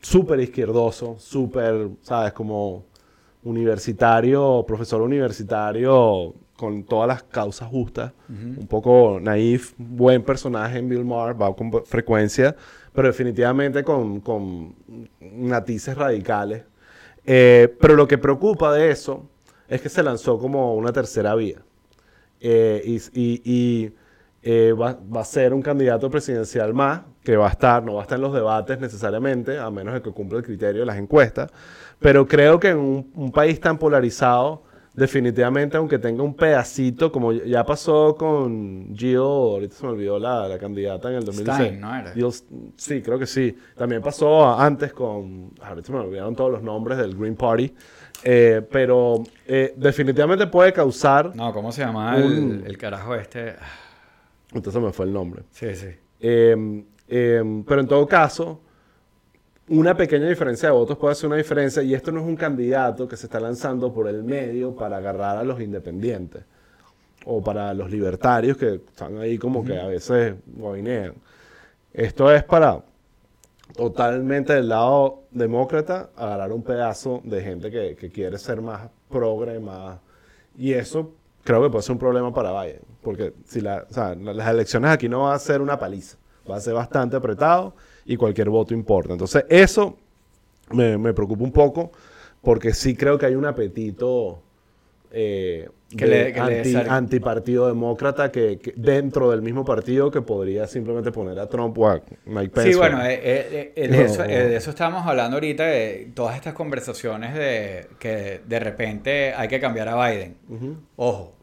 Súper 0.02 0.40
izquierdoso. 0.40 1.16
Súper, 1.18 1.88
¿sabes? 2.02 2.32
Como 2.34 2.84
universitario, 3.42 4.64
profesor 4.66 5.00
universitario 5.02 6.34
con 6.56 6.84
todas 6.84 7.08
las 7.08 7.22
causas 7.24 7.68
justas. 7.68 8.12
Un 8.28 8.66
poco 8.68 9.18
naif. 9.20 9.72
Buen 9.78 10.22
personaje 10.22 10.78
en 10.78 10.88
Bill 10.88 11.04
Maher. 11.04 11.40
Va 11.40 11.54
con 11.56 11.72
frecuencia. 11.84 12.54
Pero 12.94 13.08
definitivamente 13.08 13.84
con, 13.84 14.20
con 14.20 14.74
matices 15.20 15.96
radicales. 15.96 16.64
Eh, 17.26 17.76
pero 17.80 17.96
lo 17.96 18.06
que 18.08 18.18
preocupa 18.18 18.72
de 18.74 18.90
eso 18.90 19.28
es 19.68 19.82
que 19.82 19.88
se 19.90 20.02
lanzó 20.02 20.38
como 20.38 20.74
una 20.76 20.92
tercera 20.92 21.34
vía. 21.34 21.62
Eh, 22.40 22.82
y 23.14 23.42
y- 23.44 23.92
eh, 24.46 24.74
va, 24.74 24.98
va 25.14 25.22
a 25.22 25.24
ser 25.24 25.54
un 25.54 25.62
candidato 25.62 26.10
presidencial 26.10 26.74
más, 26.74 27.02
que 27.22 27.36
va 27.36 27.48
a 27.48 27.50
estar, 27.50 27.82
no 27.84 27.94
va 27.94 28.00
a 28.00 28.04
estar 28.04 28.16
en 28.18 28.22
los 28.22 28.34
debates 28.34 28.78
necesariamente, 28.80 29.58
a 29.58 29.70
menos 29.70 29.94
de 29.94 30.02
que 30.02 30.12
cumpla 30.12 30.38
el 30.38 30.44
criterio 30.44 30.82
de 30.82 30.86
las 30.86 30.98
encuestas. 30.98 31.50
Pero 32.00 32.28
creo 32.28 32.60
que 32.60 32.70
en 32.70 32.78
un 33.14 33.32
país 33.32 33.60
tan 33.60 33.78
polarizado, 33.78 34.63
definitivamente, 34.94 35.76
aunque 35.76 35.98
tenga 35.98 36.22
un 36.22 36.34
pedacito, 36.34 37.10
como 37.12 37.32
ya 37.32 37.64
pasó 37.66 38.14
con 38.16 38.94
Jill, 38.96 39.16
ahorita 39.16 39.74
se 39.76 39.84
me 39.84 39.92
olvidó 39.92 40.18
la, 40.18 40.48
la 40.48 40.58
candidata 40.58 41.08
en 41.10 41.16
el 41.16 41.24
2016. 41.24 41.66
Stein, 41.68 41.80
¿no 41.80 41.94
era? 41.96 42.14
Jill- 42.14 42.72
sí, 42.76 43.02
creo 43.02 43.18
que 43.18 43.26
sí. 43.26 43.56
También 43.76 44.00
pasó 44.02 44.56
antes 44.58 44.92
con, 44.92 45.50
ahorita 45.60 45.86
se 45.86 45.92
me 45.92 45.98
olvidaron 45.98 46.34
todos 46.36 46.52
los 46.52 46.62
nombres 46.62 46.98
del 46.98 47.16
Green 47.16 47.36
Party, 47.36 47.72
Eh, 48.22 48.62
pero 48.70 49.22
eh, 49.46 49.74
definitivamente 49.76 50.46
puede 50.46 50.72
causar, 50.72 51.34
No, 51.34 51.52
¿cómo 51.52 51.72
se 51.72 51.82
llama 51.82 52.16
Un- 52.16 52.60
el, 52.62 52.66
el 52.68 52.78
carajo 52.78 53.14
este? 53.16 53.56
entonces 54.52 54.80
me 54.80 54.92
fue 54.92 55.06
el 55.06 55.12
nombre. 55.12 55.42
Sí, 55.50 55.74
sí. 55.74 55.88
Eh, 56.20 56.84
eh, 57.08 57.62
pero 57.66 57.80
en 57.80 57.88
todo 57.88 58.06
caso, 58.06 58.60
una 59.68 59.96
pequeña 59.96 60.28
diferencia 60.28 60.68
de 60.68 60.74
votos 60.74 60.98
puede 60.98 61.12
hacer 61.12 61.26
una 61.26 61.36
diferencia 61.36 61.82
y 61.82 61.94
esto 61.94 62.12
no 62.12 62.20
es 62.20 62.26
un 62.26 62.36
candidato 62.36 63.08
que 63.08 63.16
se 63.16 63.26
está 63.26 63.40
lanzando 63.40 63.92
por 63.92 64.08
el 64.08 64.22
medio 64.22 64.74
para 64.74 64.98
agarrar 64.98 65.38
a 65.38 65.42
los 65.44 65.60
independientes 65.60 66.44
o 67.24 67.42
para 67.42 67.72
los 67.72 67.90
libertarios 67.90 68.56
que 68.58 68.74
están 68.74 69.16
ahí 69.18 69.38
como 69.38 69.64
que 69.64 69.78
a 69.80 69.86
veces 69.86 70.34
guainean. 70.46 71.14
Esto 71.94 72.30
es 72.30 72.44
para 72.44 72.82
totalmente 73.76 74.52
del 74.52 74.68
lado 74.68 75.22
demócrata 75.30 76.10
agarrar 76.16 76.52
un 76.52 76.62
pedazo 76.62 77.20
de 77.24 77.42
gente 77.42 77.70
que, 77.70 77.96
que 77.96 78.10
quiere 78.10 78.38
ser 78.38 78.60
más 78.60 78.88
progre, 79.08 79.58
más... 79.58 79.98
Y 80.56 80.72
eso 80.74 81.12
creo 81.42 81.62
que 81.62 81.70
puede 81.70 81.82
ser 81.82 81.92
un 81.92 81.98
problema 81.98 82.32
para 82.32 82.52
Biden, 82.62 82.82
porque 83.02 83.32
si 83.46 83.60
la, 83.60 83.86
o 83.88 83.92
sea, 83.92 84.14
la- 84.14 84.34
las 84.34 84.48
elecciones 84.48 84.90
aquí 84.90 85.08
no 85.08 85.22
va 85.22 85.34
a 85.34 85.38
ser 85.38 85.60
una 85.62 85.78
paliza, 85.78 86.18
va 86.48 86.56
a 86.56 86.60
ser 86.60 86.74
bastante 86.74 87.16
apretado 87.16 87.74
y 88.06 88.16
cualquier 88.16 88.50
voto 88.50 88.74
importa. 88.74 89.12
Entonces 89.12 89.44
eso 89.48 89.96
me, 90.70 90.96
me 90.98 91.12
preocupa 91.14 91.44
un 91.44 91.52
poco, 91.52 91.90
porque 92.42 92.72
sí 92.74 92.94
creo 92.94 93.18
que 93.18 93.26
hay 93.26 93.34
un 93.34 93.46
apetito 93.46 94.40
eh, 95.16 95.68
Que 95.96 96.06
de 96.06 96.10
le- 96.24 96.32
que 96.32 96.40
le 96.42 96.58
anti- 96.58 96.72
sal- 96.72 96.90
antipartido 96.90 97.68
demócrata 97.68 98.32
que, 98.32 98.58
que 98.58 98.72
dentro 98.76 99.30
del 99.30 99.42
mismo 99.42 99.64
partido 99.64 100.10
que 100.10 100.20
podría 100.22 100.66
simplemente 100.66 101.12
poner 101.12 101.38
a 101.38 101.48
Trump 101.48 101.78
o 101.78 101.88
a 101.88 102.02
Mike 102.26 102.48
Pence. 102.50 102.72
Sí, 102.72 102.76
bueno, 102.76 103.04
eh, 103.04 103.20
eh, 103.22 103.72
eh, 103.76 103.88
de, 103.88 103.96
No. 103.98 104.02
eso, 104.02 104.22
de 104.24 104.56
eso 104.56 104.70
estábamos 104.70 105.06
hablando 105.06 105.36
ahorita, 105.36 105.64
de 105.66 106.10
todas 106.14 106.34
estas 106.34 106.54
conversaciones 106.54 107.32
de 107.34 107.86
que 108.00 108.40
de 108.44 108.58
repente 108.58 109.32
hay 109.34 109.46
que 109.46 109.60
cambiar 109.60 109.88
a 109.88 110.10
Biden. 110.10 110.36
Ojo, 110.96 111.33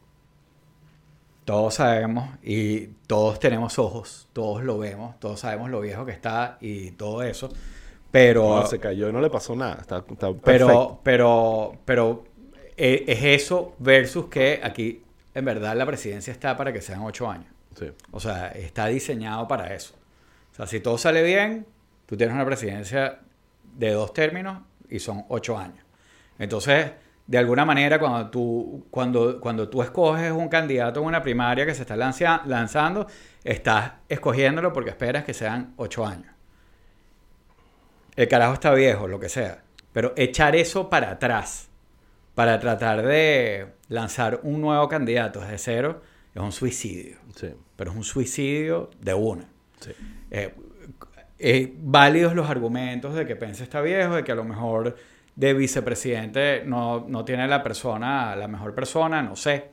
todos 1.51 1.73
sabemos 1.73 2.29
y 2.41 2.87
todos 3.07 3.37
tenemos 3.37 3.77
ojos, 3.77 4.29
todos 4.31 4.63
lo 4.63 4.77
vemos, 4.77 5.19
todos 5.19 5.41
sabemos 5.41 5.69
lo 5.69 5.81
viejo 5.81 6.05
que 6.05 6.13
está 6.13 6.57
y 6.61 6.91
todo 6.91 7.23
eso, 7.23 7.49
pero... 8.09 8.61
No, 8.61 8.65
se 8.65 8.79
cayó 8.79 9.09
y 9.09 9.11
no 9.11 9.19
le 9.19 9.29
pasó 9.29 9.53
nada. 9.53 9.79
Está, 9.81 9.97
está 9.97 10.31
perfecto. 10.31 10.41
Pero, 10.45 10.99
pero, 11.03 11.73
pero 11.83 12.23
eh, 12.77 13.03
es 13.05 13.41
eso 13.41 13.75
versus 13.79 14.27
que 14.27 14.61
aquí, 14.63 15.03
en 15.33 15.43
verdad, 15.43 15.75
la 15.75 15.85
presidencia 15.85 16.31
está 16.31 16.55
para 16.55 16.71
que 16.71 16.79
sean 16.79 17.01
ocho 17.01 17.29
años. 17.29 17.53
Sí. 17.77 17.91
O 18.11 18.21
sea, 18.21 18.47
está 18.51 18.87
diseñado 18.87 19.45
para 19.49 19.75
eso. 19.75 19.93
O 20.53 20.55
sea, 20.55 20.67
si 20.67 20.79
todo 20.79 20.97
sale 20.97 21.21
bien, 21.21 21.65
tú 22.05 22.15
tienes 22.15 22.33
una 22.33 22.45
presidencia 22.45 23.19
de 23.75 23.91
dos 23.91 24.13
términos 24.13 24.61
y 24.89 24.99
son 24.99 25.25
ocho 25.27 25.57
años. 25.57 25.83
Entonces, 26.39 26.91
de 27.27 27.37
alguna 27.37 27.63
manera, 27.65 27.99
cuando 27.99 28.29
tú, 28.29 28.87
cuando, 28.91 29.39
cuando 29.39 29.69
tú 29.69 29.81
escoges 29.81 30.31
un 30.31 30.49
candidato 30.49 30.99
en 30.99 31.05
una 31.05 31.21
primaria 31.21 31.65
que 31.65 31.73
se 31.73 31.81
está 31.81 31.95
lancia- 31.95 32.41
lanzando, 32.45 33.07
estás 33.43 33.93
escogiéndolo 34.09 34.73
porque 34.73 34.89
esperas 34.89 35.23
que 35.23 35.33
sean 35.33 35.73
ocho 35.77 36.05
años. 36.05 36.33
El 38.15 38.27
carajo 38.27 38.53
está 38.53 38.73
viejo, 38.73 39.07
lo 39.07 39.19
que 39.19 39.29
sea. 39.29 39.63
Pero 39.93 40.13
echar 40.17 40.55
eso 40.55 40.89
para 40.89 41.11
atrás, 41.11 41.69
para 42.35 42.59
tratar 42.59 43.01
de 43.05 43.67
lanzar 43.87 44.39
un 44.43 44.61
nuevo 44.61 44.87
candidato 44.87 45.39
desde 45.41 45.57
cero, 45.57 46.01
es 46.33 46.41
un 46.41 46.51
suicidio 46.51 47.17
Sí. 47.35 47.53
pero 47.75 47.91
es 47.91 47.97
un 47.97 48.03
suicidio 48.03 48.89
de 48.99 49.13
una. 49.13 49.45
Sí. 49.79 49.91
Eh, 50.31 50.53
eh, 51.39 51.73
válidos 51.77 52.35
los 52.35 52.49
argumentos 52.49 53.15
de 53.15 53.25
que 53.25 53.35
Pence 53.35 53.63
está 53.63 53.81
viejo, 53.81 54.15
de 54.15 54.23
que 54.23 54.31
a 54.31 54.35
lo 54.35 54.43
mejor 54.43 54.95
de 55.35 55.53
vicepresidente 55.53 56.63
no, 56.65 57.05
no 57.07 57.23
tiene 57.25 57.47
la 57.47 57.63
persona, 57.63 58.35
la 58.35 58.47
mejor 58.47 58.73
persona, 58.75 59.21
no 59.21 59.35
sé. 59.35 59.69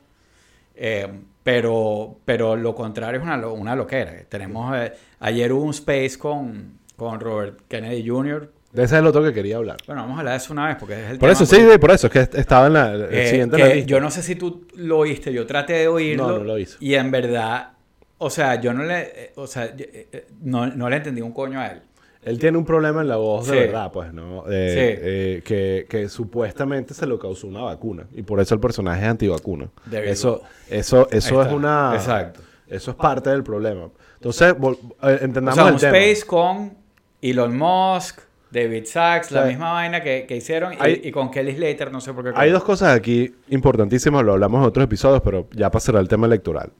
Eh, 0.75 1.07
pero, 1.43 2.17
pero 2.25 2.55
lo 2.55 2.75
contrario 2.75 3.19
es 3.19 3.25
una, 3.25 3.37
una 3.47 3.75
loquera. 3.75 4.13
Tenemos, 4.29 4.75
eh, 4.77 4.93
ayer 5.19 5.51
hubo 5.51 5.63
un 5.63 5.71
space 5.71 6.17
con, 6.17 6.79
con 6.95 7.19
Robert 7.19 7.61
Kennedy 7.67 8.07
Jr. 8.07 8.51
De 8.71 8.83
ese 8.83 8.95
es 8.95 8.99
el 9.01 9.07
otro 9.07 9.23
que 9.23 9.33
quería 9.33 9.57
hablar. 9.57 9.77
Bueno, 9.87 10.03
vamos 10.03 10.17
a 10.17 10.19
hablar 10.19 10.33
de 10.33 10.37
eso 10.37 10.53
una 10.53 10.67
vez 10.67 10.77
porque 10.79 10.93
es 10.93 10.99
el 11.11 11.17
Por 11.17 11.29
tema, 11.29 11.31
eso, 11.31 11.45
sí, 11.45 11.55
porque- 11.61 11.79
por 11.79 11.91
eso. 11.91 12.07
Es 12.07 12.13
que 12.13 12.19
est- 12.19 12.35
estaba 12.35 12.67
en 12.67 12.73
la, 12.73 12.93
el 12.93 13.03
eh, 13.13 13.27
siguiente 13.27 13.55
que 13.57 13.61
en 13.63 13.69
la 13.69 13.75
lista. 13.75 13.89
yo 13.89 13.99
no 13.99 14.11
sé 14.11 14.21
si 14.21 14.35
tú 14.35 14.67
lo 14.75 14.99
oíste, 14.99 15.33
yo 15.33 15.47
traté 15.47 15.73
de 15.73 15.87
oírlo. 15.87 16.27
No, 16.27 16.37
no 16.37 16.43
lo 16.43 16.57
hice. 16.59 16.77
Y 16.79 16.93
en 16.93 17.09
verdad, 17.09 17.71
o 18.19 18.29
sea, 18.29 18.61
yo 18.61 18.71
no 18.73 18.83
le, 18.83 19.01
eh, 19.01 19.31
o 19.35 19.47
sea, 19.47 19.65
eh, 19.65 20.07
eh, 20.11 20.27
no, 20.41 20.67
no 20.67 20.87
le 20.87 20.97
entendí 20.97 21.21
un 21.21 21.31
coño 21.33 21.59
a 21.59 21.67
él. 21.67 21.81
Él 22.23 22.37
tiene 22.37 22.57
un 22.57 22.65
problema 22.65 23.01
en 23.01 23.07
la 23.07 23.15
voz 23.15 23.47
de 23.47 23.59
verdad, 23.67 23.91
pues, 23.91 24.13
¿no? 24.13 24.43
Eh, 24.49 24.73
Sí. 24.73 25.01
eh, 25.01 25.41
que, 25.45 25.85
que 25.89 26.09
supuestamente 26.09 26.93
se 26.93 27.05
lo 27.05 27.17
causó 27.17 27.47
una 27.47 27.61
vacuna. 27.61 28.05
Y 28.13 28.23
por 28.23 28.39
eso 28.41 28.53
el 28.55 28.59
personaje 28.59 29.01
es 29.03 29.07
antivacuna. 29.07 29.69
Eso, 29.91 30.41
eso, 30.69 31.07
eso 31.11 31.41
es 31.41 31.51
una... 31.51 31.91
Exacto. 31.95 32.41
Eso 32.67 32.91
es 32.91 32.97
parte 32.97 33.29
del 33.29 33.41
problema. 33.43 33.89
Entonces, 34.15 34.53
eh, 34.53 34.55
O 35.01 35.09
entendamos 35.09 35.55
sea, 35.55 35.65
un 35.65 35.73
el 35.75 35.79
tema. 35.79 35.97
space 35.97 36.25
con 36.27 36.73
Elon 37.21 37.57
Musk, 37.57 38.19
David 38.51 38.85
Sachs, 38.85 39.31
la 39.31 39.45
misma 39.45 39.71
vaina 39.73 40.01
que, 40.03 40.25
que 40.27 40.35
hicieron, 40.35 40.73
y 41.03 41.11
con 41.11 41.31
Kelly 41.31 41.55
Slater, 41.55 41.91
no 41.91 42.01
sé 42.01 42.13
por 42.13 42.25
qué. 42.25 42.31
Hay 42.35 42.51
dos 42.51 42.63
cosas 42.63 42.95
aquí 42.95 43.33
importantísimas, 43.47 44.23
lo 44.23 44.33
hablamos 44.33 44.59
en 44.61 44.65
otros 44.67 44.83
episodios, 44.83 45.21
pero 45.21 45.47
ya 45.51 45.71
pasará 45.71 45.99
el 45.99 46.07
tema 46.07 46.27
electoral. 46.27 46.71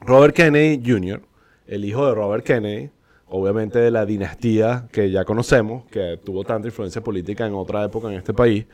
Robert 0.00 0.34
Kennedy 0.34 0.82
Jr., 0.84 1.22
el 1.68 1.84
hijo 1.84 2.06
de 2.06 2.14
Robert 2.14 2.44
Kennedy, 2.44 2.90
obviamente 3.28 3.78
de 3.78 3.90
la 3.90 4.04
dinastía 4.06 4.86
que 4.92 5.10
ya 5.10 5.24
conocemos, 5.24 5.84
que 5.86 6.18
tuvo 6.24 6.44
tanta 6.44 6.68
influencia 6.68 7.02
política 7.02 7.46
en 7.46 7.54
otra 7.54 7.84
época 7.84 8.08
en 8.08 8.14
este 8.14 8.34
país, 8.34 8.66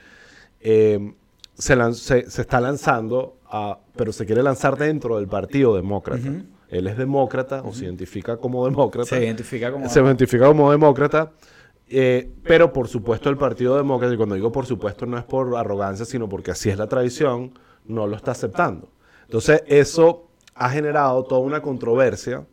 eh, 0.60 1.14
se, 1.54 1.76
lan- 1.76 1.94
se- 1.94 2.28
se 2.30 2.40
está 2.42 2.60
lanzando, 2.60 3.36
a- 3.46 3.78
pero 3.96 4.12
se 4.12 4.26
quiere 4.26 4.42
lanzar 4.42 4.76
dentro 4.76 5.16
del 5.16 5.28
Partido 5.28 5.74
Demócrata. 5.76 6.28
Él 6.68 6.86
es 6.86 6.96
demócrata 6.96 7.62
o 7.62 7.72
se 7.72 7.84
identifica 7.84 8.36
como 8.36 8.64
demócrata 8.64 9.08
Se 9.08 9.24
identifica 9.24 9.72
como... 9.72 9.88
se 9.88 10.00
identifica 10.00 10.46
como 10.46 10.70
demócrata, 10.70 11.32
eh, 11.88 12.30
pero 12.44 12.72
por 12.72 12.86
supuesto 12.86 13.28
el 13.28 13.36
Partido 13.36 13.76
Demócrata, 13.76 14.14
y 14.14 14.16
cuando 14.16 14.36
digo 14.36 14.52
por 14.52 14.66
supuesto 14.66 15.04
no 15.06 15.18
es 15.18 15.24
por 15.24 15.56
arrogancia, 15.56 16.04
sino 16.04 16.28
porque 16.28 16.52
así 16.52 16.70
es 16.70 16.78
la 16.78 16.86
tradición, 16.86 17.58
no 17.86 18.06
lo 18.06 18.14
está 18.14 18.30
aceptando. 18.30 18.88
Entonces 19.24 19.64
eso 19.66 20.28
ha 20.54 20.70
generado 20.70 21.24
toda 21.24 21.40
una 21.40 21.60
controversia 21.60 22.46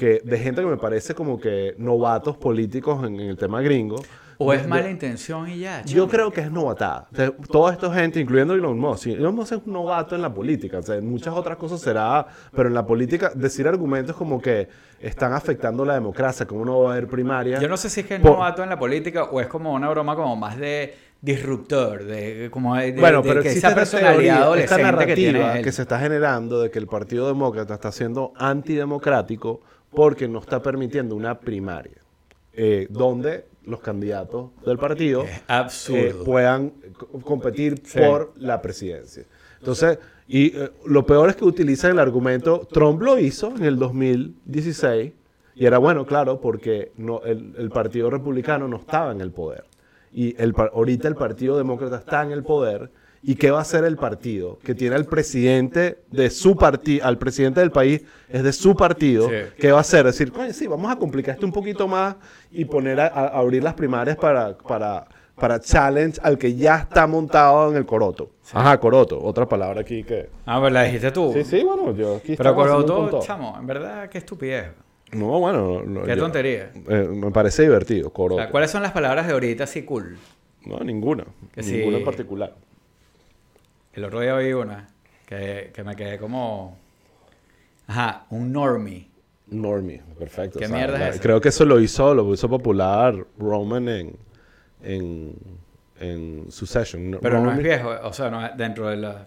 que, 0.00 0.20
de 0.24 0.38
gente 0.38 0.62
que 0.62 0.66
me 0.66 0.78
parece 0.78 1.14
como 1.14 1.38
que 1.38 1.74
novatos 1.78 2.36
políticos 2.36 3.04
en, 3.06 3.20
en 3.20 3.28
el 3.28 3.36
tema 3.36 3.60
gringo. 3.60 4.02
o 4.38 4.54
es 4.54 4.66
mala 4.66 4.88
intención 4.88 5.48
y 5.50 5.58
ya. 5.58 5.84
yo 5.84 6.08
creo 6.08 6.30
que 6.32 6.40
es 6.40 6.50
novatada. 6.50 7.06
O 7.12 7.16
sea, 7.16 7.30
toda 7.52 7.72
esta 7.74 7.92
gente, 7.92 8.18
incluyendo 8.18 8.54
Elon 8.54 8.78
Musk, 8.78 9.08
Elon 9.08 9.34
Musk 9.34 9.52
es 9.52 9.60
un 9.66 9.72
novato 9.74 10.14
en 10.16 10.22
la 10.22 10.32
política. 10.32 10.78
O 10.78 10.82
sea, 10.82 10.94
en 10.96 11.08
muchas 11.10 11.34
otras 11.34 11.58
cosas 11.58 11.78
será, 11.82 12.26
pero 12.56 12.68
en 12.68 12.74
la 12.74 12.86
política 12.86 13.30
decir 13.34 13.68
argumentos 13.68 14.16
como 14.16 14.40
que 14.40 14.66
están 14.98 15.34
afectando 15.34 15.84
la 15.84 15.92
democracia, 15.94 16.46
como 16.46 16.64
no 16.64 16.80
va 16.82 16.90
a 16.90 16.92
haber 16.94 17.06
primaria. 17.06 17.60
Yo 17.60 17.68
no 17.68 17.76
sé 17.76 17.90
si 17.90 18.00
es 18.00 18.06
que 18.06 18.14
es 18.14 18.20
Por- 18.20 18.32
novato 18.32 18.62
en 18.62 18.70
la 18.70 18.78
política 18.78 19.24
o 19.24 19.40
es 19.42 19.46
como 19.46 19.74
una 19.74 19.90
broma 19.90 20.16
como 20.16 20.34
más 20.36 20.56
de 20.56 20.94
disruptor, 21.22 22.04
de 22.04 22.48
como 22.50 22.76
de, 22.76 22.92
bueno, 22.92 23.20
de 23.20 23.28
pero 23.28 23.42
que 23.42 23.50
esa 23.50 23.74
personalidad 23.74 24.40
teoría, 24.44 24.64
esta 24.64 24.76
que 24.76 24.82
narrativa 24.82 25.56
él. 25.58 25.62
que, 25.64 25.70
se 25.70 25.82
está 25.82 25.98
generando 25.98 26.62
de 26.62 26.70
que 26.70 26.78
el 26.78 26.86
Partido 26.86 27.26
Demócrata 27.28 27.74
está 27.74 27.92
siendo 27.92 28.32
antidemocrático 28.36 29.60
porque 29.92 30.28
no 30.28 30.38
está 30.38 30.62
permitiendo 30.62 31.14
una 31.14 31.38
primaria, 31.40 31.96
eh, 32.52 32.86
donde 32.90 33.46
los 33.64 33.80
candidatos 33.80 34.50
del 34.64 34.78
partido 34.78 35.24
eh, 35.94 36.14
puedan 36.24 36.70
co- 36.96 37.06
competir 37.20 37.80
Sí. 37.84 37.98
por 37.98 38.32
la 38.36 38.60
presidencia. 38.62 39.24
Entonces, 39.58 39.98
y 40.26 40.56
eh, 40.56 40.70
lo 40.86 41.04
peor 41.04 41.28
es 41.30 41.36
que 41.36 41.44
utilizan 41.44 41.92
el 41.92 41.98
argumento, 41.98 42.66
Trump 42.72 43.02
lo 43.02 43.18
hizo 43.18 43.54
en 43.56 43.64
el 43.64 43.78
2016, 43.78 45.12
y 45.54 45.66
era 45.66 45.78
bueno, 45.78 46.06
claro, 46.06 46.40
porque 46.40 46.92
no, 46.96 47.20
el, 47.24 47.54
el 47.58 47.70
Partido 47.70 48.08
Republicano 48.10 48.66
no 48.68 48.76
estaba 48.78 49.12
en 49.12 49.20
el 49.20 49.30
poder. 49.32 49.64
Y 50.12 50.34
el, 50.42 50.54
ahorita 50.56 51.06
el 51.08 51.14
Partido 51.16 51.56
Demócrata 51.58 51.96
está 51.96 52.22
en 52.22 52.32
el 52.32 52.42
poder. 52.42 52.90
¿Y 53.22 53.34
qué 53.34 53.50
va 53.50 53.58
a 53.58 53.62
hacer 53.62 53.84
el 53.84 53.96
partido? 53.96 54.58
Que 54.64 54.74
tiene 54.74 54.96
al 54.96 55.04
presidente 55.04 55.98
de 56.10 56.30
su 56.30 56.56
partido, 56.56 57.04
al 57.04 57.18
presidente 57.18 57.60
del 57.60 57.70
país 57.70 58.02
es 58.28 58.42
de 58.42 58.52
su 58.52 58.74
partido. 58.74 59.28
Sí. 59.28 59.34
¿Qué 59.58 59.72
va 59.72 59.78
a 59.78 59.80
hacer? 59.82 60.06
Decir, 60.06 60.32
coño, 60.32 60.52
sí, 60.54 60.66
vamos 60.66 60.90
a 60.90 60.96
complicar 60.96 61.34
esto 61.34 61.44
un 61.44 61.52
poquito 61.52 61.86
más 61.86 62.16
y 62.50 62.64
poner 62.64 62.98
a, 62.98 63.08
abrir 63.08 63.62
las 63.62 63.74
primarias 63.74 64.16
para, 64.16 64.56
para, 64.56 65.06
para 65.34 65.60
challenge 65.60 66.18
al 66.22 66.38
que 66.38 66.54
ya 66.54 66.76
está 66.78 67.06
montado 67.06 67.70
en 67.70 67.76
el 67.76 67.84
coroto. 67.84 68.30
Ajá, 68.52 68.80
coroto, 68.80 69.22
otra 69.22 69.46
palabra 69.46 69.82
aquí 69.82 70.02
que... 70.02 70.30
Ah, 70.46 70.58
pero 70.62 70.70
la 70.70 70.84
dijiste 70.84 71.10
tú. 71.12 71.30
Sí, 71.34 71.44
sí, 71.44 71.62
bueno, 71.62 71.94
yo 71.94 72.16
aquí 72.16 72.36
Pero 72.36 72.54
Coroto, 72.54 73.20
chamo, 73.22 73.54
en 73.58 73.66
verdad, 73.66 74.08
qué 74.08 74.16
estupidez. 74.18 74.70
No, 75.12 75.38
bueno, 75.40 75.82
no, 75.84 76.04
Qué 76.04 76.16
yo- 76.16 76.22
tontería. 76.22 76.70
eh, 76.88 77.08
me 77.12 77.30
parece 77.32 77.62
divertido, 77.64 78.08
O 78.08 78.12
coroto. 78.12 78.40
sea, 78.40 78.50
¿cuáles 78.50 78.70
son 78.70 78.82
las 78.82 78.92
palabras 78.92 79.26
de 79.26 79.34
ahorita 79.34 79.64
así 79.64 79.82
cool? 79.82 80.16
No, 80.64 80.78
ninguna. 80.80 81.24
Que 81.52 81.62
ninguna 81.62 81.96
sí. 81.96 82.00
en 82.00 82.04
particular. 82.04 82.54
El 83.94 84.04
otro 84.04 84.20
día 84.20 84.34
oí 84.34 84.52
una 84.52 84.88
que, 85.26 85.70
que 85.74 85.84
me 85.84 85.94
quedé 85.96 86.18
como. 86.18 86.76
Ajá, 87.86 88.24
un 88.30 88.52
normie. 88.52 89.08
Normie, 89.48 90.00
perfecto. 90.18 90.58
¿Qué 90.60 90.66
o 90.66 90.68
sea, 90.68 90.76
mierda 90.76 91.08
es 91.08 91.14
eso? 91.16 91.22
Creo 91.22 91.40
que 91.40 91.48
eso 91.48 91.64
lo 91.64 91.80
hizo, 91.80 92.14
lo 92.14 92.32
hizo 92.32 92.48
popular 92.48 93.16
Roman 93.36 93.88
en, 93.88 94.16
en, 94.82 95.34
en 95.98 96.46
Succession. 96.50 97.18
Pero 97.20 97.40
no 97.40 97.50
es 97.52 97.58
viejo, 97.58 97.90
o 98.04 98.12
sea, 98.12 98.30
no 98.30 98.46
es 98.46 98.56
dentro 98.56 98.88
de 98.88 98.96
la. 98.96 99.26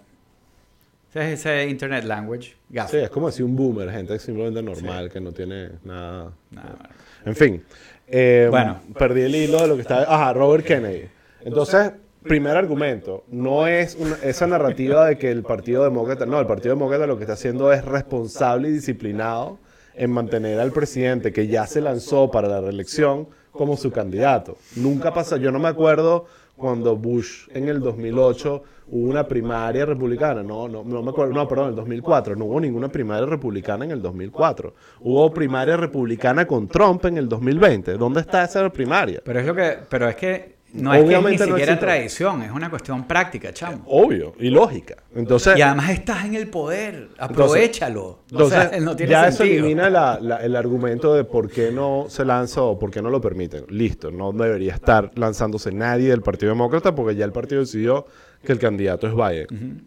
Es 1.14 1.40
ese 1.46 1.68
internet 1.68 2.06
language. 2.06 2.56
Gafa. 2.70 2.90
Sí, 2.90 2.98
es 2.98 3.10
como 3.10 3.28
decir 3.28 3.46
un 3.46 3.56
boomer, 3.56 3.92
gente 3.92 4.18
simplemente 4.18 4.64
normal, 4.64 5.12
que 5.12 5.20
no 5.22 5.32
tiene 5.32 5.70
nada. 5.84 6.32
Nada, 6.50 6.90
En 7.26 7.36
fin. 7.36 7.64
eh, 8.08 8.48
Bueno. 8.50 8.82
Perdí 8.98 9.22
el 9.22 9.36
hilo 9.36 9.62
de 9.62 9.68
lo 9.68 9.76
que 9.76 9.82
estaba. 9.82 10.04
Ajá, 10.04 10.34
Robert 10.34 10.66
Kennedy. 10.66 11.08
Entonces, 11.42 11.92
primer 12.24 12.58
argumento. 12.58 13.24
No 13.30 13.68
es 13.68 13.98
esa 14.24 14.48
narrativa 14.48 15.06
de 15.06 15.18
que 15.18 15.32
el 15.32 15.44
Partido 15.44 15.84
Demócrata. 15.84 16.26
No, 16.26 16.40
el 16.40 16.48
Partido 16.48 16.76
Demócrata 16.76 17.08
lo 17.08 17.18
que 17.18 17.24
está 17.24 17.34
haciendo 17.34 17.72
es 17.72 17.86
responsable 17.86 18.70
y 18.70 18.72
disciplinado 18.72 19.60
en 19.96 20.12
mantener 20.12 20.60
al 20.60 20.72
presidente 20.72 21.32
que 21.32 21.48
ya 21.48 21.68
se 21.68 21.82
lanzó 21.82 22.32
para 22.32 22.48
la 22.48 22.62
reelección 22.62 23.28
como 23.52 23.78
su 23.78 23.92
candidato. 23.92 24.58
Nunca 24.76 25.14
pasó. 25.14 25.38
Yo 25.38 25.52
no 25.52 25.60
me 25.60 25.68
acuerdo 25.68 26.26
cuando 26.56 26.96
Bush 26.96 27.48
en 27.54 27.68
el 27.68 27.80
2008 27.80 28.64
hubo 28.88 29.10
una 29.10 29.28
primaria 29.28 29.86
republicana. 29.86 30.44
No, 30.44 30.68
no, 30.68 30.84
no 30.84 31.02
me 31.02 31.10
acuerdo. 31.12 31.34
No, 31.34 31.48
perdón, 31.48 31.66
en 31.66 31.70
el 31.72 31.76
2004. 31.76 32.36
No 32.36 32.46
hubo 32.46 32.60
ninguna 32.60 32.90
primaria 32.90 33.26
republicana 33.26 33.86
en 33.86 33.92
el 33.92 34.02
2004. 34.02 34.74
Hubo 35.02 35.34
primaria 35.34 35.78
republicana 35.78 36.46
con 36.46 36.68
Trump 36.68 37.06
en 37.06 37.18
el 37.18 37.30
2020. 37.30 37.94
¿Dónde 37.94 38.22
está 38.22 38.44
esa 38.44 38.68
primaria? 38.70 39.22
Pero 39.24 39.40
es 39.40 39.46
lo 39.46 39.56
que. 39.56 39.78
Pero 39.90 40.10
es 40.10 40.16
que 40.16 40.56
no 40.74 40.92
es 40.94 41.02
que 41.02 41.06
Obviamente 41.08 41.44
ni 41.46 41.52
no 41.52 41.56
siquiera 41.58 41.74
existe. 41.74 41.86
tradición, 41.86 42.42
es 42.42 42.52
una 42.52 42.70
cuestión 42.70 43.08
práctica, 43.08 43.54
chamo. 43.54 43.84
Obvio 43.86 44.34
y 44.40 44.50
lógica. 44.50 44.96
Entonces, 45.16 45.56
Y 45.58 45.62
además 45.62 45.92
estás 45.92 46.26
en 46.26 46.34
el 46.36 46.48
poder, 46.48 47.10
aprovechalo. 47.20 48.20
entonces 48.32 48.58
o 48.66 48.70
sea, 48.70 48.80
no 48.80 48.96
tiene 48.96 49.12
ya 49.12 49.28
eso 49.28 49.44
elimina 49.44 49.90
la- 49.90 50.20
la- 50.20 50.38
el 50.38 50.56
argumento 50.56 51.14
de 51.14 51.24
por 51.26 51.50
qué 51.50 51.72
no 51.72 52.06
se 52.10 52.26
lanza 52.26 52.62
o 52.64 52.80
por 52.80 52.90
qué 52.90 53.02
no 53.02 53.10
lo 53.12 53.22
permiten. 53.22 53.66
Listo, 53.70 54.10
no 54.12 54.32
debería 54.32 54.74
estar 54.74 55.12
lanzándose 55.16 55.72
nadie 55.72 56.10
del 56.10 56.22
Partido 56.22 56.52
Demócrata 56.52 56.96
porque 56.96 57.16
ya 57.16 57.26
el 57.26 57.32
partido 57.32 57.62
decidió 57.62 58.06
que 58.44 58.52
el 58.52 58.60
candidato 58.60 59.08
es 59.08 59.14
Biden. 59.14 59.86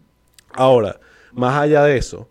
Ahora, 0.54 1.00
más 1.32 1.56
allá 1.60 1.82
de 1.82 1.96
eso, 1.98 2.28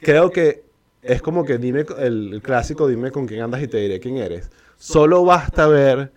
creo 0.00 0.30
que 0.30 0.64
es 1.02 1.22
como 1.22 1.44
que 1.44 1.58
dime 1.58 1.84
el, 1.98 2.34
el 2.34 2.42
clásico 2.42 2.86
dime 2.88 3.10
con 3.10 3.26
quién 3.26 3.40
andas 3.42 3.62
y 3.62 3.68
te 3.68 3.78
diré 3.78 4.00
quién 4.00 4.16
eres. 4.18 4.50
Solo 4.76 5.24
basta 5.24 5.66
ver 5.68 6.12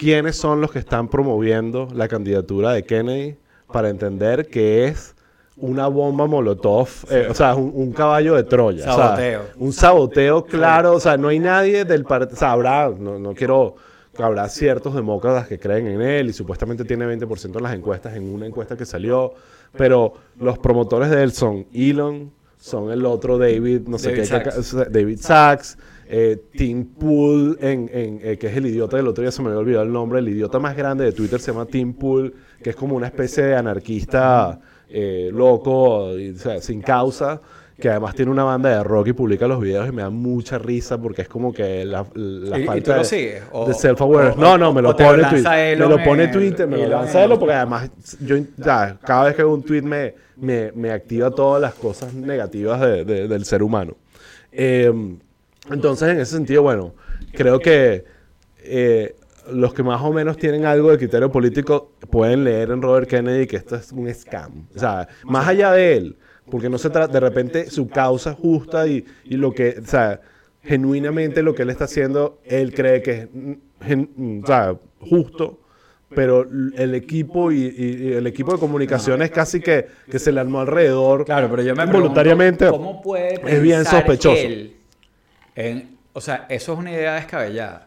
quiénes 0.00 0.34
son 0.34 0.62
los 0.62 0.72
que 0.72 0.78
están 0.78 1.08
promoviendo 1.08 1.86
la 1.94 2.08
candidatura 2.08 2.72
de 2.72 2.84
Kennedy 2.84 3.36
para 3.70 3.90
entender 3.90 4.48
que 4.48 4.86
es 4.86 5.14
una 5.58 5.88
bomba 5.88 6.26
molotov, 6.26 6.88
eh, 7.10 7.26
o 7.28 7.34
sea, 7.34 7.54
un, 7.54 7.70
un 7.74 7.92
caballo 7.92 8.34
de 8.34 8.44
Troya. 8.44 8.80
o 8.80 8.96
sea, 8.96 9.08
Saboteo. 9.08 9.42
un 9.58 9.72
saboteo 9.74 10.44
claro, 10.46 10.94
o 10.94 11.00
sea, 11.00 11.18
no 11.18 11.28
hay 11.28 11.38
nadie 11.38 11.84
del 11.84 12.04
partido, 12.04 12.34
o 12.34 12.38
sea, 12.38 12.52
habrá, 12.52 12.88
no, 12.88 13.18
no 13.18 13.34
quiero, 13.34 13.74
habrá 14.16 14.48
ciertos 14.48 14.94
demócratas 14.94 15.46
que 15.46 15.58
creen 15.58 15.86
en 15.88 16.00
él 16.00 16.30
y 16.30 16.32
supuestamente 16.32 16.86
tiene 16.86 17.04
20% 17.04 17.58
en 17.58 17.62
las 17.62 17.74
encuestas, 17.74 18.16
en 18.16 18.32
una 18.32 18.46
encuesta 18.46 18.78
que 18.78 18.86
salió, 18.86 19.34
pero 19.76 20.14
los 20.38 20.58
promotores 20.58 21.10
de 21.10 21.22
él 21.22 21.32
son 21.32 21.66
Elon, 21.74 22.32
son 22.56 22.90
el 22.90 23.04
otro 23.04 23.36
David, 23.36 23.82
no 23.86 23.98
sé 23.98 24.12
David 24.12 24.20
qué, 24.20 24.26
Sachs. 24.26 24.76
David 24.90 25.18
Sachs, 25.20 25.76
eh, 26.12 26.42
Tim 26.52 26.84
Pool, 26.86 27.56
en, 27.60 27.88
en, 27.92 28.20
eh, 28.22 28.36
que 28.36 28.48
es 28.48 28.56
el 28.56 28.66
idiota 28.66 28.96
del 28.96 29.06
otro 29.06 29.22
día, 29.22 29.30
se 29.30 29.40
me 29.42 29.48
había 29.48 29.60
olvidado 29.60 29.84
el 29.84 29.92
nombre, 29.92 30.18
el 30.18 30.28
idiota 30.28 30.58
más 30.58 30.76
grande 30.76 31.04
de 31.04 31.12
Twitter 31.12 31.38
se 31.40 31.52
llama 31.52 31.66
Tim 31.66 31.92
Pool, 31.94 32.34
que 32.62 32.70
es 32.70 32.76
como 32.76 32.96
una 32.96 33.06
especie 33.06 33.44
de 33.44 33.54
anarquista 33.56 34.58
eh, 34.88 35.30
loco, 35.32 36.18
y, 36.18 36.30
o 36.30 36.36
sea, 36.36 36.60
sin 36.60 36.82
causa, 36.82 37.40
que 37.78 37.88
además 37.88 38.14
tiene 38.14 38.30
una 38.30 38.44
banda 38.44 38.68
de 38.68 38.82
rock 38.84 39.06
y 39.08 39.12
publica 39.14 39.46
los 39.46 39.58
videos 39.60 39.88
y 39.88 39.92
me 39.92 40.02
da 40.02 40.10
mucha 40.10 40.58
risa 40.58 41.00
porque 41.00 41.22
es 41.22 41.28
como 41.28 41.50
que 41.52 41.84
la, 41.86 42.04
la 42.14 42.58
¿Y- 42.58 42.62
y 42.62 42.66
falta 42.66 42.84
tú 42.84 42.90
lo 42.90 42.98
de, 42.98 43.04
sigues? 43.04 43.42
O- 43.52 43.66
de 43.68 43.72
self-awareness. 43.74 44.36
No, 44.36 44.58
no, 44.58 44.72
me 44.74 44.82
lo 44.82 44.94
pone 44.94 45.22
Twitter. 45.24 45.78
Me 45.78 45.86
lo 45.86 46.02
pone 46.04 46.28
Twitter, 46.28 46.66
me 46.68 46.76
lo 46.76 46.88
lanza 46.88 47.24
Elon 47.24 47.38
porque 47.38 47.54
además 47.54 47.90
yo 48.20 48.36
ya, 48.58 48.98
cada 49.02 49.24
vez 49.26 49.34
que 49.36 49.42
hago 49.42 49.54
un 49.54 49.62
tweet 49.62 49.80
me, 49.82 50.14
me, 50.36 50.72
me 50.72 50.90
activa 50.90 51.30
todas 51.30 51.62
las 51.62 51.72
cosas 51.74 52.12
negativas 52.12 52.80
de- 52.82 53.04
de- 53.06 53.28
del 53.28 53.44
ser 53.46 53.62
humano. 53.62 53.96
Eh, 54.52 54.92
entonces, 55.70 56.08
en 56.08 56.18
ese 56.20 56.32
sentido, 56.36 56.62
bueno, 56.62 56.94
creo 57.32 57.60
que 57.60 58.04
eh, 58.62 59.14
los 59.52 59.74
que 59.74 59.82
más 59.82 60.00
o 60.02 60.12
menos 60.12 60.36
tienen 60.36 60.64
algo 60.64 60.90
de 60.90 60.98
criterio 60.98 61.30
político 61.30 61.92
pueden 62.10 62.44
leer 62.44 62.70
en 62.70 62.82
Robert 62.82 63.08
Kennedy 63.08 63.46
que 63.46 63.56
esto 63.56 63.76
es 63.76 63.92
un 63.92 64.12
scam. 64.12 64.66
O 64.74 64.78
sea, 64.78 65.08
más 65.24 65.48
allá 65.48 65.72
de 65.72 65.96
él, 65.96 66.16
porque 66.50 66.68
no 66.68 66.78
se 66.78 66.90
trata, 66.90 67.12
de 67.12 67.20
repente 67.20 67.70
su 67.70 67.88
causa 67.88 68.30
es 68.32 68.36
justa 68.36 68.86
y, 68.86 69.04
y 69.24 69.36
lo 69.36 69.52
que, 69.52 69.76
o 69.82 69.86
sea, 69.86 70.20
genuinamente 70.62 71.42
lo 71.42 71.54
que 71.54 71.62
él 71.62 71.70
está 71.70 71.84
haciendo, 71.84 72.40
él 72.44 72.72
cree 72.74 73.02
que 73.02 73.12
es 73.22 73.28
gen- 73.86 74.40
o 74.42 74.46
sea, 74.46 74.76
justo, 75.00 75.60
pero 76.14 76.42
el 76.76 76.94
equipo 76.94 77.52
y, 77.52 77.62
y- 77.66 78.12
el 78.12 78.26
equipo 78.26 78.52
de 78.52 78.58
comunicaciones 78.58 79.30
casi 79.30 79.60
que, 79.60 79.86
que 80.10 80.18
se 80.18 80.32
le 80.32 80.40
armó 80.40 80.60
alrededor 80.60 81.24
Claro, 81.24 81.48
pero 81.50 81.62
yo 81.62 81.74
me 81.76 81.86
voluntariamente 81.86 82.66
pregunto, 82.66 82.76
¿cómo 82.90 83.00
puede 83.02 83.34
es 83.46 83.62
bien 83.62 83.84
sospechoso. 83.84 84.46
él 84.46 84.79
en- 85.66 85.98
o 86.12 86.20
sea, 86.20 86.46
eso 86.48 86.72
es 86.72 86.78
una 86.78 86.90
idea 86.92 87.14
descabellada. 87.14 87.86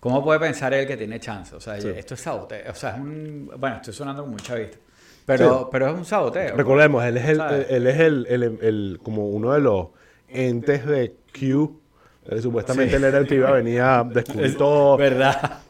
¿Cómo 0.00 0.22
puede 0.24 0.40
pensar 0.40 0.74
él 0.74 0.86
que 0.86 0.96
tiene 0.96 1.20
chance? 1.20 1.54
O 1.54 1.60
sea, 1.60 1.80
Sí. 1.80 1.88
esto 1.96 2.14
es 2.14 2.20
saboteo. 2.20 2.70
O 2.70 2.74
sea, 2.74 2.90
es 2.96 3.00
un... 3.00 3.50
Bueno, 3.58 3.76
estoy 3.76 3.94
sonando 3.94 4.22
como 4.22 4.32
muy 4.32 4.42
chavista. 4.42 4.78
Pero, 5.24 5.60
Sí. 5.60 5.66
pero 5.70 5.86
es 5.88 5.94
un 5.94 6.04
saboteo. 6.04 6.56
Recordemos, 6.56 7.04
él 7.04 7.16
es 7.18 7.28
el, 7.28 7.40
él 7.40 7.86
es 7.86 8.00
el, 8.00 8.26
el- 8.28 8.42
el- 8.60 9.00
como 9.02 9.28
uno 9.28 9.52
de 9.52 9.60
los 9.60 9.86
entes 10.28 10.84
de 10.86 11.14
Q. 11.38 11.80
Eh, 12.28 12.40
supuestamente 12.42 12.90
Sí. 12.90 12.96
él 12.96 13.04
era 13.04 13.18
el 13.18 13.26
que 13.28 13.36
iba 13.36 13.48
a 13.48 13.52
venir 13.52 13.80
a 13.80 14.02
descubrir 14.12 14.56
todo. 14.56 14.96
¿Verdad? 14.96 15.60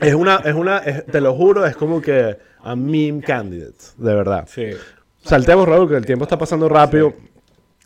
Es 0.00 0.14
una, 0.14 0.36
es 0.44 0.54
una, 0.54 0.78
es- 0.78 1.06
te 1.06 1.20
lo 1.20 1.34
juro, 1.34 1.64
es 1.64 1.76
como 1.76 2.00
que 2.02 2.36
a 2.64 2.74
meme 2.74 3.20
candidate, 3.22 3.78
de 3.96 4.14
verdad. 4.14 4.48
Sí. 4.48 4.70
Saltemos, 5.22 5.68
Raúl, 5.68 5.88
que 5.88 5.96
el 5.96 6.06
tiempo 6.06 6.24
está 6.24 6.36
pasando 6.38 6.68
rápido. 6.68 7.14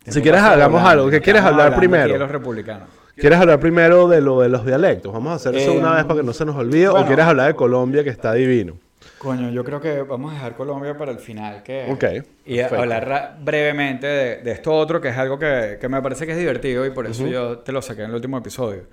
Si 0.07 0.21
quieres, 0.23 0.41
hagamos 0.41 0.83
algo. 0.83 1.11
¿Qué 1.11 1.21
quieres 1.21 1.43
hablar 1.43 1.77
primero? 1.77 2.13
de 2.13 2.19
los 2.19 2.31
republicanos. 2.31 2.89
¿Quieres 3.17 3.39
hablar 3.39 3.61
primero 3.61 4.09
de 4.09 4.21
lo 4.21 4.41
de 4.41 4.49
los 4.49 4.65
dialectos? 4.65 5.13
Vamos 5.13 5.33
a 5.33 5.35
hacer 5.37 5.55
eso 5.55 5.73
Eh, 5.73 5.79
una 5.79 5.95
vez 5.95 6.05
para 6.05 6.21
que 6.21 6.27
no 6.27 6.33
se 6.33 6.45
nos 6.45 6.57
olvide. 6.57 6.89
¿O 6.89 6.93
bueno. 6.93 7.07
quieres 7.07 7.25
hablar 7.27 7.49
de 7.49 7.55
Colombia, 7.55 8.03
que 8.03 8.11
está 8.11 8.33
divino? 8.33 8.79
Coño, 9.19 9.51
yo 9.51 9.63
creo 9.65 9.81
que 9.81 10.03
vamos 10.03 10.33
a 10.33 10.35
dejar 10.35 10.57
Colombia 10.57 10.97
para 10.97 11.13
el 11.13 11.19
final. 11.19 11.63
Que, 11.63 11.87
Ok, 11.91 12.05
Y 12.47 12.57
perfecto. 12.57 12.83
hablar 12.83 13.37
brevemente 13.41 14.07
de, 14.07 14.37
de 14.43 14.51
esto 14.53 14.73
otro, 14.73 15.01
que 15.01 15.09
es 15.11 15.17
algo 15.17 15.39
que, 15.39 15.77
que 15.81 15.89
me 15.89 16.01
parece 16.03 16.25
que 16.27 16.33
es 16.33 16.39
divertido 16.39 16.85
y 16.87 16.91
por 16.91 17.07
eso 17.07 17.27
yo 17.27 17.59
te 17.59 17.71
lo 17.71 17.83
saqué 17.83 18.03
en 18.03 18.09
el 18.11 18.15
último 18.17 18.39
episodio. 18.39 18.85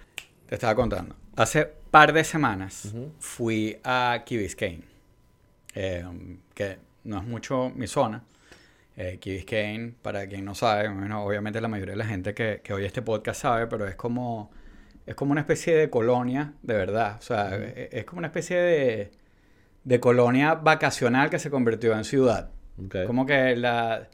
Te 0.47 0.55
estaba 0.55 0.75
contando. 0.75 1.15
Hace 1.35 1.65
par 1.89 2.11
de 2.13 2.23
semanas 2.23 2.93
fui 3.19 3.77
a 3.83 4.21
Key 4.25 4.37
Biscayne, 4.37 4.83
eh, 5.75 6.03
que 6.53 6.77
no 7.05 7.17
es 7.19 7.23
mucho 7.23 7.71
mi 7.75 7.87
zona. 7.87 8.23
Eh, 9.01 9.17
Key 9.21 9.31
Biscayne, 9.31 9.93
para 10.01 10.27
quien 10.27 10.43
no 10.43 10.53
sabe, 10.55 10.89
bueno, 10.89 11.23
obviamente 11.23 11.61
la 11.61 11.69
mayoría 11.69 11.93
de 11.93 11.97
la 11.99 12.05
gente 12.05 12.33
que, 12.33 12.59
que 12.61 12.73
oye 12.73 12.85
este 12.85 13.01
podcast 13.01 13.41
sabe, 13.41 13.65
pero 13.67 13.87
es 13.87 13.95
como, 13.95 14.51
es 15.05 15.15
como 15.15 15.31
una 15.31 15.39
especie 15.39 15.73
de 15.73 15.89
colonia, 15.89 16.51
de 16.63 16.73
verdad. 16.73 17.15
O 17.17 17.21
sea, 17.21 17.55
e- 17.55 17.87
es 17.93 18.03
como 18.03 18.19
una 18.19 18.27
especie 18.27 18.57
de, 18.57 19.11
de 19.85 19.99
colonia 20.01 20.55
vacacional 20.55 21.29
que 21.29 21.39
se 21.39 21.49
convirtió 21.49 21.93
en 21.95 22.03
ciudad. 22.03 22.49
Ok. 22.77 23.05
Como 23.07 23.25
que 23.25 23.55
la, 23.55 24.09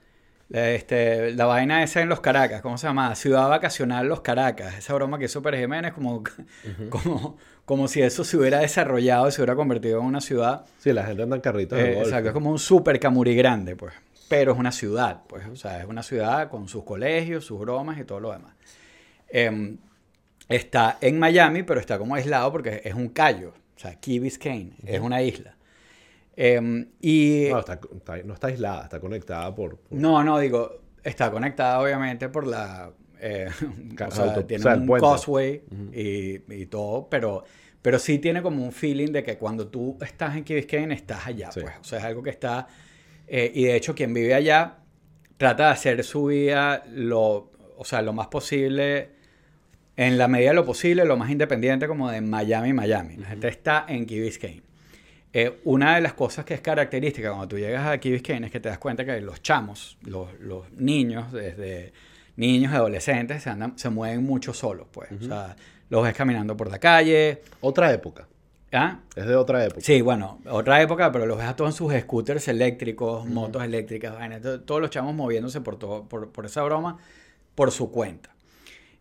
la, 0.49 0.69
este, 0.69 1.31
la 1.33 1.45
vaina 1.47 1.81
esa 1.81 2.01
en 2.01 2.09
los 2.09 2.19
Caracas, 2.21 2.61
¿cómo 2.61 2.77
se 2.77 2.85
llama? 2.85 3.15
Ciudad 3.15 3.49
vacacional 3.49 4.07
Los 4.07 4.21
Caracas. 4.21 4.77
Esa 4.77 4.93
broma 4.93 5.17
que 5.17 5.25
hizo 5.25 5.41
Pérez 5.41 5.61
Jiménez, 5.61 5.93
como, 5.93 6.23
como, 6.91 7.37
como 7.65 7.87
si 7.87 8.03
eso 8.03 8.23
se 8.23 8.37
hubiera 8.37 8.59
desarrollado 8.59 9.27
y 9.27 9.31
se 9.31 9.41
hubiera 9.41 9.55
convertido 9.55 9.99
en 9.99 10.05
una 10.05 10.21
ciudad. 10.21 10.65
Sí, 10.77 10.93
la 10.93 11.05
gente 11.05 11.23
anda 11.23 11.37
en 11.37 11.41
carritos 11.41 11.79
de 11.79 11.93
Eh, 11.93 11.99
exacto, 12.01 12.27
es 12.29 12.33
como 12.33 12.51
un 12.51 12.59
super 12.59 12.99
Camuri 12.99 13.35
grande, 13.35 13.75
pues. 13.75 13.91
Pero 14.27 14.53
es 14.53 14.57
una 14.59 14.71
ciudad, 14.71 15.23
pues. 15.27 15.45
O 15.47 15.55
sea, 15.55 15.79
es 15.81 15.85
una 15.85 16.01
ciudad 16.03 16.49
con 16.49 16.67
sus 16.67 16.83
colegios, 16.83 17.45
sus 17.45 17.59
bromas 17.59 17.99
y 17.99 18.03
todo 18.05 18.19
lo 18.19 18.31
demás. 18.31 18.53
Em, 19.29 19.77
está 20.49 20.97
en 21.01 21.19
Miami, 21.19 21.63
pero 21.63 21.79
está 21.79 21.97
como 21.97 22.15
aislado 22.15 22.51
porque 22.51 22.81
es 22.83 22.93
un 22.93 23.09
callo. 23.09 23.49
O 23.75 23.79
sea, 23.79 23.99
Key 23.99 24.19
Biscayne 24.19 24.73
es 24.85 24.99
una 24.99 25.21
isla. 25.21 25.55
Em, 26.35 26.87
y 27.01 27.47
No, 27.49 27.59
está, 27.59 27.73
está- 27.95 28.17
no 28.23 28.33
está 28.33 28.47
aislada, 28.47 28.83
está 28.83 28.99
conectada 28.99 29.53
por... 29.55 29.77
por- 29.77 29.97
no, 29.97 30.23
no, 30.23 30.37
digo, 30.39 30.81
está 31.03 31.31
conectada 31.31 31.79
obviamente 31.81 32.27
por 32.29 32.45
la... 32.47 32.91
eh, 33.19 33.47
o 34.07 34.11
sea, 34.11 34.45
tiene 34.45 34.61
o 34.61 34.63
sea, 34.63 34.75
un 34.75 34.85
puente. 34.85 35.05
causeway 35.07 35.63
y, 35.93 36.53
y 36.53 36.65
todo, 36.65 37.07
pero, 37.09 37.43
pero 37.81 37.99
sí 37.99 38.19
tiene 38.19 38.41
como 38.41 38.63
un 38.63 38.71
feeling 38.73 39.11
de 39.11 39.23
que 39.23 39.37
cuando 39.37 39.67
tú 39.67 39.97
estás 40.01 40.35
en 40.35 40.43
Key 40.43 40.55
Biscayne 40.57 40.93
estás 40.93 41.25
allá, 41.27 41.51
Sí. 41.51 41.61
pues. 41.61 41.73
O 41.79 41.83
sea, 41.83 41.99
es 41.99 42.05
algo 42.05 42.21
que 42.23 42.31
está... 42.31 42.67
eh, 43.27 43.51
y 43.53 43.65
de 43.65 43.75
hecho, 43.75 43.95
quien 43.95 44.13
vive 44.13 44.33
allá 44.33 44.77
trata 45.37 45.67
de 45.67 45.71
hacer 45.71 46.03
su 46.03 46.25
vida 46.25 46.83
lo, 46.91 47.51
o 47.77 47.83
sea, 47.83 48.01
lo 48.01 48.13
más 48.13 48.27
posible, 48.27 49.09
en 49.97 50.17
la 50.17 50.27
medida 50.27 50.49
de 50.49 50.55
lo 50.55 50.65
posible, 50.65 51.05
lo 51.05 51.17
más 51.17 51.29
independiente 51.29 51.87
como 51.87 52.09
de 52.11 52.21
Miami, 52.21 52.73
Miami. 52.73 53.17
La 53.17 53.27
gente 53.27 53.47
está 53.47 53.85
en 53.87 54.05
Key 54.05 54.19
Biscayne. 54.19 54.61
eh, 55.33 55.59
una 55.65 55.95
de 55.95 56.01
las 56.01 56.13
cosas 56.13 56.45
que 56.45 56.53
es 56.53 56.61
característica 56.61 57.29
cuando 57.29 57.47
tú 57.47 57.57
llegas 57.57 57.85
a 57.87 57.97
Key 57.97 58.11
Biscayne 58.11 58.45
es 58.47 58.51
que 58.51 58.59
te 58.61 58.69
das 58.69 58.77
cuenta 58.77 59.03
que 59.05 59.19
los 59.21 59.41
chamos, 59.41 59.97
los, 60.03 60.33
los 60.39 60.71
niños, 60.71 61.31
desde 61.33 61.91
niños 62.37 62.73
adolescentes, 62.73 63.43
se, 63.43 63.49
andan, 63.49 63.77
se 63.77 63.89
mueven 63.89 64.23
mucho 64.23 64.53
solos, 64.53 64.87
pues. 64.91 65.11
O 65.11 65.25
sea, 65.25 65.55
los 65.89 66.03
ves 66.03 66.13
caminando 66.13 66.55
por 66.55 66.69
la 66.69 66.79
calle. 66.79 67.41
Otra 67.61 67.91
época. 67.91 68.27
¿Ah? 68.75 68.99
Es 69.15 69.25
de 69.25 69.35
otra 69.35 69.63
época. 69.63 69.79
Sí, 69.81 70.01
bueno, 70.01 70.39
otra 70.49 70.81
época, 70.81 71.11
pero 71.11 71.25
los 71.25 71.37
ves 71.37 71.47
a 71.47 71.55
todos 71.55 71.71
en 71.71 71.77
sus 71.77 71.93
scooters 71.93 72.47
eléctricos, 72.49 73.25
motos 73.25 73.63
eléctricas, 73.63 74.13
vainas, 74.13 74.41
to- 74.41 74.61
todos 74.61 74.81
los 74.81 74.89
chamos 74.89 75.15
moviéndose 75.15 75.61
por, 75.61 75.79
todo, 75.79 76.03
por, 76.09 76.31
por 76.31 76.45
esa 76.45 76.61
broma 76.63 76.97
por 77.55 77.71
su 77.71 77.89
cuenta. 77.89 78.31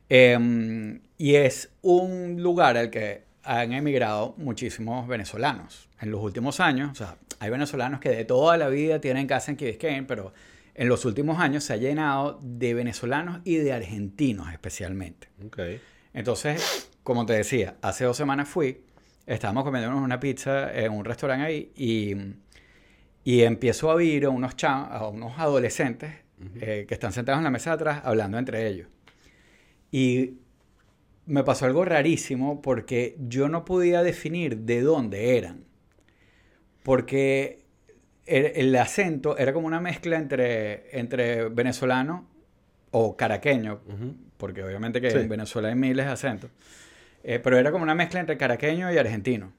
Em, 0.08 1.00
y 1.18 1.34
es 1.36 1.70
un 1.82 2.42
lugar 2.42 2.76
al 2.76 2.90
que 2.90 3.24
han 3.42 3.72
emigrado 3.72 4.34
muchísimos 4.38 5.08
venezolanos 5.08 5.88
en 6.00 6.10
los 6.10 6.20
últimos 6.22 6.60
años. 6.60 6.90
O 6.92 6.94
sea, 6.94 7.16
hay 7.40 7.50
venezolanos 7.50 8.00
que 8.00 8.10
de 8.10 8.24
toda 8.24 8.56
la 8.56 8.68
vida 8.68 9.00
tienen 9.00 9.26
casa 9.26 9.50
en 9.50 9.56
Key 9.56 9.66
Biscayne, 9.68 10.04
pero 10.04 10.32
en 10.74 10.88
los 10.88 11.04
últimos 11.04 11.40
años 11.40 11.64
se 11.64 11.72
ha 11.72 11.76
llenado 11.76 12.38
de 12.42 12.74
venezolanos 12.74 13.40
y 13.44 13.56
de 13.56 13.72
argentinos 13.72 14.52
especialmente. 14.52 15.28
Ok. 15.44 15.58
Entonces, 16.12 16.90
como 17.02 17.26
te 17.26 17.32
decía, 17.32 17.76
hace 17.82 18.04
dos 18.04 18.16
semanas 18.16 18.48
fui, 18.48 18.82
estábamos 19.26 19.64
comiéndonos 19.64 20.02
una 20.02 20.20
pizza 20.20 20.72
en 20.74 20.92
un 20.92 21.04
restaurante 21.04 21.44
ahí 21.46 21.72
y, 21.76 22.14
y 23.24 23.42
empiezo 23.42 23.90
a 23.90 23.94
oír 23.94 24.24
a 24.26 24.30
unos, 24.30 24.56
cha- 24.56 24.84
a 24.86 25.08
unos 25.08 25.38
adolescentes 25.38 26.12
eh, 26.60 26.84
que 26.86 26.94
están 26.94 27.12
sentados 27.12 27.38
en 27.38 27.44
la 27.44 27.50
mesa 27.50 27.70
de 27.70 27.74
atrás 27.76 28.00
hablando 28.04 28.38
entre 28.38 28.66
ellos. 28.66 28.88
Y 29.90 30.34
me 31.26 31.42
pasó 31.44 31.64
algo 31.64 31.84
rarísimo 31.84 32.60
porque 32.60 33.16
yo 33.28 33.48
no 33.48 33.64
podía 33.64 34.02
definir 34.02 34.58
de 34.58 34.82
dónde 34.82 35.38
eran. 35.38 35.64
Porque 36.82 37.60
el, 38.26 38.46
el 38.56 38.76
acento 38.76 39.38
era 39.38 39.52
como 39.52 39.66
una 39.66 39.80
mezcla 39.80 40.16
entre, 40.18 40.98
entre 40.98 41.48
venezolano 41.48 42.26
o 42.90 43.16
caraqueño, 43.16 43.80
porque 44.36 44.62
obviamente 44.62 45.00
que 45.00 45.10
Sí. 45.10 45.18
en 45.18 45.28
Venezuela 45.28 45.68
hay 45.68 45.74
miles 45.74 46.06
de 46.06 46.12
acentos, 46.12 46.50
eh, 47.24 47.38
pero 47.38 47.58
era 47.58 47.72
como 47.72 47.82
una 47.82 47.94
mezcla 47.94 48.20
entre 48.20 48.36
caraqueño 48.36 48.92
y 48.92 48.98
argentino. 48.98 49.52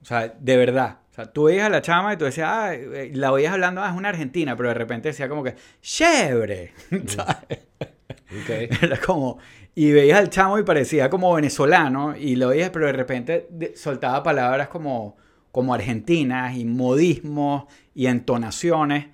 O 0.00 0.04
sea, 0.04 0.34
de 0.40 0.56
verdad. 0.56 0.98
O 1.10 1.14
sea, 1.14 1.26
tú 1.26 1.44
veías 1.44 1.66
a 1.66 1.68
la 1.68 1.82
chama 1.82 2.14
y 2.14 2.16
tú 2.16 2.24
decías, 2.24 2.48
ah, 2.50 2.74
eh, 2.74 3.10
la 3.12 3.32
oías 3.32 3.52
hablando, 3.52 3.82
ah, 3.82 3.90
es 3.90 3.96
una 3.96 4.08
argentina, 4.08 4.56
pero 4.56 4.70
de 4.70 4.74
repente 4.74 5.08
decía 5.08 5.28
como 5.28 5.44
que, 5.44 5.54
chévere. 5.82 6.72
¿sabes? 7.06 7.66
Ok. 8.10 8.48
Era 8.82 8.96
como, 8.98 9.38
y 9.74 9.92
veías 9.92 10.18
al 10.18 10.30
chamo 10.30 10.58
y 10.58 10.62
parecía 10.62 11.10
como 11.10 11.34
venezolano, 11.34 12.16
y 12.16 12.36
lo 12.36 12.48
veías, 12.48 12.70
pero 12.70 12.86
de 12.86 12.92
repente 12.92 13.48
soltaba 13.76 14.22
palabras 14.22 14.68
como, 14.68 15.18
como 15.50 15.74
argentinas, 15.74 16.56
y 16.56 16.64
modismos, 16.64 17.64
y 17.94 18.06
entonaciones. 18.06 19.08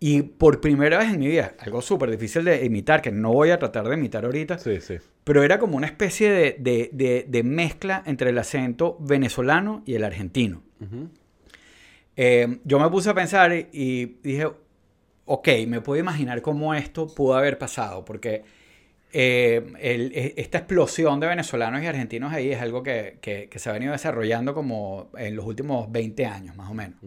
Y 0.00 0.22
por 0.22 0.60
primera 0.60 0.98
vez 0.98 1.08
en 1.12 1.20
mi 1.20 1.28
vida, 1.28 1.54
algo 1.60 1.82
súper 1.82 2.10
difícil 2.10 2.44
de 2.44 2.64
imitar, 2.64 3.00
que 3.00 3.12
no 3.12 3.32
voy 3.32 3.50
a 3.50 3.58
tratar 3.60 3.88
de 3.88 3.94
imitar 3.94 4.24
ahorita, 4.24 4.58
Sí, 4.58 4.80
sí. 4.80 4.98
Pero 5.28 5.42
era 5.44 5.58
como 5.58 5.76
una 5.76 5.86
especie 5.86 6.30
de, 6.30 6.56
de- 6.58 6.88
de- 6.92 7.24
de 7.28 7.42
mezcla 7.42 8.02
entre 8.06 8.30
el 8.30 8.38
acento 8.38 8.96
venezolano 8.98 9.82
y 9.84 9.94
el 9.94 10.02
argentino. 10.04 10.62
Eh, 12.16 12.58
yo 12.64 12.78
me 12.80 12.88
puse 12.90 13.10
a 13.10 13.14
pensar 13.14 13.52
y- 13.72 14.16
dije, 14.22 14.46
ok, 15.26 15.48
me 15.66 15.80
puedo 15.80 16.00
imaginar 16.00 16.40
cómo 16.42 16.74
esto 16.74 17.06
pudo 17.14 17.34
haber 17.36 17.58
pasado, 17.58 18.04
porque 18.04 18.42
eh, 19.12 19.64
el- 19.80 20.12
e- 20.14 20.34
esta 20.36 20.58
explosión 20.58 21.18
de 21.20 21.26
venezolanos 21.26 21.82
y 21.82 21.86
argentinos 21.86 22.32
ahí 22.32 22.50
es 22.50 22.60
algo 22.60 22.82
que, 22.82 23.18
que- 23.20 23.48
que 23.50 23.58
se 23.58 23.70
ha 23.70 23.72
venido 23.72 23.92
desarrollando 23.92 24.52
como 24.54 25.10
en 25.16 25.34
los 25.36 25.44
últimos 25.46 25.90
20 25.92 26.26
años, 26.26 26.56
más 26.56 26.70
o 26.70 26.74
menos. 26.74 26.98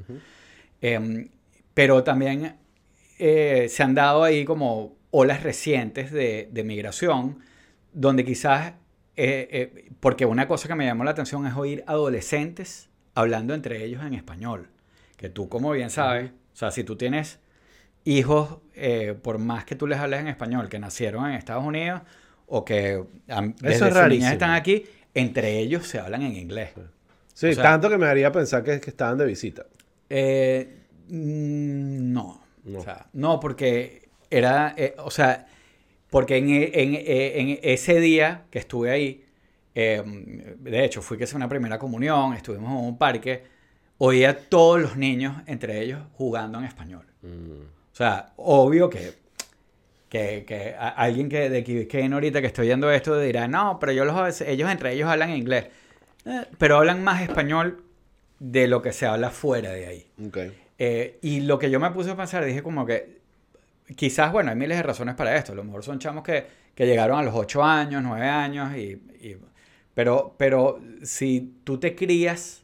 Eh, 0.81 1.27
pero 1.73 2.03
también 2.03 2.55
eh, 3.19 3.67
se 3.69 3.83
han 3.83 3.93
dado 3.95 4.23
ahí 4.23 4.45
como 4.45 4.95
olas 5.11 5.43
recientes 5.43 6.11
de, 6.11 6.49
de 6.51 6.63
migración, 6.63 7.37
donde 7.93 8.23
quizás, 8.25 8.73
eh, 9.15 9.47
eh, 9.51 9.91
porque 9.99 10.25
una 10.25 10.47
cosa 10.47 10.67
que 10.67 10.75
me 10.75 10.85
llamó 10.85 11.03
la 11.03 11.11
atención 11.11 11.45
es 11.47 11.55
oír 11.55 11.83
adolescentes 11.87 12.89
hablando 13.15 13.53
entre 13.53 13.83
ellos 13.83 14.03
en 14.03 14.13
español, 14.13 14.69
que 15.17 15.29
tú 15.29 15.49
como 15.49 15.71
bien 15.71 15.89
sabes, 15.89 16.31
o 16.31 16.55
sea, 16.55 16.71
si 16.71 16.83
tú 16.83 16.95
tienes 16.95 17.39
hijos, 18.03 18.57
eh, 18.73 19.15
por 19.21 19.37
más 19.37 19.65
que 19.65 19.75
tú 19.75 19.85
les 19.87 19.99
hables 19.99 20.21
en 20.21 20.27
español, 20.27 20.69
que 20.69 20.79
nacieron 20.79 21.25
en 21.27 21.33
Estados 21.33 21.63
Unidos 21.63 22.01
o 22.47 22.65
que 22.65 23.03
desde 23.27 23.75
es 23.75 23.81
niñez 23.81 23.93
rarísimo. 23.93 24.31
están 24.31 24.51
aquí, 24.51 24.85
entre 25.13 25.59
ellos 25.59 25.85
se 25.87 25.99
hablan 25.99 26.21
en 26.23 26.35
inglés. 26.35 26.71
Sí, 27.33 27.47
O 27.47 27.53
sea- 27.53 27.63
tanto 27.63 27.89
que 27.89 27.97
me 27.97 28.05
haría 28.07 28.31
pensar 28.31 28.63
que, 28.63 28.79
que 28.79 28.89
estaban 28.89 29.17
de 29.17 29.25
visita. 29.25 29.65
Eh, 30.09 30.85
mm, 31.07 32.11
no. 32.13 32.41
No. 32.63 32.79
O 32.79 32.83
sea, 32.83 33.07
no, 33.13 33.39
porque 33.39 34.09
era, 34.29 34.73
eh, 34.77 34.93
o 34.99 35.09
sea, 35.09 35.47
porque 36.11 36.37
en, 36.37 36.49
e- 36.49 36.71
en- 36.75 36.95
en 37.49 37.59
ese 37.63 37.99
día 37.99 38.43
que 38.51 38.59
estuve 38.59 38.91
ahí, 38.91 39.25
eh, 39.73 40.03
de 40.59 40.85
hecho, 40.85 41.01
fui 41.01 41.17
que 41.17 41.23
hice 41.23 41.35
una 41.35 41.49
primera 41.49 41.79
comunión, 41.79 42.33
estuvimos 42.33 42.69
en 42.79 42.85
un 42.85 42.97
parque, 42.99 43.43
oía 43.97 44.29
a 44.31 44.33
todos 44.35 44.79
los 44.81 44.95
niños, 44.97 45.37
entre 45.47 45.81
ellos, 45.81 45.99
jugando 46.13 46.59
en 46.59 46.65
español. 46.65 47.05
O 47.23 47.95
sea, 47.95 48.33
obvio 48.35 48.89
que, 48.89 49.13
que, 50.09 50.43
que 50.45 50.75
a- 50.77 50.89
alguien 50.89 51.29
que 51.29 51.49
de 51.49 51.61
Biscayne 51.61 52.13
ahorita 52.13 52.41
que 52.41 52.47
estoy 52.47 52.67
oyendo 52.67 52.91
esto 52.91 53.17
dirá, 53.19 53.47
no, 53.47 53.79
pero 53.79 53.93
yo 53.93 54.03
los, 54.05 54.41
ellos 54.41 54.69
entre 54.69 54.93
ellos 54.93 55.07
hablan 55.09 55.31
inglés. 55.31 55.67
Eh, 56.25 56.45
pero 56.57 56.77
hablan 56.77 57.03
más 57.03 57.21
español 57.21 57.83
de 58.39 58.67
lo 58.67 58.81
que 58.81 58.91
se 58.91 59.05
habla 59.05 59.29
fuera 59.29 59.71
de 59.71 59.87
ahí. 59.87 60.07
Ok. 60.27 60.37
Eh, 60.77 61.19
y 61.21 61.41
lo 61.41 61.57
que 61.57 61.69
yo 61.71 61.79
me 61.79 61.91
puse 61.91 62.11
a 62.11 62.17
pensar, 62.17 62.43
dije 62.43 62.61
como 62.63 62.85
que 62.85 63.20
quizás, 63.95 64.31
bueno, 64.31 64.49
hay 64.51 64.55
miles 64.55 64.77
de 64.77 64.83
razones 64.83 65.15
para 65.15 65.35
esto. 65.35 65.51
A 65.53 65.55
lo 65.55 65.63
mejor 65.63 65.83
son 65.83 65.99
chamos 65.99 66.23
que, 66.23 66.45
que 66.75 66.85
llegaron 66.85 67.19
a 67.19 67.23
los 67.23 67.35
8 67.35 67.63
años, 67.63 68.01
9 68.03 68.27
años, 68.27 68.75
y, 68.75 69.01
y- 69.21 69.37
pero, 69.93 70.35
pero 70.37 70.79
si 71.03 71.55
tú 71.63 71.77
te 71.79 71.95
crías 71.95 72.63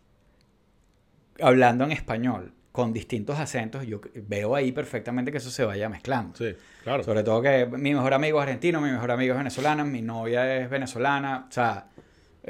hablando 1.42 1.84
en 1.84 1.92
español 1.92 2.54
con 2.72 2.94
distintos 2.94 3.40
acentos, 3.40 3.86
yo 3.88 4.00
veo 4.28 4.56
ahí 4.56 4.72
perfectamente 4.72 5.32
que 5.32 5.40
eso 5.40 5.50
se 5.50 5.66
vaya 5.66 5.90
mezclando. 5.90 6.38
Sí, 6.38 6.56
claro. 6.84 7.04
Sobre 7.04 7.24
todo 7.24 7.42
que 7.42 7.66
mi 7.66 7.94
mejor 7.94 8.14
amigo 8.14 8.40
es 8.40 8.44
argentino, 8.44 8.80
mi 8.82 8.92
mejor 8.92 9.12
amigo 9.12 9.34
es 9.34 9.38
venezolano, 9.40 9.84
mi 9.84 10.02
novia 10.04 10.58
es 10.58 10.70
venezolana. 10.70 11.48
O 11.50 11.52
sea, 11.52 11.88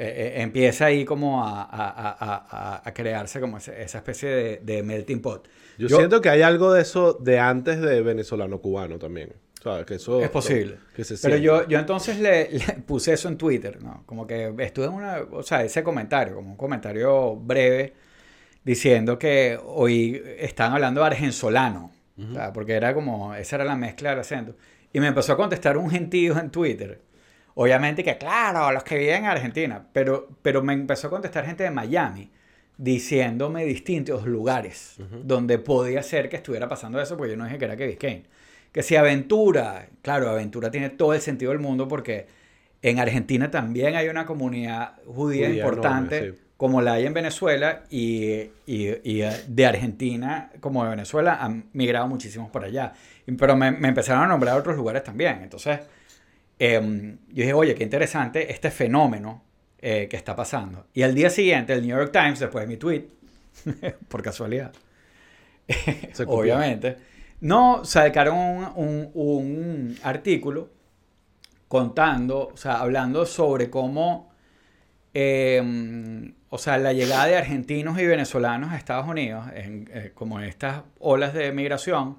eh, 0.00 0.34
eh, 0.36 0.42
empieza 0.42 0.86
ahí 0.86 1.04
como 1.04 1.44
a, 1.44 1.62
a- 1.64 2.16
a- 2.20 2.82
a- 2.88 2.94
crearse 2.94 3.40
como 3.40 3.58
esa 3.58 3.72
especie 3.98 4.28
de, 4.28 4.56
de 4.62 4.82
melting 4.82 5.20
pot. 5.20 5.48
Yo, 5.76 5.88
Yo- 5.88 5.96
siento 5.98 6.20
que 6.20 6.28
hay 6.30 6.42
algo 6.42 6.72
de 6.72 6.82
eso 6.82 7.14
de 7.14 7.38
antes 7.40 7.80
de 7.80 8.00
venezolano-cubano 8.02 8.98
también. 8.98 9.32
¿Sabes? 9.62 9.86
Que 9.86 9.94
eso... 9.96 10.22
Es 10.22 10.30
posible. 10.30 10.76
que 10.94 11.02
se 11.02 11.16
Pero 11.20 11.36
yo, 11.36 11.66
yo 11.66 11.80
entonces 11.80 12.20
le, 12.20 12.48
le 12.48 12.64
puse 12.86 13.12
eso 13.12 13.28
en 13.28 13.36
Twitter, 13.36 13.82
¿no? 13.82 14.04
Como 14.06 14.24
que 14.24 14.54
estuve 14.60 14.86
en 14.86 14.92
una, 14.92 15.18
o 15.32 15.42
sea, 15.42 15.64
ese 15.64 15.82
comentario, 15.82 16.36
como 16.36 16.50
un 16.52 16.56
comentario 16.56 17.34
breve, 17.34 17.92
diciendo 18.64 19.18
que 19.18 19.58
hoy 19.64 20.22
están 20.38 20.72
hablando 20.72 21.02
argensolano, 21.04 21.90
o 22.30 22.34
sea, 22.34 22.52
porque 22.52 22.74
era 22.74 22.94
como, 22.94 23.34
esa 23.34 23.56
era 23.56 23.64
la 23.64 23.74
mezcla 23.76 24.10
del 24.10 24.20
acento. 24.20 24.54
Y 24.92 25.00
me 25.00 25.08
empezó 25.08 25.32
a 25.32 25.36
contestar 25.36 25.76
un 25.76 25.90
gentío 25.90 26.38
en 26.38 26.50
Twitter. 26.50 27.00
Obviamente 27.60 28.04
que, 28.04 28.16
claro, 28.18 28.70
los 28.70 28.84
que 28.84 28.96
viven 28.96 29.24
en 29.24 29.30
Argentina, 29.30 29.84
pero, 29.92 30.28
pero 30.42 30.62
me 30.62 30.74
empezó 30.74 31.08
a 31.08 31.10
contestar 31.10 31.44
gente 31.44 31.64
de 31.64 31.72
Miami 31.72 32.30
diciéndome 32.76 33.64
distintos 33.64 34.26
lugares 34.26 34.94
donde 35.24 35.58
podía 35.58 36.02
ser 36.04 36.28
que 36.28 36.36
estuviera 36.36 36.68
pasando 36.68 37.00
eso, 37.00 37.16
porque 37.16 37.32
yo 37.32 37.36
no 37.36 37.44
dije 37.46 37.58
que 37.58 37.64
era 37.64 37.76
que 37.76 37.86
Biscayne. 37.88 38.24
Que 38.70 38.84
si 38.84 38.94
Aventura, 38.94 39.88
claro, 40.02 40.28
Aventura 40.30 40.70
tiene 40.70 40.90
todo 40.90 41.14
el 41.14 41.20
sentido 41.20 41.50
del 41.50 41.60
mundo 41.60 41.88
porque 41.88 42.26
en 42.82 43.00
Argentina 43.00 43.50
también 43.50 43.96
hay 43.96 44.08
una 44.08 44.24
comunidad 44.24 44.92
judía, 45.06 45.48
Judía 45.48 45.64
importante, 45.64 46.18
enorme, 46.18 46.36
sí. 46.38 46.44
como 46.56 46.80
la 46.80 46.92
hay 46.92 47.06
en 47.06 47.14
Venezuela, 47.14 47.82
y, 47.90 48.50
y- 48.66 48.94
y, 49.02 49.22
eh, 49.22 49.32
de 49.48 49.66
Argentina 49.66 50.50
como 50.60 50.84
de 50.84 50.90
Venezuela 50.90 51.38
han 51.40 51.64
migrado 51.72 52.06
muchísimos 52.06 52.50
por 52.50 52.62
allá. 52.64 52.92
Pero 53.36 53.56
me, 53.56 53.72
me 53.72 53.88
empezaron 53.88 54.22
a 54.22 54.28
nombrar 54.28 54.56
otros 54.56 54.76
lugares 54.76 55.02
también. 55.02 55.40
Entonces, 55.42 55.80
em, 56.58 57.18
yo 57.28 57.34
dije, 57.42 57.52
oye, 57.52 57.74
qué 57.74 57.84
interesante 57.84 58.50
este 58.52 58.70
fenómeno 58.70 59.42
eh, 59.80 60.08
que 60.10 60.16
está 60.16 60.34
pasando. 60.36 60.86
Y 60.94 61.02
al 61.02 61.14
día 61.14 61.30
siguiente, 61.30 61.72
el 61.72 61.82
New 61.86 61.96
York 61.96 62.12
Times, 62.12 62.40
después 62.40 62.62
de 62.64 62.68
mi 62.68 62.76
tweet, 62.76 63.04
por 64.08 64.22
casualidad, 64.22 64.72
obviamente, 66.40 66.96
no 67.40 67.84
sacaron 67.84 68.36
un, 68.36 68.64
un- 68.74 69.10
un 69.14 69.96
artículo 70.02 70.70
contando, 71.68 72.48
o 72.54 72.56
sea, 72.56 72.80
hablando 72.80 73.26
sobre 73.26 73.68
cómo, 73.70 74.30
eh, 75.14 76.32
o 76.50 76.58
sea, 76.58 76.78
la 76.78 76.92
llegada 76.92 77.26
de 77.26 77.36
argentinos 77.36 77.98
y 78.00 78.06
venezolanos 78.06 78.72
a 78.72 78.76
Estados 78.76 79.06
Unidos, 79.06 79.46
en, 79.54 79.88
eh, 79.92 80.12
como 80.14 80.40
en 80.40 80.46
estas 80.46 80.82
olas 80.98 81.34
de 81.34 81.52
migración, 81.52 82.18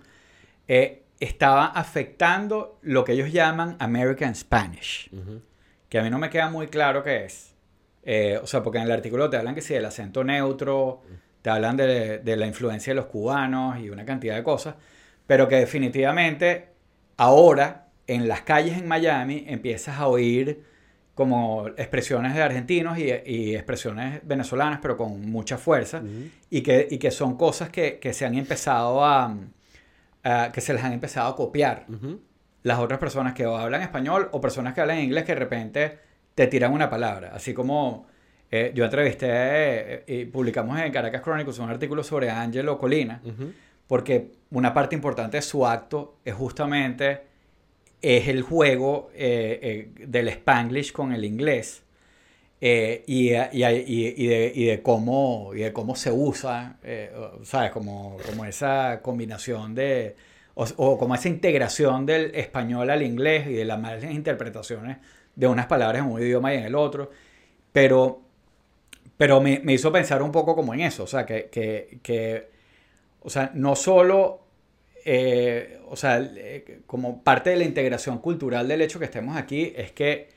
eh, 0.68 1.04
estaba 1.20 1.65
afectando 1.65 2.80
lo 2.82 3.03
que 3.03 3.11
ellos 3.13 3.32
llaman 3.32 3.76
American 3.80 4.36
Spanish, 4.36 5.09
Ujú. 5.13 5.41
que 5.89 5.99
a 5.99 6.03
mí 6.03 6.09
no 6.09 6.17
me 6.17 6.30
queda 6.30 6.49
muy 6.49 6.67
claro 6.67 7.03
qué 7.03 7.26
es. 7.26 7.55
Eh, 8.03 8.39
o 8.41 8.47
sea, 8.47 8.63
porque 8.63 8.78
en 8.80 8.86
el 8.86 8.91
artículo 8.91 9.30
te 9.30 9.38
hablan 9.38 9.53
que 9.55 9.61
si 9.61 9.74
el 9.74 9.86
acento 9.86 10.24
neutro, 10.24 11.01
te 11.41 11.49
hablan 11.49 11.76
de, 11.78 12.20
de 12.20 12.38
la 12.38 12.47
influencia 12.47 12.91
de 12.91 12.95
los 12.95 13.05
cubanos 13.07 13.80
y 13.80 13.89
una 13.89 14.05
cantidad 14.05 14.36
de 14.36 14.43
cosas, 14.43 14.76
pero 15.28 15.47
que 15.47 15.55
definitivamente 15.57 16.70
ahora 17.17 17.88
en 18.07 18.28
las 18.28 18.41
calles 18.41 18.78
en 18.78 18.88
Miami 18.88 19.43
empiezas 19.47 19.99
a 19.99 20.07
oír 20.07 20.63
como 21.13 21.67
expresiones 21.76 22.34
de 22.34 22.41
argentinos 22.41 22.97
y, 22.97 23.11
y 23.26 23.53
expresiones 23.55 24.22
venezolanas, 24.24 24.80
pero 24.82 24.95
con 24.95 25.30
mucha 25.30 25.57
fuerza, 25.57 26.01
y, 26.49 26.61
que, 26.61 26.88
y 26.89 26.97
que 26.97 27.11
son 27.11 27.36
cosas 27.38 27.70
que, 27.70 27.99
que 27.99 28.13
se 28.13 28.26
han 28.26 28.36
empezado 28.36 29.03
a, 29.03 29.36
a, 30.30 30.52
que 30.52 30.62
se 30.62 30.74
les 30.74 30.84
han 30.84 30.94
empezado 30.94 31.30
a 31.30 31.36
copiar. 31.36 31.86
Las 32.64 32.80
otras 32.80 33.00
personas 33.00 33.34
que 33.34 33.46
o 33.46 33.58
hablan 33.58 33.82
español 33.82 34.30
o 34.32 34.42
personas 34.42 34.74
que 34.74 34.82
hablan 34.82 35.00
inglés 35.00 35.24
que 35.24 35.34
de 35.34 35.40
repente 35.40 36.00
te 36.36 36.48
tiran 36.48 36.74
una 36.74 36.90
palabra, 36.90 37.32
así 37.34 37.54
como 37.54 38.08
eh, 38.52 38.72
yo 38.74 38.86
entrevisté 38.86 39.28
eh, 39.30 40.04
y 40.08 40.26
publicamos 40.26 40.80
en 40.80 40.92
Caracas 40.92 41.22
Chronicles 41.22 41.60
un 41.60 41.70
artículo 41.70 42.04
sobre 42.04 42.30
Angelo 42.30 42.78
Colina, 42.78 43.22
porque 43.88 44.32
una 44.52 44.74
parte 44.74 44.96
importante 44.96 45.38
de 45.38 45.42
su 45.42 45.66
acto 45.66 46.18
es 46.24 46.34
justamente 46.34 47.30
es 48.02 48.28
el 48.28 48.42
juego 48.42 49.10
eh, 49.14 49.92
eh, 49.98 50.06
del 50.08 50.30
spanglish 50.30 50.92
con 50.92 51.12
el 51.12 51.26
inglés 51.26 51.84
eh, 52.62 53.03
y, 53.07 53.32
y, 53.34 53.66
y, 53.66 54.28
de, 54.28 54.51
y, 54.53 54.66
de, 54.66 54.82
cómo, 54.82 55.51
y 55.53 55.60
de 55.60 55.74
cómo 55.74 55.95
se 55.95 56.12
usa, 56.12 56.78
¿sabes? 57.43 57.72
Como, 57.72 58.18
como 58.26 58.45
esa 58.45 59.01
combinación 59.01 59.76
de, 59.76 60.16
o, 60.55 60.66
o, 60.78 60.97
como 60.97 61.16
esa 61.16 61.30
integración 61.30 62.05
del 62.05 62.36
español 62.36 62.89
al 62.89 63.03
inglés 63.03 63.47
y 63.47 63.53
de 63.53 63.66
las 63.66 63.80
malas 63.80 64.03
interpretaciones 64.03 64.97
de 65.36 65.47
unas 65.47 65.68
palabras 65.68 66.03
en 66.03 66.12
un 66.12 66.22
idioma 66.22 66.53
y 66.53 66.57
en 66.57 66.64
el 66.66 66.76
otro. 66.76 67.12
Pero, 67.72 68.22
pero 69.18 69.41
me, 69.41 69.60
me 69.64 69.74
hizo 69.74 69.91
pensar 69.91 70.22
un 70.22 70.32
poco 70.32 70.55
como 70.55 70.74
en 70.74 70.82
eso, 70.82 71.03
o 71.03 71.07
sea, 71.07 71.26
que, 71.26 71.49
que, 71.49 71.99
que 72.03 72.49
o 73.22 73.30
sea, 73.30 73.51
no 73.53 73.76
solo 73.76 74.49
eh, 75.05 75.80
o 75.88 75.95
sea, 75.95 76.20
eh, 76.20 76.82
como 76.86 77.24
parte 77.24 77.49
de 77.51 77.57
la 77.57 77.64
integración 77.64 78.20
cultural 78.20 78.68
del 78.68 78.82
hecho 78.82 78.99
que 78.99 79.05
estemos 79.05 79.38
aquí, 79.38 79.74
es 79.76 79.91
que 79.91 80.30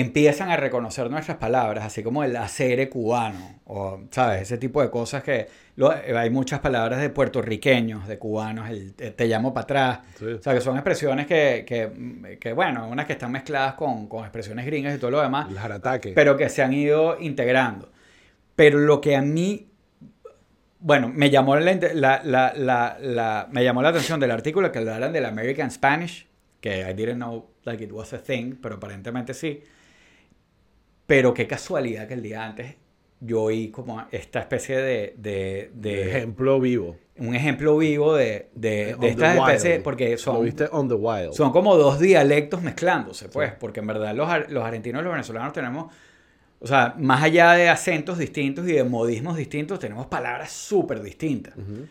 empiezan 0.00 0.50
a 0.50 0.56
reconocer 0.56 1.10
nuestras 1.10 1.38
palabras, 1.38 1.84
así 1.84 2.02
como 2.02 2.24
el 2.24 2.36
hacer 2.36 2.88
cubano, 2.88 3.60
o, 3.64 4.00
¿sabes? 4.10 4.42
Ese 4.42 4.58
tipo 4.58 4.82
de 4.82 4.90
cosas 4.90 5.22
que 5.22 5.46
lo, 5.76 5.90
hay 5.90 6.30
muchas 6.30 6.60
palabras 6.60 7.00
de 7.00 7.10
puertorriqueños, 7.10 8.06
de 8.06 8.18
cubanos, 8.18 8.68
el 8.70 8.94
te, 8.94 9.26
llamo 9.26 9.54
para 9.54 9.64
atrás, 9.64 10.00
sí. 10.18 10.24
o 10.26 10.42
sea, 10.42 10.54
que 10.54 10.60
son 10.60 10.76
expresiones 10.76 11.26
que, 11.26 11.64
que, 11.66 12.38
que, 12.40 12.52
bueno, 12.52 12.88
unas 12.88 13.06
que 13.06 13.14
están 13.14 13.32
mezcladas 13.32 13.74
con, 13.74 14.08
con, 14.08 14.24
expresiones 14.24 14.66
gringas 14.66 14.94
y 14.94 14.98
todo 14.98 15.10
lo 15.10 15.20
demás, 15.20 15.48
pero 16.14 16.36
que 16.36 16.48
se 16.48 16.62
han 16.62 16.72
ido 16.72 17.18
integrando. 17.20 17.90
Pero 18.54 18.78
lo 18.78 19.00
que 19.00 19.16
a 19.16 19.22
mí 19.22 19.68
bueno, 20.78 21.08
me 21.08 21.30
llamó 21.30 21.56
la, 21.56 22.20
la, 22.22 22.52
la, 22.54 23.48
me 23.50 23.64
llamó 23.64 23.82
la 23.82 23.88
atención 23.88 24.20
del 24.20 24.30
artículo 24.30 24.70
que 24.70 24.78
hablaran 24.78 25.12
del 25.12 25.24
American 25.24 25.70
Spanish, 25.70 26.26
que 26.60 26.88
I 26.88 26.94
didn't 26.94 27.16
know 27.16 27.50
like 27.64 27.82
it 27.82 27.92
was 27.92 28.12
a 28.12 28.18
thing, 28.18 28.54
pero 28.60 28.76
aparentemente 28.76 29.34
sí. 29.34 29.62
Pero 31.06 31.34
qué 31.34 31.46
casualidad 31.46 32.08
que 32.08 32.14
el 32.14 32.22
día 32.22 32.44
antes 32.44 32.74
yo 33.20 33.42
oí 33.42 33.68
como 33.68 34.04
esta 34.10 34.40
especie 34.40 34.76
de... 34.76 35.14
de, 35.16 35.70
de 35.74 36.10
ejemplo 36.10 36.60
vivo. 36.60 36.96
Un 37.18 37.34
ejemplo 37.34 37.78
vivo 37.78 38.14
de, 38.14 38.50
de, 38.54 38.94
de 38.94 39.08
estas 39.08 39.36
especies, 39.36 39.80
porque 39.82 40.18
son... 40.18 40.36
Lo 40.36 40.42
viste 40.42 40.68
on 40.70 40.88
the 40.88 40.94
wild. 40.94 41.32
Son 41.32 41.50
como 41.50 41.76
dos 41.76 41.98
dialectos 41.98 42.60
mezclándose, 42.62 43.28
pues, 43.30 43.50
sí. 43.50 43.56
porque 43.58 43.80
en 43.80 43.86
verdad 43.86 44.14
los, 44.14 44.28
los 44.50 44.64
argentinos 44.64 45.00
y 45.00 45.04
los 45.04 45.12
venezolanos 45.12 45.52
tenemos 45.54 45.92
o 46.58 46.66
sea, 46.66 46.94
más 46.98 47.22
allá 47.22 47.52
de 47.52 47.68
acentos 47.68 48.18
distintos 48.18 48.66
y 48.68 48.72
de 48.72 48.84
modismos 48.84 49.36
distintos, 49.36 49.78
tenemos 49.78 50.06
palabras 50.06 50.50
súper 50.50 51.02
distintas. 51.02 51.56
Uh 51.56 51.60
-huh. 51.60 51.88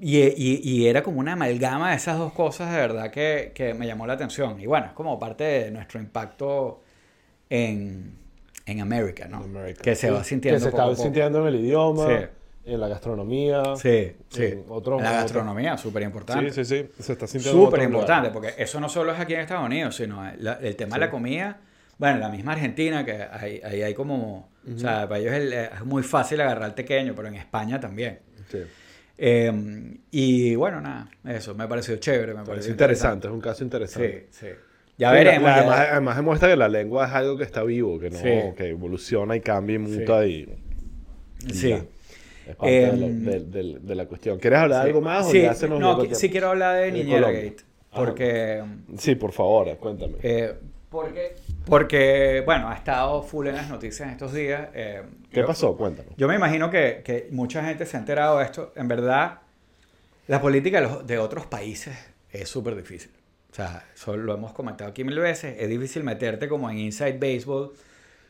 y, 0.00 0.18
y, 0.20 0.60
y, 0.62 0.86
era 0.86 1.02
como 1.02 1.18
una 1.20 1.32
amalgama 1.32 1.90
de 1.90 1.96
esas 1.96 2.18
dos 2.18 2.32
cosas 2.32 2.70
de 2.70 2.76
verdad 2.78 3.10
que, 3.10 3.52
que, 3.54 3.74
me 3.74 3.86
llamó 3.86 4.06
la 4.06 4.12
atención. 4.14 4.60
Y 4.60 4.66
bueno, 4.66 4.86
es 4.86 4.92
como 4.92 5.18
parte 5.18 5.44
de 5.44 5.70
nuestro 5.70 6.00
impacto 6.00 6.82
en, 7.50 8.16
en 8.66 8.80
América, 8.80 9.26
¿no? 9.28 9.38
America. 9.38 9.82
Que 9.82 9.94
se 9.94 10.10
va 10.10 10.24
sintiendo. 10.24 10.58
Que 10.58 10.62
se 10.62 10.68
está 10.68 10.94
sintiendo 10.96 11.40
en 11.40 11.54
el 11.54 11.60
idioma. 11.64 12.06
Sí. 12.06 12.26
En 12.66 12.80
la 12.80 12.88
gastronomía. 12.88 13.62
Sí, 13.76 14.16
sí. 14.30 14.44
En 14.44 14.64
otro, 14.68 14.98
la 14.98 15.12
gastronomía, 15.12 15.76
súper 15.76 16.02
importante. 16.02 16.50
Sí, 16.50 16.64
sí, 16.64 16.82
sí. 16.82 17.02
Se 17.02 17.12
está 17.12 17.26
sintiendo 17.26 17.66
Súper 17.66 17.82
importante, 17.82 18.30
porque 18.30 18.54
eso 18.56 18.80
no 18.80 18.88
solo 18.88 19.12
es 19.12 19.20
aquí 19.20 19.34
en 19.34 19.40
Estados 19.40 19.66
Unidos, 19.66 19.94
sino 19.96 20.26
el, 20.26 20.46
el 20.46 20.76
tema 20.76 20.94
sí. 20.94 21.00
de 21.00 21.06
la 21.06 21.10
comida 21.10 21.60
bueno, 21.98 22.18
la 22.18 22.28
misma 22.28 22.52
Argentina, 22.52 23.04
que 23.04 23.12
ahí 23.12 23.60
hay, 23.62 23.82
hay, 23.82 23.94
como, 23.94 24.50
uh 24.64 24.68
-huh. 24.68 24.76
o 24.76 24.78
sea, 24.78 25.08
para 25.08 25.20
ellos 25.20 25.32
es, 25.32 25.70
es, 25.72 25.84
muy 25.84 26.02
fácil 26.02 26.40
agarrar 26.40 26.68
el 26.68 26.74
pequeño, 26.74 27.14
pero 27.14 27.28
en 27.28 27.36
España 27.36 27.78
también. 27.78 28.18
Sí. 28.50 28.58
Eh, 29.16 29.98
y 30.10 30.56
bueno, 30.56 30.80
nada, 30.80 31.08
eso 31.24 31.54
me 31.54 31.68
pareció 31.68 31.96
chévere, 31.96 32.34
me 32.34 32.44
pareció 32.44 32.72
interesante, 32.72 33.28
interesante, 33.28 33.28
es 33.28 33.32
un 33.32 33.40
caso 33.40 33.64
interesante. 33.64 34.28
Sí, 34.30 34.46
sí. 34.46 34.52
Ya 34.96 35.10
sí, 35.10 35.16
veremos. 35.16 35.42
La, 35.42 35.56
ya... 35.56 35.60
Además, 35.60 35.88
además, 35.90 36.16
demuestra 36.16 36.48
que 36.48 36.56
la 36.56 36.68
lengua 36.68 37.06
es 37.06 37.12
algo 37.12 37.36
que 37.36 37.44
está 37.44 37.62
vivo, 37.62 37.98
que 37.98 38.10
no, 38.10 38.18
sí. 38.18 38.54
que 38.56 38.68
evoluciona 38.68 39.36
y 39.36 39.40
cambia 39.40 39.76
y 39.76 39.78
muta 39.78 40.26
y, 40.26 40.48
Sí. 41.52 41.72
Es 41.72 42.56
parte 42.56 42.84
eh, 42.84 42.90
de, 42.90 42.96
la, 42.96 43.06
de, 43.06 43.40
de, 43.40 43.78
de, 43.80 43.94
la, 43.94 44.06
cuestión. 44.06 44.38
¿Quieres 44.38 44.58
hablar 44.58 44.82
de 44.82 44.88
algo 44.88 45.00
más? 45.00 45.26
O 45.26 45.32
ya 45.32 45.54
se 45.54 45.68
nos 45.68 45.80
no, 45.80 46.14
sí 46.14 46.30
quiero 46.30 46.50
hablar 46.50 46.76
de 46.76 46.92
Niñera 46.92 47.30
Gate. 47.30 47.56
Porque. 47.94 48.62
Sí, 48.98 49.14
por 49.14 49.32
favor, 49.32 49.76
cuéntame. 49.78 50.14
Eh, 50.22 50.54
porque, 50.90 51.34
porque, 51.64 52.42
bueno, 52.44 52.68
ha 52.68 52.74
estado 52.74 53.22
full 53.22 53.48
en 53.48 53.56
las 53.56 53.68
noticias 53.68 54.06
en 54.06 54.12
estos 54.12 54.32
días. 54.32 54.68
Eh, 54.74 55.02
¿Qué 55.30 55.40
yo, 55.40 55.46
pasó? 55.46 55.76
Cuéntanos. 55.76 56.14
Yo 56.16 56.28
me 56.28 56.34
imagino 56.34 56.70
que, 56.70 57.02
que, 57.04 57.28
mucha 57.30 57.64
gente 57.64 57.86
se 57.86 57.96
ha 57.96 58.00
enterado 58.00 58.38
de 58.38 58.44
esto. 58.44 58.72
En 58.76 58.88
verdad, 58.88 59.38
la 60.28 60.40
política 60.40 60.80
de, 60.80 60.86
los, 60.86 61.06
de 61.06 61.18
otros 61.18 61.46
países 61.46 61.96
es 62.30 62.48
súper 62.48 62.76
difícil. 62.76 63.10
O 63.54 63.56
sea, 63.56 63.84
eso 63.94 64.16
lo 64.16 64.34
hemos 64.34 64.52
comentado 64.52 64.90
aquí 64.90 65.04
mil 65.04 65.20
veces. 65.20 65.54
Es 65.60 65.68
difícil 65.68 66.02
meterte 66.02 66.48
como 66.48 66.68
en 66.68 66.78
Inside 66.78 67.18
Baseball 67.18 67.70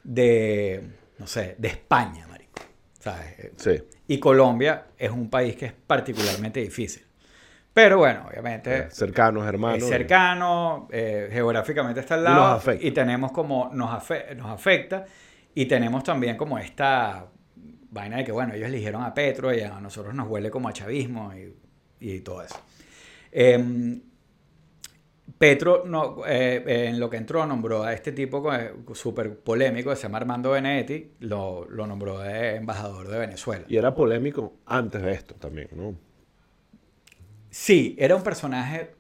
de, 0.03 0.83
no 1.17 1.27
sé, 1.27 1.55
de 1.57 1.69
España, 1.69 2.27
marico. 2.29 2.61
¿Sabes? 3.01 3.53
Sí. 3.57 3.83
Y 4.07 4.19
Colombia 4.19 4.89
es 4.99 5.11
un 5.11 5.31
país 5.31 5.57
que 5.57 5.65
es 5.65 5.73
particularmente 5.73 6.61
difícil. 6.61 7.07
Pero 7.73 7.97
bueno, 7.97 8.27
obviamente. 8.29 8.77
Eh, 8.77 8.91
cercanos, 8.91 9.47
hermanos. 9.47 9.79
Es 9.79 9.89
cercano, 9.89 10.89
eh, 10.93 11.31
geográficamente 11.33 12.01
está 12.01 12.17
al 12.17 12.25
lado. 12.25 12.63
Y, 12.79 12.89
y 12.89 12.91
tenemos 12.91 13.33
como. 13.33 13.71
Nos, 13.73 13.95
afe 13.95 14.35
nos 14.35 14.51
afecta. 14.51 15.07
Y 15.55 15.65
tenemos 15.65 16.05
también 16.05 16.37
como 16.37 16.59
esta 16.59 17.29
vaina 17.89 18.19
de 18.19 18.25
que, 18.25 18.33
bueno, 18.33 18.53
ellos 18.53 18.69
eligieron 18.69 19.03
a 19.03 19.15
Petro 19.15 19.55
y 19.55 19.63
a 19.63 19.81
nosotros 19.81 20.15
nos 20.15 20.29
huele 20.29 20.51
como 20.51 20.69
a 20.69 20.75
chavismo 20.75 21.33
y, 21.35 21.57
y 21.99 22.21
todo 22.21 22.43
eso. 22.43 22.61
Eh, 23.33 24.03
Petro, 25.39 25.83
no, 25.85 26.23
eh, 26.27 26.89
en 26.89 27.01
lo 27.01 27.11
que 27.11 27.17
entró, 27.17 27.45
nombró 27.45 27.83
a 27.83 27.93
este 27.93 28.13
tipo 28.13 28.49
súper 28.95 29.37
polémico, 29.39 29.91
que 29.91 29.97
se 29.97 30.03
llama 30.05 30.19
Armando 30.19 30.53
Benedetti, 30.53 31.13
lo, 31.21 31.67
lo 31.69 31.87
nombró 31.87 32.21
de 32.21 32.57
embajador 32.57 33.09
de 33.09 33.19
Venezuela. 33.19 33.65
Y 33.69 33.77
era 33.77 33.95
polémico 33.95 34.55
antes 34.67 35.03
de 35.03 35.13
esto 35.13 35.35
también, 35.35 35.69
¿no? 35.75 35.95
Sí, 37.51 37.97
era 37.99 38.17
un 38.17 38.23
personaje 38.23 38.95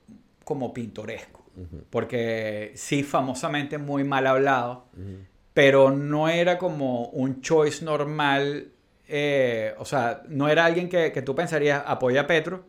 como 0.44 0.72
pintoresco, 0.72 1.44
uh 1.56 1.60
-huh. 1.60 1.82
porque 1.90 2.72
sí, 2.74 3.02
famosamente 3.02 3.78
muy 3.78 4.04
mal 4.04 4.26
hablado, 4.26 4.86
uh 4.96 5.00
-huh. 5.00 5.26
pero 5.54 5.90
no 5.90 6.28
era 6.28 6.58
como 6.58 7.06
un 7.06 7.40
choice 7.42 7.84
normal, 7.84 8.72
eh, 9.08 9.74
o 9.78 9.84
sea, 9.84 10.22
no 10.28 10.48
era 10.48 10.64
alguien 10.64 10.88
que, 10.88 11.10
que 11.12 11.22
tú 11.22 11.34
pensarías 11.34 11.82
apoya 11.86 12.22
a 12.22 12.26
Petro, 12.26 12.64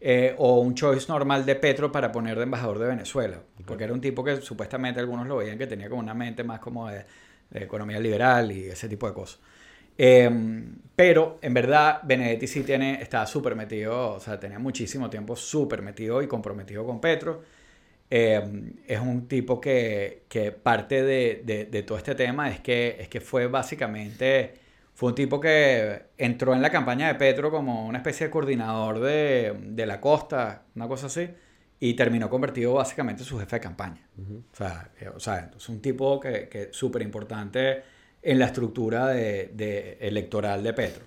eh, 0.00 0.34
o 0.38 0.60
un 0.60 0.74
choice 0.74 1.06
normal 1.08 1.44
de 1.44 1.56
Petro 1.56 1.92
para 1.92 2.10
poner 2.10 2.36
de 2.36 2.44
embajador 2.44 2.78
de 2.78 2.86
Venezuela, 2.86 3.42
porque 3.66 3.84
era 3.84 3.92
un 3.92 4.00
tipo 4.00 4.24
que 4.24 4.40
supuestamente 4.40 5.00
algunos 5.00 5.26
lo 5.26 5.36
veían 5.36 5.58
que 5.58 5.66
tenía 5.66 5.88
como 5.88 6.00
una 6.00 6.14
mente 6.14 6.42
más 6.44 6.60
como 6.60 6.88
de, 6.88 7.04
de 7.50 7.64
economía 7.64 7.98
liberal 8.00 8.50
y 8.52 8.66
ese 8.68 8.88
tipo 8.88 9.06
de 9.06 9.14
cosas. 9.14 9.40
Eh, 10.02 10.30
pero 10.96 11.38
en 11.42 11.52
verdad 11.52 12.00
Benedetti 12.02 12.46
sí 12.46 12.62
tiene, 12.62 13.02
estaba 13.02 13.26
súper 13.26 13.54
metido, 13.54 14.12
o 14.14 14.20
sea, 14.20 14.40
tenía 14.40 14.58
muchísimo 14.58 15.10
tiempo 15.10 15.36
súper 15.36 15.82
metido 15.82 16.22
y 16.22 16.26
comprometido 16.26 16.86
con 16.86 17.00
Petro. 17.00 17.42
Eh, 18.10 18.42
es 18.86 18.98
un 18.98 19.28
tipo 19.28 19.60
que, 19.60 20.22
que 20.28 20.52
parte 20.52 21.02
de, 21.02 21.42
de, 21.44 21.66
de, 21.66 21.82
todo 21.82 21.98
este 21.98 22.14
tema 22.14 22.50
es 22.50 22.60
que, 22.60 22.96
es 22.98 23.08
que 23.08 23.20
fue 23.20 23.46
básicamente, 23.46 24.54
fue 25.00 25.08
un 25.08 25.14
tipo 25.14 25.40
que 25.40 26.08
entró 26.18 26.52
en 26.52 26.60
la 26.60 26.68
campaña 26.68 27.08
de 27.08 27.14
Petro 27.14 27.50
como 27.50 27.86
una 27.86 27.96
especie 27.96 28.26
de 28.26 28.30
coordinador 28.30 29.00
de, 29.00 29.56
de 29.58 29.86
la 29.86 29.98
costa, 29.98 30.64
una 30.76 30.88
cosa 30.88 31.06
así, 31.06 31.26
y 31.78 31.94
terminó 31.94 32.28
convertido 32.28 32.74
básicamente 32.74 33.22
en 33.22 33.26
su 33.26 33.38
jefe 33.38 33.56
de 33.56 33.60
campaña. 33.60 34.06
Uh 34.18 34.20
-huh. 34.20 34.42
o, 34.52 34.54
sea, 34.54 34.90
eh, 35.00 35.08
o 35.08 35.18
sea, 35.18 35.50
es 35.56 35.68
un 35.70 35.80
tipo 35.80 36.20
que, 36.20 36.50
que 36.50 36.68
súper 36.72 37.00
importante 37.00 37.82
en 38.20 38.38
la 38.38 38.44
estructura 38.44 39.06
de, 39.06 39.50
de 39.54 39.96
electoral 40.02 40.62
de 40.62 40.74
Petro. 40.74 41.04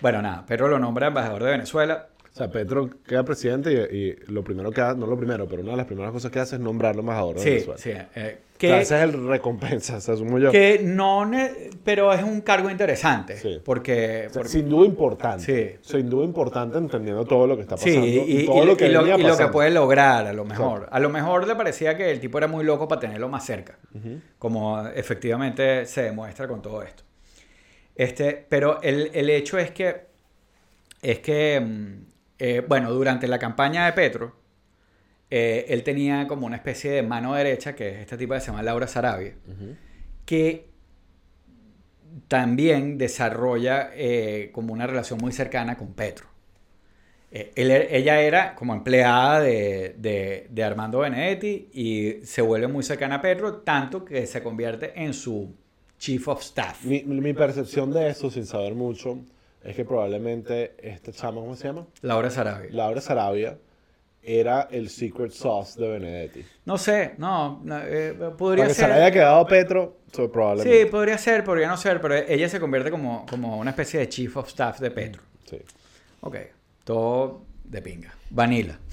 Bueno, 0.00 0.22
nada, 0.22 0.46
Petro 0.46 0.68
lo 0.68 0.78
nombra 0.78 1.08
embajador 1.08 1.42
de 1.42 1.50
Venezuela. 1.50 2.06
O 2.36 2.38
sea, 2.38 2.50
Petro 2.50 2.90
queda 3.06 3.24
presidente 3.24 3.72
y, 3.90 3.96
y 3.96 4.16
lo 4.30 4.44
primero 4.44 4.70
que 4.70 4.82
hace, 4.82 4.98
no 4.98 5.06
lo 5.06 5.16
primero, 5.16 5.48
pero 5.48 5.62
una 5.62 5.70
de 5.70 5.78
las 5.78 5.86
primeras 5.86 6.12
cosas 6.12 6.30
que 6.30 6.38
hace 6.38 6.56
es 6.56 6.60
nombrarlo 6.60 7.00
embajador 7.00 7.36
de 7.36 7.40
Sí, 7.40 7.48
Venezuela. 7.50 7.78
sí. 7.78 7.90
eh, 7.90 8.02
O 8.04 8.12
sea, 8.12 8.38
que, 8.58 8.80
ese 8.82 8.96
es 8.98 9.02
el 9.04 9.26
recompensa, 9.26 10.00
se 10.02 10.12
asumo 10.12 10.38
yo. 10.38 10.50
que 10.52 10.80
no... 10.84 11.30
Pero 11.82 12.12
es 12.12 12.22
un 12.22 12.42
cargo 12.42 12.68
interesante. 12.68 13.38
Sí. 13.38 13.58
Porque... 13.64 14.26
O 14.28 14.30
sea, 14.34 14.42
porque- 14.42 14.48
sin 14.50 14.68
duda 14.68 14.84
importante. 14.84 15.78
Sí. 15.82 15.94
Sin 15.98 16.10
duda 16.10 16.26
importante 16.26 16.76
entendiendo 16.76 17.24
todo 17.24 17.46
lo 17.46 17.56
que 17.56 17.62
está 17.62 17.78
Sí, 17.78 17.88
pasando. 17.88 18.06
y, 18.06 18.44
todo 18.44 18.62
y- 18.62 18.66
lo 18.66 18.76
que 18.76 18.88
lo, 18.90 18.98
venía 19.00 19.18
y 19.18 19.22
lo 19.22 19.36
que 19.38 19.46
puede 19.46 19.70
lograr, 19.70 20.26
a 20.26 20.32
lo 20.34 20.44
mejor. 20.44 20.88
A 20.90 21.00
lo 21.00 21.08
mejor 21.08 21.46
le 21.48 21.54
parecía 21.56 21.96
que 21.96 22.10
el 22.10 22.20
tipo 22.20 22.36
era 22.36 22.48
muy 22.48 22.66
loco 22.66 22.86
para 22.86 23.00
tenerlo 23.00 23.30
más 23.30 23.46
cerca, 23.46 23.78
como 24.38 24.86
efectivamente 24.88 25.86
se 25.86 26.02
demuestra 26.02 26.46
con 26.46 26.60
todo 26.60 26.82
esto. 26.82 27.02
Este, 27.94 28.44
pero 28.46 28.82
el, 28.82 29.10
el 29.14 29.30
hecho 29.30 29.56
es 29.56 29.70
que, 29.70 30.02
es 31.00 31.20
que 31.20 31.58
mm, 31.60 32.15
eh, 32.38 32.62
bueno, 32.66 32.92
durante 32.92 33.26
la 33.28 33.38
campaña 33.38 33.86
de 33.86 33.92
Petro, 33.92 34.36
eh, 35.30 35.66
él 35.68 35.82
tenía 35.82 36.26
como 36.28 36.46
una 36.46 36.56
especie 36.56 36.90
de 36.90 37.02
mano 37.02 37.34
derecha, 37.34 37.74
que 37.74 37.88
es 37.88 37.98
esta 38.00 38.16
tipa 38.16 38.34
que 38.36 38.40
se 38.42 38.46
llama 38.48 38.62
Laura 38.62 38.86
Sarabia, 38.86 39.34
que 40.24 40.68
también 42.28 42.98
desarrolla 42.98 43.90
eh, 43.94 44.50
como 44.52 44.72
una 44.72 44.86
relación 44.86 45.18
muy 45.20 45.32
cercana 45.32 45.76
con 45.76 45.92
Petro. 45.94 46.26
Eh, 47.30 47.52
él 47.56 47.70
er- 47.70 47.88
ella 47.90 48.20
era 48.20 48.54
como 48.54 48.72
empleada 48.74 49.40
de, 49.40 49.94
de- 49.98 50.46
de 50.50 50.64
Armando 50.64 51.00
Benedetti 51.00 51.68
y 51.72 52.24
se 52.24 52.40
vuelve 52.42 52.68
muy 52.68 52.82
cercana 52.82 53.16
a 53.16 53.20
Petro, 53.20 53.56
tanto 53.58 54.04
que 54.04 54.26
se 54.26 54.42
convierte 54.42 54.92
en 55.02 55.12
su 55.12 55.54
chief 55.98 56.28
of 56.28 56.40
staff. 56.40 56.84
Mi, 56.84 57.02
mi 57.02 57.32
percepción 57.32 57.92
de 57.92 58.08
eso, 58.08 58.30
sin 58.30 58.46
saber 58.46 58.74
mucho, 58.74 59.18
es 59.66 59.74
que 59.76 59.84
probablemente 59.84 60.74
esta 60.82 61.12
chama, 61.12 61.40
¿cómo 61.40 61.56
se 61.56 61.68
llama? 61.68 61.86
Laura 62.02 62.30
Sarabia. 62.30 62.68
Laura 62.72 63.00
Sarabia 63.00 63.58
era 64.22 64.68
el 64.70 64.88
secret 64.88 65.30
sauce 65.30 65.80
de 65.80 65.88
Benedetti. 65.88 66.44
No 66.64 66.78
sé, 66.78 67.14
no, 67.18 67.60
no, 67.64 67.78
eh, 67.82 68.12
podría 68.36 68.64
Para 68.64 68.68
que 68.68 68.74
se 68.74 68.82
le 68.86 68.88
ser. 68.94 69.02
haya 69.02 69.10
quedado 69.12 69.46
Petro, 69.46 69.98
so, 70.12 70.30
probablemente. 70.30 70.84
Sí, 70.84 70.90
podría 70.90 71.16
ser, 71.18 71.44
podría 71.44 71.68
no 71.68 71.76
ser, 71.76 72.00
pero 72.00 72.14
ella 72.16 72.48
se 72.48 72.58
convierte 72.58 72.90
como, 72.90 73.24
como 73.28 73.58
una 73.58 73.70
especie 73.70 74.00
de 74.00 74.08
chief 74.08 74.36
of 74.36 74.48
staff 74.48 74.80
de 74.80 74.90
Petro. 74.90 75.22
Sí. 75.48 75.58
Ok, 76.22 76.36
todo 76.84 77.42
de 77.64 77.82
pinga. 77.82 78.14
Vanilla. 78.30 78.78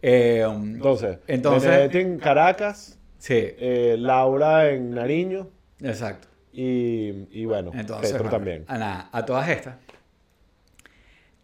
Eh, 0.00 0.46
um, 0.46 0.76
Entonces, 0.76 1.18
Entonces- 1.26 1.68
Benedetti 1.68 1.98
en 1.98 2.18
Caracas, 2.20 2.96
sí, 3.18 3.34
eh, 3.36 3.96
Laura 3.98 4.70
en 4.70 4.92
Nariño 4.92 5.48
exacto. 5.80 6.27
Y, 6.52 7.26
y 7.30 7.44
bueno, 7.44 7.70
Entonces, 7.74 8.12
Petro 8.12 8.24
bueno, 8.24 8.30
también. 8.30 8.64
A, 8.68 8.78
nada, 8.78 9.08
a 9.12 9.24
todas 9.24 9.48
estas, 9.48 9.76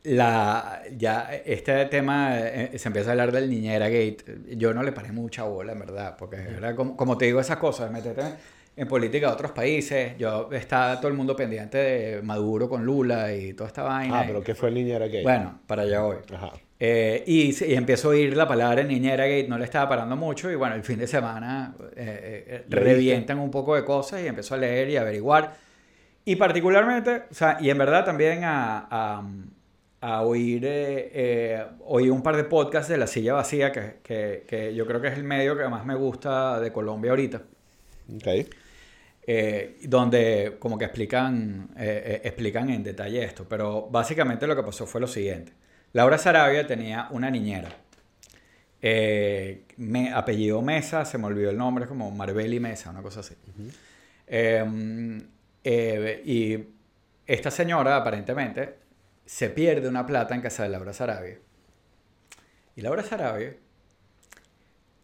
la, 0.05 0.83
ya 0.97 1.31
este 1.45 1.87
tema 1.87 2.39
eh, 2.39 2.79
se 2.79 2.89
empieza 2.89 3.09
a 3.09 3.13
hablar 3.13 3.33
del 3.33 3.49
Niñera 3.49 3.89
Gate. 3.89 4.25
Yo 4.57 4.75
no 4.75 4.83
le 4.83 4.93
paré 4.93 5.13
mucha 5.13 5.45
bola, 5.45 5.73
en 5.73 5.79
verdad, 5.79 6.17
porque 6.19 6.37
era 6.37 6.77
como, 6.77 6.97
como 6.97 7.17
te 7.17 7.25
digo, 7.25 7.41
esas 7.41 7.57
cosas, 7.57 7.91
meterte 7.91 8.23
en 8.77 8.89
política 8.89 9.29
de 9.29 9.33
otros 9.33 9.53
países. 9.53 10.17
Yo 10.19 10.51
estaba 10.53 10.99
todo 10.99 11.09
el 11.09 11.15
mundo 11.15 11.37
pendiente 11.37 11.79
de 11.79 12.23
Maduro 12.23 12.69
con 12.69 12.85
Lula 12.85 13.33
y 13.35 13.53
toda 13.55 13.69
esta 13.69 13.83
vaina. 13.83 14.21
Ah, 14.21 14.25
pero 14.27 14.43
¿qué 14.43 14.55
fue 14.55 14.69
el 14.69 14.75
niñera 14.75 15.07
gay? 15.07 15.23
Bueno, 15.23 15.61
para 15.67 15.83
allá 15.83 16.01
voy. 16.01 16.17
Ajá. 16.33 16.53
Eh, 16.81 17.23
y, 17.27 17.65
y 17.65 17.75
empiezo 17.75 18.09
a 18.09 18.11
oír 18.11 18.37
la 18.37 18.49
palabra 18.49 18.83
Niñera 18.83 19.27
Gate, 19.27 19.47
no 19.49 19.57
le 19.57 19.65
estaba 19.65 19.89
parando 19.89 20.17
mucho 20.17 20.51
y 20.51 20.57
bueno, 20.57 20.75
el 20.75 20.83
fin 20.83 20.99
de 20.99 21.07
semana 21.07 21.75
eh, 21.79 21.87
eh, 21.97 22.45
eh, 22.49 22.65
revientan 22.69 23.39
un 23.39 23.51
poco 23.51 23.77
de 23.77 23.85
cosas 23.85 24.23
y 24.23 24.27
empiezo 24.27 24.55
a 24.55 24.59
leer 24.59 24.91
y 24.91 24.97
averiguar. 24.97 25.55
Y 26.25 26.37
particularmente, 26.37 27.23
o 27.31 27.35
sea, 27.35 27.59
y 27.61 27.71
en 27.71 27.79
verdad 27.79 28.05
también 28.05 28.43
a, 28.45 28.89
a, 28.91 29.23
a 30.01 30.23
oír, 30.23 30.63
eh, 30.67 31.65
oí 31.85 32.11
un 32.11 32.23
par 32.23 32.37
de 32.37 32.45
podcasts 32.45 32.91
de 32.91 32.99
La 32.99 33.07
Silla 33.07 33.35
Vacía, 33.35 33.71
que, 33.71 34.01
que, 34.03 34.45
que 34.47 34.75
yo 34.75 34.85
creo 34.85 35.01
que 35.01 35.09
es 35.09 35.15
el 35.15 35.25
medio 35.25 35.57
que 35.57 35.67
más 35.69 35.87
me 35.87 35.95
gusta 35.95 36.61
de 36.61 36.73
Colombia 36.73 37.13
ahorita. 37.13 37.43
Ok. 38.17 38.27
Eh, 39.27 39.79
donde 39.85 40.57
como 40.59 40.77
que 40.77 40.85
explican, 40.85 41.71
eh, 41.77 42.03
eh, 42.07 42.21
explican 42.25 42.71
en 42.71 42.83
detalle 42.83 43.25
esto. 43.25 43.47
Pero 43.49 43.89
básicamente 43.91 44.47
lo 44.47 44.55
que 44.57 44.63
pasó 44.63 44.87
fue 44.87 45.01
lo 45.01 45.07
siguiente. 45.07 45.53
Laura 45.93 46.19
Sarabia 46.19 46.67
tenía 46.67 47.09
una 47.11 47.31
niñera. 47.31 47.69
Eh, 48.83 49.65
me, 49.79 50.13
apellido 50.13 50.61
Mesa, 50.61 51.05
se 51.05 51.17
me 51.17 51.27
olvidó 51.27 51.51
el 51.51 51.57
nombre, 51.57 51.87
como 51.87 52.11
Marbeli 52.11 52.61
Mesa, 52.61 52.91
una 52.91 53.01
cosa 53.01 53.21
así. 53.21 53.35
Eh, 54.27 56.23
y 56.25 56.59
esta 57.27 57.51
señora 57.51 57.97
aparentemente 57.97 58.75
se 59.25 59.49
pierde 59.49 59.89
una 59.89 60.05
plata 60.05 60.35
en 60.35 60.43
casa 60.43 60.65
de 60.65 60.69
Laura 60.69 60.93
Sarabia. 60.93 61.39
Y 62.77 62.83
Laura 62.83 63.03
Sarabia 63.03 63.55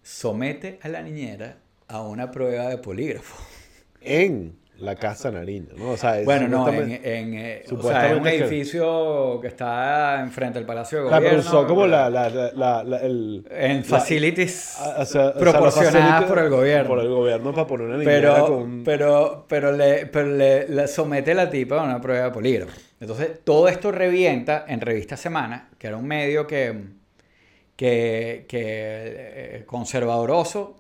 somete 0.02 0.78
a 0.82 0.88
la 0.88 1.02
niñera 1.02 1.56
a 1.88 2.02
una 2.02 2.30
prueba 2.30 2.68
de 2.68 2.78
polígrafo. 2.78 3.59
En 4.00 4.58
la 4.78 4.96
Casa 4.96 5.30
Nariño, 5.30 5.68
¿no? 5.76 5.90
O 5.90 5.96
sea, 5.98 6.18
es 6.20 6.24
Bueno, 6.24 6.48
no, 6.48 6.66
en, 6.72 6.90
en, 7.04 7.34
eh, 7.34 7.62
o 7.66 7.66
sea, 7.66 7.66
es 7.66 7.70
un 7.72 7.78
Supuestamente 7.80 8.30
que- 8.30 8.36
edificio 8.44 9.38
que 9.42 9.48
está 9.48 10.20
enfrente 10.22 10.58
del 10.58 10.66
Palacio 10.66 11.02
de 11.02 11.08
Claro, 11.08 11.22
pero 11.22 11.36
Gobierno. 11.42 11.66
como 11.68 11.86
la, 11.86 12.08
la, 12.08 12.30
la, 12.30 12.50
la- 12.54 12.84
la- 12.84 12.96
el... 13.02 13.46
En 13.50 13.84
facilities 13.84 14.78
o 14.96 15.04
sea, 15.04 15.34
proporcionadas 15.34 16.24
por 16.24 16.38
el 16.38 16.48
gobierno. 16.48 16.88
Por 16.88 17.00
el 17.00 17.08
gobierno 17.10 17.52
para 17.52 17.66
poner 17.66 17.88
una 17.88 18.04
pero, 18.04 18.46
con... 18.46 18.82
pero, 18.82 19.44
pero, 19.46 19.72
le, 19.72 20.06
pero 20.06 20.28
le, 20.34 20.66
le 20.68 20.88
somete 20.88 21.32
a 21.32 21.34
la 21.34 21.50
tipa 21.50 21.78
a 21.78 21.84
una 21.84 22.00
prueba 22.00 22.24
de 22.24 22.30
polígrafo. 22.30 22.72
Entonces, 23.00 23.40
todo 23.44 23.68
esto 23.68 23.92
revienta 23.92 24.64
en 24.66 24.80
Revista 24.80 25.18
Semana, 25.18 25.68
que 25.78 25.88
era 25.88 25.98
un 25.98 26.06
medio 26.06 26.46
que, 26.46 26.72
que, 27.76 28.46
que 28.48 28.58
eh, 29.58 29.64
conservadoroso, 29.66 30.76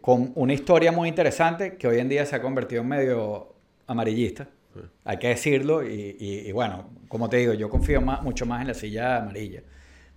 con 0.00 0.32
una 0.34 0.52
historia 0.52 0.90
muy 0.92 1.08
interesante 1.08 1.76
que 1.76 1.86
hoy 1.86 1.98
en 1.98 2.08
día 2.08 2.24
se 2.26 2.36
ha 2.36 2.42
convertido 2.42 2.82
en 2.82 2.88
medio 2.88 3.54
amarillista. 3.86 4.48
Hay 5.04 5.18
que 5.18 5.28
decirlo. 5.28 5.82
Y, 5.86 6.16
y- 6.18 6.48
y 6.48 6.52
bueno, 6.52 6.90
como 7.08 7.28
te 7.28 7.38
digo, 7.38 7.52
yo 7.54 7.68
confío 7.68 8.00
más, 8.00 8.22
mucho 8.22 8.46
más 8.46 8.60
en 8.62 8.68
la 8.68 8.74
silla 8.74 9.16
amarilla. 9.18 9.62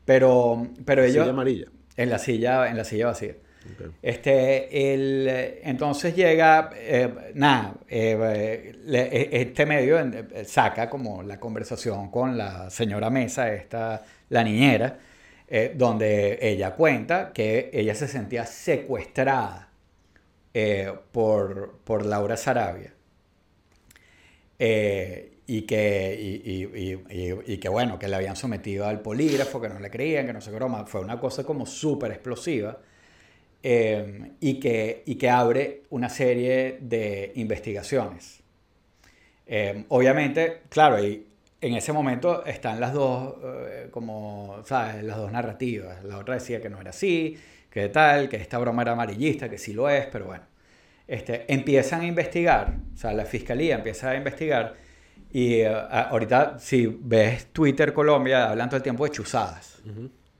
Pero, 0.06 0.68
pero 0.86 1.04
ellos... 1.04 1.24
Silla 1.24 1.30
amarilla. 1.32 1.66
En 1.98 2.10
la 2.10 2.20
silla, 2.20 2.70
en 2.70 2.78
la 2.78 2.84
silla 2.84 3.08
vacía. 3.08 3.36
Ok. 3.74 3.94
Este, 4.02 4.94
el, 4.94 5.28
entonces 5.64 6.16
llega, 6.16 6.72
eh, 6.76 7.32
nada, 7.36 7.76
eh, 7.88 8.74
le- 8.86 9.02
eh, 9.22 9.30
este 9.34 9.66
medio 9.66 9.98
saca 10.46 10.90
como 10.90 11.22
la 11.22 11.40
conversación 11.40 12.10
con 12.10 12.38
la 12.38 12.70
señora 12.72 13.10
Mesa, 13.12 13.54
esta, 13.54 14.04
la 14.30 14.44
niñera, 14.44 14.98
eh, 15.54 15.74
donde 15.76 16.40
ella 16.42 16.76
cuenta 16.76 17.34
que 17.34 17.72
ella 17.74 17.94
se 17.94 18.08
sentía 18.08 18.46
secuestrada 18.46 19.68
eh, 20.54 20.94
por, 21.12 21.80
por 21.84 22.06
Laura 22.06 22.38
Sarabia. 22.38 22.94
Eh, 24.58 25.34
y 25.48 25.64
que, 25.64 26.18
y, 27.46 27.58
que 27.58 27.68
bueno, 27.68 28.00
que 28.00 28.08
le 28.08 28.16
habían 28.16 28.38
sometido 28.38 28.88
al 28.88 29.02
polígrafo, 29.02 29.60
que 29.60 29.68
no 29.68 29.78
le 29.82 29.92
creían, 29.92 30.26
que 30.26 30.32
no 30.32 30.40
qué 30.40 30.52
broma. 30.52 30.86
Fue 30.86 31.02
una 31.02 31.20
cosa 31.20 31.44
como 31.44 31.66
súper 31.66 32.12
explosiva. 32.12 32.80
y, 33.62 34.60
que, 34.62 35.04
y 35.06 35.16
que 35.16 35.30
abre 35.30 35.82
una 35.90 36.08
serie 36.08 36.78
de 36.80 37.34
investigaciones. 37.36 38.40
Obviamente, 39.90 40.62
claro, 40.70 41.04
y 41.04 41.28
en 41.62 41.76
ese 41.76 41.94
momento 41.94 42.44
están 42.46 42.80
las 42.80 42.92
dos, 42.94 43.36
eh, 43.44 43.88
como, 43.92 44.62
¿sabes? 44.66 45.04
Las 45.04 45.18
dos 45.18 45.32
narrativas. 45.32 46.04
La 46.04 46.18
otra 46.18 46.34
decía 46.36 46.60
que 46.62 46.70
no 46.70 46.82
era 46.82 46.90
así, 46.90 47.38
que 47.70 47.88
tal, 47.90 48.28
que 48.28 48.38
esta 48.38 48.58
broma 48.58 48.82
era 48.82 48.94
amarillista, 48.94 49.48
que 49.50 49.58
sí 49.58 49.74
lo 49.74 49.88
es, 49.90 50.08
pero 50.08 50.26
bueno. 50.26 50.44
Este, 51.08 51.52
empiezan 51.54 52.02
a 52.02 52.06
investigar, 52.08 52.74
o 52.94 52.98
sea, 52.98 53.14
la 53.14 53.26
fiscalía 53.26 53.76
empieza 53.76 54.10
a 54.12 54.16
investigar 54.16 54.76
y 55.32 55.62
a- 55.64 56.04
ahorita 56.04 56.58
si 56.60 56.86
ves 56.88 57.48
Twitter 57.54 57.94
Colombia 57.94 58.50
hablan 58.50 58.70
todo 58.70 58.78
el 58.78 58.84
tiempo 58.84 59.04
de 59.06 59.12
chuzadas. 59.12 59.82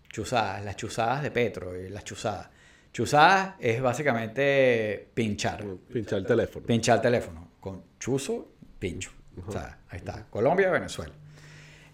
Chuzadas, 0.10 0.64
las 0.66 0.76
chuzadas 0.76 1.24
de 1.24 1.32
Petro 1.32 1.78
y 1.80 1.90
las 1.90 2.04
chuzadas. 2.04 2.50
Chuzadas 2.92 3.56
es 3.60 3.82
básicamente 3.82 5.08
pinchar. 5.14 5.64
Pinchar 5.92 6.20
el 6.20 6.26
teléfono. 6.26 6.66
Pinchar 6.66 6.96
el 6.98 7.02
teléfono. 7.02 7.52
Con 7.60 7.84
chuzo, 8.00 8.50
pincho. 8.80 9.12
O 9.48 9.52
sea, 9.52 9.80
ahí 9.90 9.98
está. 9.98 10.26
Colombia, 10.30 10.70
Venezuela. 10.70 11.14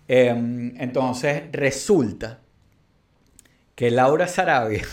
Em, 0.07 0.73
entonces, 0.79 1.43
resulta 1.51 2.39
que 3.75 3.91
Laura 3.91 4.27
Sarabia 4.27 4.83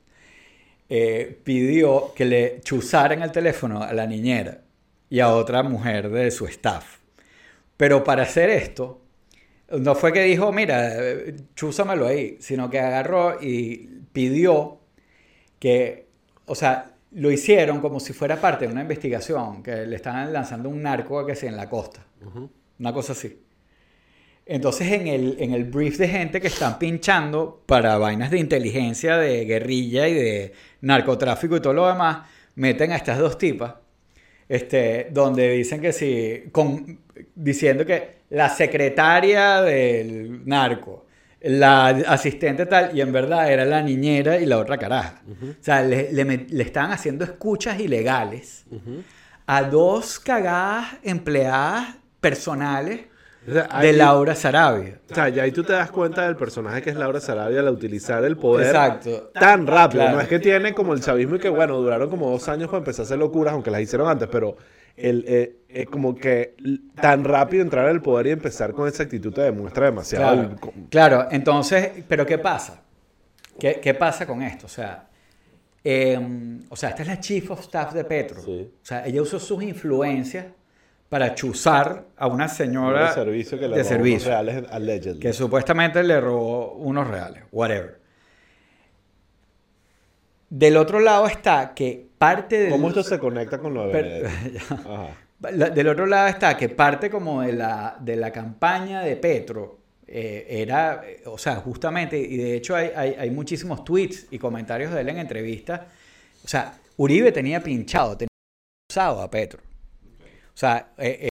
eh, 0.88 1.40
pidió 1.42 2.12
que 2.14 2.24
le 2.24 2.60
chuzaran 2.60 3.22
el 3.22 3.32
teléfono 3.32 3.82
a 3.82 3.92
la 3.92 4.06
niñera 4.06 4.60
y 5.10 5.20
a 5.20 5.30
otra 5.34 5.62
mujer 5.62 6.10
de 6.10 6.30
su 6.30 6.46
staff. 6.46 6.98
Pero 7.76 8.04
para 8.04 8.22
hacer 8.22 8.50
esto, 8.50 9.00
no 9.70 9.94
fue 9.94 10.12
que 10.12 10.22
dijo, 10.22 10.52
mira, 10.52 10.92
chúzamelo 11.54 12.06
ahí, 12.06 12.36
sino 12.40 12.70
que 12.70 12.80
agarró 12.80 13.42
y 13.42 13.88
pidió 14.12 14.80
que, 15.58 16.06
o 16.46 16.54
sea, 16.54 16.93
lo 17.14 17.30
hicieron 17.30 17.80
como 17.80 18.00
si 18.00 18.12
fuera 18.12 18.40
parte 18.40 18.66
de 18.66 18.72
una 18.72 18.82
investigación, 18.82 19.62
que 19.62 19.86
le 19.86 19.96
estaban 19.96 20.32
lanzando 20.32 20.68
un 20.68 20.82
narco 20.82 21.24
que 21.24 21.34
sea 21.34 21.48
en 21.48 21.56
la 21.56 21.68
costa. 21.68 22.04
Una 22.78 22.92
cosa 22.92 23.12
así. 23.12 23.40
Entonces 24.46 24.92
en 24.92 25.06
el, 25.06 25.36
en 25.38 25.52
el 25.54 25.64
brief 25.64 25.96
de 25.96 26.08
gente 26.08 26.40
que 26.40 26.48
están 26.48 26.78
pinchando 26.78 27.62
para 27.66 27.96
vainas 27.98 28.30
de 28.30 28.38
inteligencia, 28.38 29.16
de 29.16 29.44
guerrilla 29.46 30.06
y 30.06 30.14
de 30.14 30.52
narcotráfico 30.82 31.56
y 31.56 31.60
todo 31.60 31.72
lo 31.72 31.86
demás, 31.86 32.26
meten 32.56 32.92
a 32.92 32.96
estas 32.96 33.18
dos 33.18 33.38
tipas, 33.38 33.74
este, 34.48 35.08
donde 35.10 35.52
dicen 35.52 35.80
que 35.80 35.92
sí, 35.92 36.44
con, 36.52 37.00
diciendo 37.34 37.86
que 37.86 38.24
la 38.30 38.48
secretaria 38.50 39.62
del 39.62 40.46
narco, 40.46 41.06
la 41.44 41.88
asistente 41.88 42.66
tal, 42.66 42.96
y 42.96 43.00
en 43.00 43.12
verdad 43.12 43.52
era 43.52 43.64
la 43.64 43.82
niñera 43.82 44.38
y 44.38 44.46
la 44.46 44.58
otra 44.58 44.78
caraja. 44.78 45.22
O 45.28 45.62
sea, 45.62 45.82
le, 45.82 46.12
le, 46.12 46.24
le 46.24 46.62
estaban 46.62 46.90
haciendo 46.92 47.24
escuchas 47.24 47.78
ilegales 47.80 48.64
a 49.46 49.62
dos 49.62 50.18
cagadas 50.20 50.96
empleadas 51.02 51.96
personales 52.20 53.02
O 53.46 53.52
sea, 53.52 53.68
de 53.80 53.92
Laura 53.92 54.34
Sarabia. 54.34 55.00
O 55.10 55.14
sea, 55.14 55.28
ya 55.28 55.42
ahí 55.42 55.52
tú 55.52 55.62
te 55.62 55.74
das 55.74 55.90
cuenta 55.90 56.22
del 56.26 56.36
personaje 56.36 56.80
que 56.80 56.88
es 56.90 56.96
Laura 56.96 57.20
Sarabia 57.20 57.60
al 57.60 57.68
utilizar 57.68 58.24
el 58.24 58.38
poder 58.38 58.68
Exacto. 58.68 59.30
tan 59.34 59.66
rápido. 59.66 60.02
Claro. 60.02 60.16
No 60.16 60.22
es 60.22 60.28
que 60.28 60.38
tiene 60.38 60.72
como 60.72 60.94
el 60.94 61.02
chavismo 61.02 61.36
y 61.36 61.38
que, 61.38 61.50
bueno, 61.50 61.76
duraron 61.76 62.08
como 62.08 62.30
dos 62.30 62.48
años 62.48 62.68
para 62.68 62.78
empezar 62.78 63.02
a 63.02 63.04
hacer 63.04 63.18
locuras, 63.18 63.52
aunque 63.52 63.70
las 63.70 63.82
hicieron 63.82 64.08
antes, 64.08 64.28
pero 64.32 64.56
el, 64.96 65.24
eh, 65.26 65.56
es 65.68 65.86
como 65.86 66.14
que 66.14 66.54
tan 67.00 67.24
rápido 67.24 67.62
entrar 67.62 67.86
al 67.88 68.00
poder 68.00 68.28
y 68.28 68.30
empezar 68.30 68.72
con 68.72 68.88
esa 68.88 69.02
actitud 69.02 69.32
te 69.32 69.42
demuestra 69.42 69.86
demasiado. 69.86 70.56
Claro, 70.88 71.28
entonces, 71.30 71.90
pero 72.08 72.24
¿qué 72.24 72.38
pasa? 72.38 72.82
¿Qué, 73.58 73.80
qué 73.80 73.94
pasa 73.94 74.26
con 74.26 74.42
esto? 74.42 74.66
O 74.66 74.68
sea, 74.68 75.08
em, 75.82 76.62
o 76.68 76.76
sea, 76.76 76.90
esta 76.90 77.02
es 77.02 77.08
la 77.08 77.20
Chief 77.20 77.50
of 77.50 77.60
Staff 77.60 77.92
de 77.92 78.04
Petro. 78.04 78.42
Sí. 78.42 78.70
O 78.82 78.84
sea, 78.84 79.06
ella 79.06 79.22
usó 79.22 79.38
sus 79.38 79.62
influencias 79.62 80.46
para 81.08 81.34
chuzar 81.34 82.06
a 82.16 82.26
una 82.26 82.48
señora 82.48 83.08
de 83.08 83.14
servicio 83.14 83.58
que 83.58 83.68
le 83.68 83.76
de 83.76 83.82
robó 83.82 83.88
servicio, 83.88 84.28
unos 84.30 84.44
reales 84.44 84.64
allegedly. 84.70 85.20
que 85.20 85.32
supuestamente 85.32 86.02
le 86.02 86.20
robó 86.20 86.72
unos 86.72 87.06
reales, 87.06 87.44
whatever. 87.52 88.00
Del 90.50 90.76
otro 90.76 91.00
lado 91.00 91.26
está 91.26 91.74
que 91.74 92.08
parte 92.24 92.58
del... 92.58 92.70
¿Cómo 92.70 92.88
esto 92.88 93.02
se 93.02 93.18
conecta 93.18 93.58
con 93.58 93.74
lo 93.74 93.88
de? 93.88 94.28
Ajá. 94.70 95.08
Del 95.38 95.88
otro 95.88 96.06
lado 96.06 96.28
está 96.28 96.56
que 96.56 96.68
parte 96.68 97.10
como 97.10 97.42
de 97.42 97.52
la, 97.52 97.96
de 98.00 98.16
la 98.16 98.30
campaña 98.30 99.02
de 99.02 99.16
Petro 99.16 99.78
eh, 100.06 100.46
era, 100.48 101.02
eh, 101.04 101.22
o 101.26 101.36
sea, 101.36 101.56
justamente, 101.56 102.18
y 102.18 102.36
de 102.36 102.56
hecho 102.56 102.74
hay, 102.74 102.90
hay, 102.94 103.14
hay 103.18 103.30
muchísimos 103.30 103.84
tweets 103.84 104.28
y 104.30 104.38
comentarios 104.38 104.92
de 104.92 105.00
él 105.02 105.08
en 105.10 105.18
entrevistas, 105.18 105.82
o 106.44 106.48
sea, 106.48 106.74
Uribe 106.96 107.32
tenía 107.32 107.62
pinchado, 107.62 108.16
tenía 108.16 108.28
usado 108.90 109.20
a 109.20 109.30
Petro. 109.30 109.60
O 110.22 110.56
sea, 110.56 110.92
eh, 110.98 111.18
eh, 111.22 111.28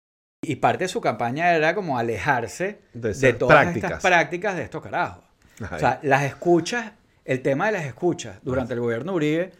y 0.46 0.56
parte 0.58 0.86
de 0.86 0.88
su 0.88 1.02
campaña 1.02 1.54
era 1.54 1.74
como 1.74 1.98
alejarse 1.98 2.80
De 2.94 3.14
de, 3.14 3.34
todas 3.34 3.64
prácticas. 3.64 3.92
estas 3.92 4.04
prácticas 4.04 4.56
de 4.56 4.64
estos 4.64 4.84
carajos. 4.84 5.24
O 5.72 5.80
sea, 5.80 6.00
las 6.04 6.24
escuchas, 6.24 6.94
el 7.26 7.42
tema 7.42 7.66
de 7.66 7.72
las 7.74 7.86
escuchas 7.86 8.38
durante 8.44 8.76
el 8.76 8.80
gobierno 8.80 9.14
de 9.14 9.16
Uribe 9.16 9.52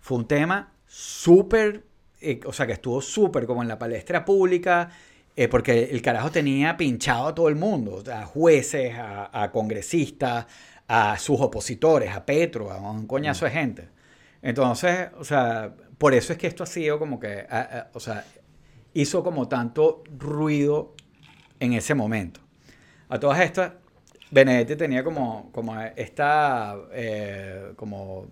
fue 0.00 0.18
un 0.18 0.26
tema 0.26 0.73
súper, 0.98 1.84
eh, 2.20 2.40
o 2.46 2.52
sea, 2.52 2.66
que 2.66 2.72
estuvo 2.74 3.00
súper 3.00 3.46
como 3.46 3.62
en 3.62 3.68
la 3.68 3.78
palestra 3.78 4.24
pública, 4.24 4.90
eh, 5.36 5.48
porque 5.48 5.84
el 5.90 6.00
carajo 6.02 6.30
tenía 6.30 6.76
pinchado 6.76 7.26
a 7.28 7.34
todo 7.34 7.48
el 7.48 7.56
mundo, 7.56 8.02
a 8.12 8.24
jueces, 8.24 8.94
a, 8.96 9.42
a 9.42 9.50
congresistas, 9.50 10.46
a 10.86 11.18
sus 11.18 11.40
opositores, 11.40 12.12
a 12.14 12.24
Petro, 12.24 12.70
a 12.70 12.78
un 12.90 13.06
coñazo 13.06 13.44
de 13.46 13.50
gente. 13.50 13.88
Entonces, 14.42 15.08
o 15.18 15.24
sea, 15.24 15.74
por 15.98 16.14
eso 16.14 16.32
es 16.32 16.38
que 16.38 16.46
esto 16.46 16.62
ha 16.62 16.66
sido 16.66 16.98
como 16.98 17.18
que, 17.18 17.46
a- 17.50 17.60
a- 17.60 17.88
o 17.94 18.00
sea, 18.00 18.24
hizo 18.94 19.22
como 19.24 19.48
tanto 19.48 20.02
ruido 20.18 20.94
en 21.60 21.72
ese 21.74 21.94
momento. 21.94 22.40
A 23.08 23.18
todas 23.20 23.40
estas, 23.40 23.72
Benedetti 24.30 24.76
tenía 24.76 25.04
como, 25.04 25.50
como 25.52 25.80
esta, 25.80 26.76
eh, 26.92 27.72
como 27.76 28.26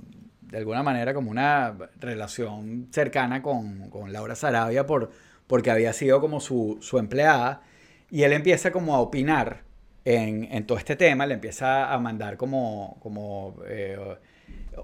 de 0.52 0.58
alguna 0.58 0.82
manera, 0.82 1.14
como 1.14 1.30
una 1.30 1.74
relación 1.98 2.88
cercana 2.92 3.42
con, 3.42 3.88
con 3.88 4.12
Laura 4.12 4.34
Sarabia 4.34 4.84
por, 4.86 5.10
porque 5.46 5.70
había 5.70 5.94
sido 5.94 6.20
como 6.20 6.40
su, 6.40 6.76
su 6.82 6.98
empleada. 6.98 7.62
Y 8.10 8.24
él 8.24 8.34
empieza 8.34 8.70
como 8.70 8.94
a 8.94 9.00
opinar 9.00 9.62
en, 10.04 10.66
todo 10.66 10.76
este 10.76 10.94
tema, 10.94 11.24
le 11.24 11.34
empieza 11.34 11.90
a 11.90 11.98
mandar 11.98 12.36
como, 12.36 12.98
como 13.00 13.56
eh, 13.66 13.96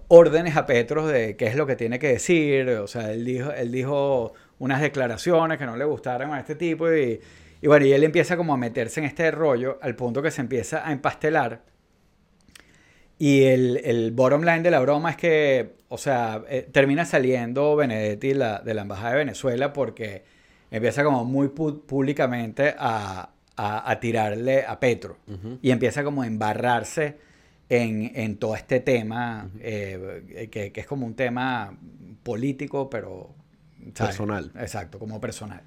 órdenes 0.08 0.56
a 0.56 0.64
Petro 0.64 1.06
de 1.06 1.36
qué 1.36 1.48
es 1.48 1.54
lo 1.54 1.66
que 1.66 1.76
tiene 1.76 1.98
que 1.98 2.08
decir. 2.08 2.70
O 2.70 2.86
sea, 2.86 3.12
él 3.12 3.26
dijo, 3.26 3.52
él 3.52 3.70
dijo 3.70 4.32
unas 4.58 4.80
declaraciones 4.80 5.58
que 5.58 5.66
no 5.66 5.76
le 5.76 5.84
gustaron 5.84 6.32
a 6.32 6.40
este 6.40 6.54
tipo 6.54 6.90
y, 6.90 7.20
y 7.60 7.66
bueno, 7.66 7.84
y 7.84 7.92
él 7.92 8.04
empieza 8.04 8.38
como 8.38 8.54
a 8.54 8.56
meterse 8.56 9.00
en 9.00 9.06
este 9.06 9.30
rollo 9.30 9.78
al 9.82 9.94
punto 9.96 10.22
que 10.22 10.30
se 10.30 10.40
empieza 10.40 10.88
a 10.88 10.92
empastelar. 10.92 11.60
Y 13.18 13.44
el, 13.44 13.78
el 13.84 14.12
bottom 14.12 14.42
line 14.42 14.60
de 14.62 14.70
la 14.70 14.78
broma 14.80 15.10
es 15.10 15.16
que, 15.16 15.72
o 15.88 15.98
sea, 15.98 16.42
eh, 16.48 16.68
termina 16.70 17.04
saliendo 17.04 17.74
Benedetti 17.74 18.32
la- 18.34 18.60
de 18.60 18.74
la 18.74 18.82
Embajada 18.82 19.10
de 19.12 19.16
Venezuela 19.18 19.72
porque 19.72 20.22
empieza 20.70 21.02
como 21.02 21.24
muy 21.24 21.48
públicamente 21.48 22.74
a, 22.78 23.30
a- 23.56 23.90
a 23.90 24.00
tirarle 24.00 24.64
a 24.64 24.78
Petro. 24.78 25.16
Y 25.62 25.70
empieza 25.72 26.04
como 26.04 26.22
a 26.22 26.26
embarrarse 26.28 27.16
en, 27.68 28.12
en 28.14 28.36
todo 28.36 28.54
este 28.54 28.78
tema, 28.80 29.50
eh, 29.60 30.48
que, 30.50 30.70
que 30.72 30.80
es 30.80 30.86
como 30.86 31.04
un 31.06 31.14
tema 31.14 31.76
político, 32.22 32.88
pero... 32.88 33.34
¿sabes? 33.94 34.14
Personal. 34.16 34.52
Exacto, 34.60 34.98
como 34.98 35.20
personal. 35.20 35.62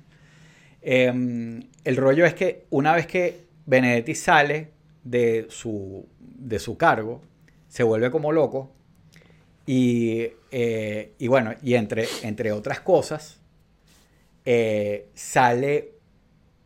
Eh, 0.82 1.60
el 1.84 1.98
rollo 1.98 2.26
es 2.26 2.34
que 2.34 2.66
una 2.70 2.94
vez 2.94 3.08
que 3.08 3.42
Benedetti 3.66 4.16
sale 4.16 4.70
de 5.04 5.48
su, 5.50 6.06
de 6.20 6.60
su 6.60 6.78
cargo, 6.78 7.22
se 7.72 7.84
vuelve 7.84 8.12
como 8.12 8.34
loco 8.34 8.70
y, 9.66 10.28
eh, 10.52 11.14
y 11.18 11.28
bueno, 11.30 11.54
y 11.64 11.76
entre, 11.76 12.06
entre 12.24 12.52
otras 12.52 12.82
cosas, 12.82 13.40
eh, 14.44 15.08
sale, 15.14 15.94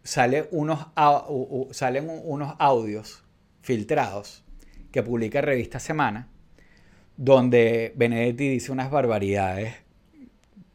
sale 0.04 0.48
unos, 0.50 0.80
au- 0.96 1.26
u- 1.30 1.68
u- 1.70 1.74
salen 1.74 2.10
un- 2.10 2.22
unos 2.24 2.56
audios 2.58 3.24
filtrados 3.62 4.44
que 4.92 5.04
publica 5.04 5.42
Revista 5.42 5.80
Semana, 5.80 6.28
donde 7.18 7.94
Benedetti 7.96 8.50
dice 8.50 8.72
unas 8.72 8.90
barbaridades, 8.90 9.76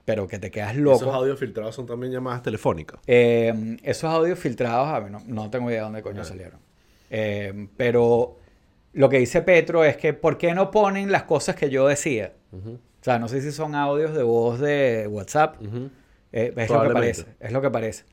pero 0.05 0.29
que 0.29 0.39
te 0.39 0.53
quedas 0.53 0.77
loco. 0.77 0.97
Esos 0.97 1.15
audios 1.15 1.41
filtrados 1.41 1.75
son 1.75 1.87
también 1.87 2.13
llamadas 2.13 2.43
telefónicas. 2.43 3.01
Eh, 3.09 3.79
esos 3.83 4.09
audios 4.13 4.39
filtrados, 4.39 4.89
a 4.89 5.01
ver, 5.01 5.11
no, 5.11 5.23
no 5.27 5.51
tengo 5.51 5.71
idea 5.71 5.81
de 5.81 5.85
dónde 5.87 6.03
coño 6.03 6.23
salieron. 6.25 6.61
Pero 7.77 8.39
lo 8.93 9.09
que 9.09 9.19
dice 9.19 9.43
Petro 9.43 9.85
es 9.85 9.97
que, 9.97 10.13
¿por 10.15 10.39
qué 10.39 10.55
no 10.55 10.71
ponen 10.71 11.13
las 11.13 11.25
cosas 11.25 11.55
que 11.57 11.71
yo 11.71 11.87
decía? 11.87 12.33
O 12.53 12.79
sea, 13.03 13.19
no 13.19 13.29
sé 13.29 13.41
si 13.41 13.53
son 13.53 13.75
audios 13.75 14.15
de 14.15 14.23
voz 14.23 14.61
de 14.61 15.07
WhatsApp. 15.09 15.57
Eh, 16.33 16.53
es 16.57 16.71
lo 16.71 16.83
que 16.83 16.91
parece, 16.91 17.25
es 17.41 17.53
lo 17.53 17.61
que 17.63 17.71
parece. 17.71 18.05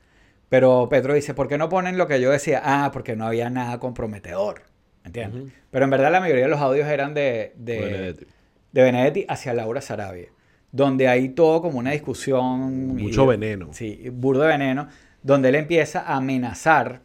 Pero 0.48 0.88
Petro 0.88 1.12
dice, 1.14 1.34
¿por 1.34 1.46
qué 1.48 1.58
no 1.58 1.68
ponen 1.68 1.98
lo 1.98 2.06
que 2.06 2.20
yo 2.20 2.30
decía? 2.30 2.62
Ah, 2.64 2.90
porque 2.92 3.16
no 3.16 3.26
había 3.26 3.50
nada 3.50 3.78
comprometedor. 3.78 4.62
¿Entiendes? 5.04 5.52
Pero 5.70 5.84
en 5.84 5.90
verdad 5.90 6.10
la 6.10 6.20
mayoría 6.20 6.44
de 6.44 6.50
los 6.50 6.60
audios 6.60 6.88
eran 6.88 7.14
de, 7.14 7.52
de, 7.56 7.80
Benedetti. 7.80 8.26
de 8.72 8.82
Benedetti 8.82 9.26
hacia 9.28 9.54
Laura 9.54 9.80
Sarabia. 9.80 10.28
Donde 10.72 11.08
hay 11.08 11.30
todo 11.30 11.62
como 11.62 11.78
una 11.78 11.92
discusión. 11.92 12.96
Mucho 12.96 13.24
y- 13.24 13.26
veneno. 13.28 13.68
Sí, 13.72 14.08
burdo 14.10 14.42
de 14.42 14.48
veneno. 14.48 14.88
Donde 15.22 15.48
él 15.50 15.54
empieza 15.54 16.00
a 16.00 16.16
amenazar 16.16 17.00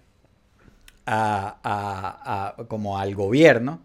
a, 1.05 1.57
a- 1.63 2.55
a- 2.59 2.67
como 2.67 2.97
al 2.99 3.15
gobierno 3.15 3.81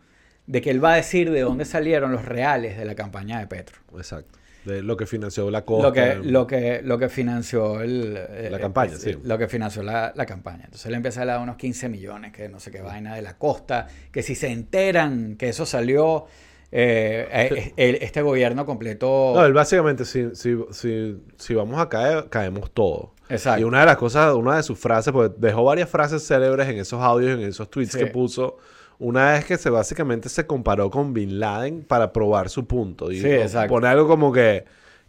de 0.47 0.61
que 0.63 0.71
él 0.71 0.83
va 0.83 0.93
a 0.95 0.97
decir 0.97 1.31
de 1.31 1.41
dónde 1.41 1.65
salieron 1.65 2.13
los 2.13 2.25
reales 2.25 2.79
de 2.79 2.85
la 2.85 2.95
campaña 2.95 3.39
de 3.39 3.47
Petro. 3.47 3.79
Exacto. 3.97 4.39
De 4.65 4.83
lo 4.83 4.97
que 4.97 5.07
financió 5.07 5.51
la 5.51 5.65
costa. 5.65 5.87
Lo 5.89 5.93
que, 5.93 6.15
lo 6.17 6.47
que, 6.47 6.81
lo 6.83 6.99
que 6.99 7.09
financió 7.09 7.81
el, 7.81 8.17
eh, 8.19 8.49
La 8.51 8.59
campaña, 8.59 8.95
eh, 8.95 8.99
sí. 8.99 9.19
Lo 9.25 9.39
que 9.39 9.49
financió 9.49 9.83
la, 9.83 10.13
la 10.15 10.27
campaña. 10.27 10.65
Entonces 10.65 10.87
él 10.87 10.95
empieza 10.95 11.23
a 11.23 11.25
dar 11.27 11.41
unos 11.41 11.57
15 11.57 11.89
millones, 11.89 12.33
que 12.33 12.49
no 12.49 12.61
sé 12.61 12.71
qué 12.71 12.81
vaina 12.83 13.15
de 13.15 13.23
la 13.23 13.39
costa, 13.39 13.87
que 14.13 14.23
si 14.23 14.35
se 14.35 14.49
enteran 14.49 15.37
que 15.37 15.49
eso 15.51 15.65
salió, 15.65 16.27
eh, 16.71 17.73
eh, 17.77 17.99
este 18.03 18.21
gobierno 18.21 18.67
completó... 18.67 19.33
No, 19.37 19.45
él 19.47 19.53
básicamente, 19.55 20.05
si, 20.05 20.35
si, 20.35 20.57
si, 20.73 21.23
si 21.37 21.55
vamos 21.55 21.81
a 21.81 21.89
caer, 21.89 22.29
caemos 22.29 22.71
todos. 22.73 23.11
Exacto. 23.29 23.61
Y 23.61 23.65
una 23.65 23.81
de 23.81 23.87
las 23.87 23.97
cosas, 23.97 24.35
una 24.35 24.57
de 24.57 24.63
sus 24.63 24.79
frases, 24.79 25.13
porque 25.13 25.35
dejó 25.39 25.65
varias 25.65 25.89
frases 25.89 26.27
célebres 26.27 26.69
en 26.69 26.79
esos 26.79 27.01
audios, 27.03 27.33
en 27.39 27.41
esos 27.47 27.69
tweets 27.71 27.93
Sí. 27.93 27.99
que 27.99 28.07
puso. 28.07 28.57
Una 28.99 29.33
vez 29.33 29.45
que 29.45 29.57
se 29.59 29.71
básicamente 29.71 30.29
se 30.29 30.47
comparó 30.47 30.91
con 30.91 31.15
Bin 31.15 31.39
Laden 31.39 31.85
para 31.85 32.13
probar 32.13 32.49
su 32.49 32.67
punto. 32.67 33.13
Y 33.13 33.21
Sí, 33.21 33.29
exacto. 33.31 33.75
Pone 33.75 33.87
algo 33.89 34.09
como 34.09 34.33
que 34.33 34.65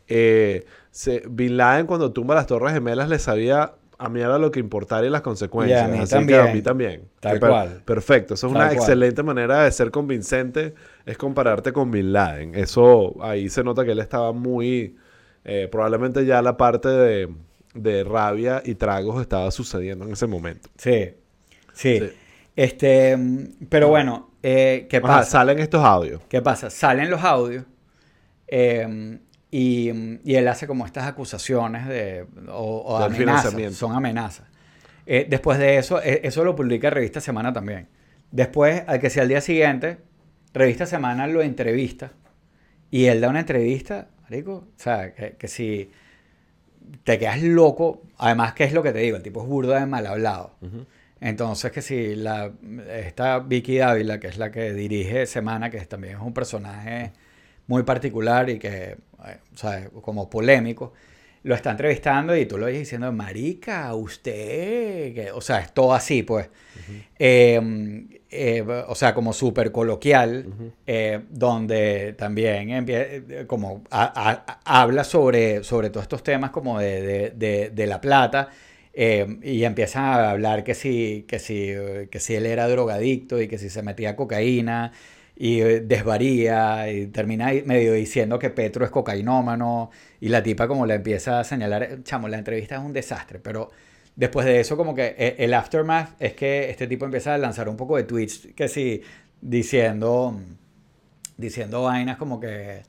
eh, 0.08 0.66
se- 0.92 1.24
Bin 1.30 1.58
Laden 1.58 1.86
cuando 1.88 2.12
tumba 2.12 2.36
las 2.36 2.48
Torres 2.48 2.74
Gemelas 2.74 3.10
le 3.10 3.20
sabía 3.20 3.74
a 4.02 4.08
mí 4.08 4.22
era 4.22 4.38
lo 4.40 4.50
que 4.50 4.60
importara 4.62 5.06
y 5.06 5.10
las 5.10 5.22
consecuencias. 5.22 5.82
Y 5.82 5.84
a 5.84 5.88
mí 5.94 5.98
Así 6.00 6.12
también. 6.14 6.42
que 6.44 6.50
a 6.50 6.54
mí 6.54 6.62
también. 6.62 7.02
Tal 7.20 7.40
Per- 7.40 7.50
cual. 7.50 7.82
Perfecto. 7.84 8.36
Eso 8.36 8.48
es 8.48 8.54
Tal 8.54 8.62
una 8.62 8.68
cual. 8.70 8.78
excelente 8.78 9.24
manera 9.24 9.64
de 9.66 9.72
ser 9.74 9.92
convincente, 9.92 10.74
es 11.06 11.18
compararte 11.18 11.74
con 11.74 11.92
Bin 11.92 12.14
Laden. 12.14 12.56
Eso 12.56 13.16
ahí 13.22 13.50
se 13.50 13.62
nota 13.64 13.84
que 13.84 13.92
él 13.92 14.00
estaba 14.00 14.32
muy... 14.32 14.96
eh, 15.44 15.68
probablemente 15.72 16.26
ya 16.26 16.42
la 16.42 16.56
parte 16.58 16.88
de, 16.90 17.28
de 17.82 18.04
rabia 18.04 18.62
y 18.64 18.76
tragos 18.76 19.22
estaba 19.22 19.50
sucediendo 19.52 20.06
en 20.06 20.14
ese 20.14 20.28
momento. 20.28 20.70
Sí, 20.78 21.14
sí. 21.74 22.00
Sí. 22.00 22.10
Este, 22.56 23.18
pero 23.70 23.88
bueno, 23.88 24.32
eh, 24.44 24.88
¿qué 24.90 24.98
Ajá, 24.98 25.08
pasa? 25.08 25.32
salen 25.32 25.60
estos 25.60 25.84
audios. 25.84 26.22
¿Qué 26.28 26.42
pasa? 26.42 26.70
Salen 26.70 27.10
los 27.10 27.24
audios 27.24 27.64
eh, 28.48 29.20
y, 29.52 29.92
y 30.24 30.36
él 30.36 30.48
hace 30.48 30.68
como 30.68 30.86
estas 30.86 31.08
acusaciones 31.08 31.88
de, 31.88 32.26
o, 32.50 32.98
amenazas. 32.98 33.56
Son 33.76 33.96
amenazas. 33.96 34.48
Eh, 35.06 35.26
después 35.28 35.58
de 35.58 35.78
eso, 35.78 36.02
eh, 36.02 36.22
eso 36.24 36.44
lo 36.44 36.56
publica 36.56 36.90
Revista 36.90 37.22
Semana 37.22 37.52
también. 37.54 37.88
Después, 38.32 38.84
al 38.86 39.00
que 39.00 39.10
sea 39.10 39.24
el 39.24 39.30
día 39.30 39.42
siguiente, 39.42 39.98
Revista 40.54 40.86
Semana 40.86 41.28
lo 41.28 41.42
entrevista 41.42 42.12
y 42.92 43.06
él 43.06 43.22
da 43.22 43.30
una 43.30 43.40
entrevista, 43.40 44.10
marico, 44.22 44.54
o 44.54 44.68
sea, 44.76 45.14
que, 45.14 45.32
que 45.32 45.48
si 45.48 45.90
te 47.04 47.18
quedas 47.20 47.42
loco, 47.42 48.02
además, 48.18 48.54
¿qué 48.54 48.64
es 48.64 48.74
lo 48.74 48.84
que 48.84 48.92
te 48.92 49.00
digo? 49.00 49.18
El 49.18 49.24
tipo 49.24 49.42
es 49.42 49.48
burdo 49.48 49.74
de 49.74 49.86
mal 49.86 50.06
hablado. 50.06 50.56
Entonces, 51.22 51.72
que 51.72 51.82
si 51.82 52.16
la, 52.16 52.52
esta 52.92 53.40
Vicky 53.40 53.78
Dávila, 53.78 54.20
que 54.20 54.28
es 54.28 54.38
la 54.38 54.52
que 54.52 54.74
dirige 54.74 55.26
Semana, 55.26 55.70
que 55.70 55.80
también 55.82 56.16
es 56.16 56.22
un 56.22 56.34
personaje 56.34 57.12
muy 57.68 57.84
particular 57.84 58.50
y 58.50 58.58
que, 58.58 58.98
eh, 59.26 59.38
o 59.54 59.58
sea, 59.58 59.90
como 59.90 60.30
polémico, 60.30 60.94
lo 61.44 61.56
está 61.56 61.72
entrevistando 61.72 62.36
y 62.36 62.46
tú 62.46 62.58
lo 62.58 62.66
ves 62.66 62.80
diciendo, 62.80 63.12
marica, 63.12 63.94
usted, 63.96 65.14
que, 65.14 65.32
o 65.34 65.42
sea, 65.42 65.60
es 65.60 65.74
todo 65.74 65.94
así, 65.94 66.24
pues. 66.24 66.50
Eh, 67.18 68.19
eh, 68.32 68.62
o 68.88 68.96
sea, 68.96 69.14
como 69.14 69.34
súper 69.34 69.72
coloquial, 69.72 70.46
eh, 70.86 71.20
donde 71.30 72.14
también 72.14 72.70
eh, 72.88 73.46
como 73.48 73.84
a- 73.92 74.46
a- 74.66 74.82
habla 74.82 75.04
sobre, 75.04 75.64
sobre 75.64 75.90
todos 75.90 76.04
estos 76.04 76.24
temas 76.24 76.52
como 76.52 76.80
de, 76.80 77.02
de- 77.02 77.30
de- 77.32 77.70
de 77.72 77.88
la 77.88 78.00
plata. 78.02 78.50
eh, 78.94 79.38
y 79.44 79.64
empiezan 79.64 80.04
a 80.06 80.32
hablar 80.32 80.64
que 80.64 80.74
si, 80.74 81.24
que, 81.28 81.40
si, 81.40 81.74
que 82.12 82.20
si 82.20 82.36
él 82.36 82.46
era 82.46 82.68
drogadicto 82.68 83.40
y 83.42 83.48
que 83.48 83.58
si 83.58 83.70
se 83.70 83.82
metía 83.84 84.16
cocaína 84.16 84.92
y 85.38 85.60
desvaría 85.62 86.92
y 86.92 87.08
termina 87.08 87.52
medio 87.66 87.94
diciendo 87.94 88.40
que 88.40 88.50
Petro 88.50 88.84
es 88.84 88.92
cocainómano 88.92 89.90
y 90.20 90.30
la 90.30 90.44
tipa 90.44 90.68
como 90.68 90.86
le 90.86 90.96
empieza 90.96 91.40
a 91.40 91.44
señalar, 91.44 92.00
chamo, 92.04 92.28
la 92.28 92.38
entrevista 92.40 92.76
es 92.76 92.82
un 92.82 92.92
desastre, 92.94 93.40
pero 93.40 93.70
después 94.20 94.46
de 94.46 94.60
eso 94.60 94.76
como 94.76 94.94
que 94.94 95.16
eh, 95.18 95.36
el 95.40 95.54
aftermath 95.54 96.10
es 96.22 96.34
que 96.34 96.70
este 96.70 96.88
tipo 96.88 97.06
empieza 97.06 97.34
a 97.34 97.38
lanzar 97.38 97.70
un 97.70 97.78
poco 97.78 97.96
de 97.98 98.04
tweets 98.04 98.50
que 98.56 98.68
sí, 98.68 99.02
diciendo, 99.42 100.36
diciendo 101.38 101.84
vainas 101.84 102.18
como 102.18 102.40
que, 102.40 102.82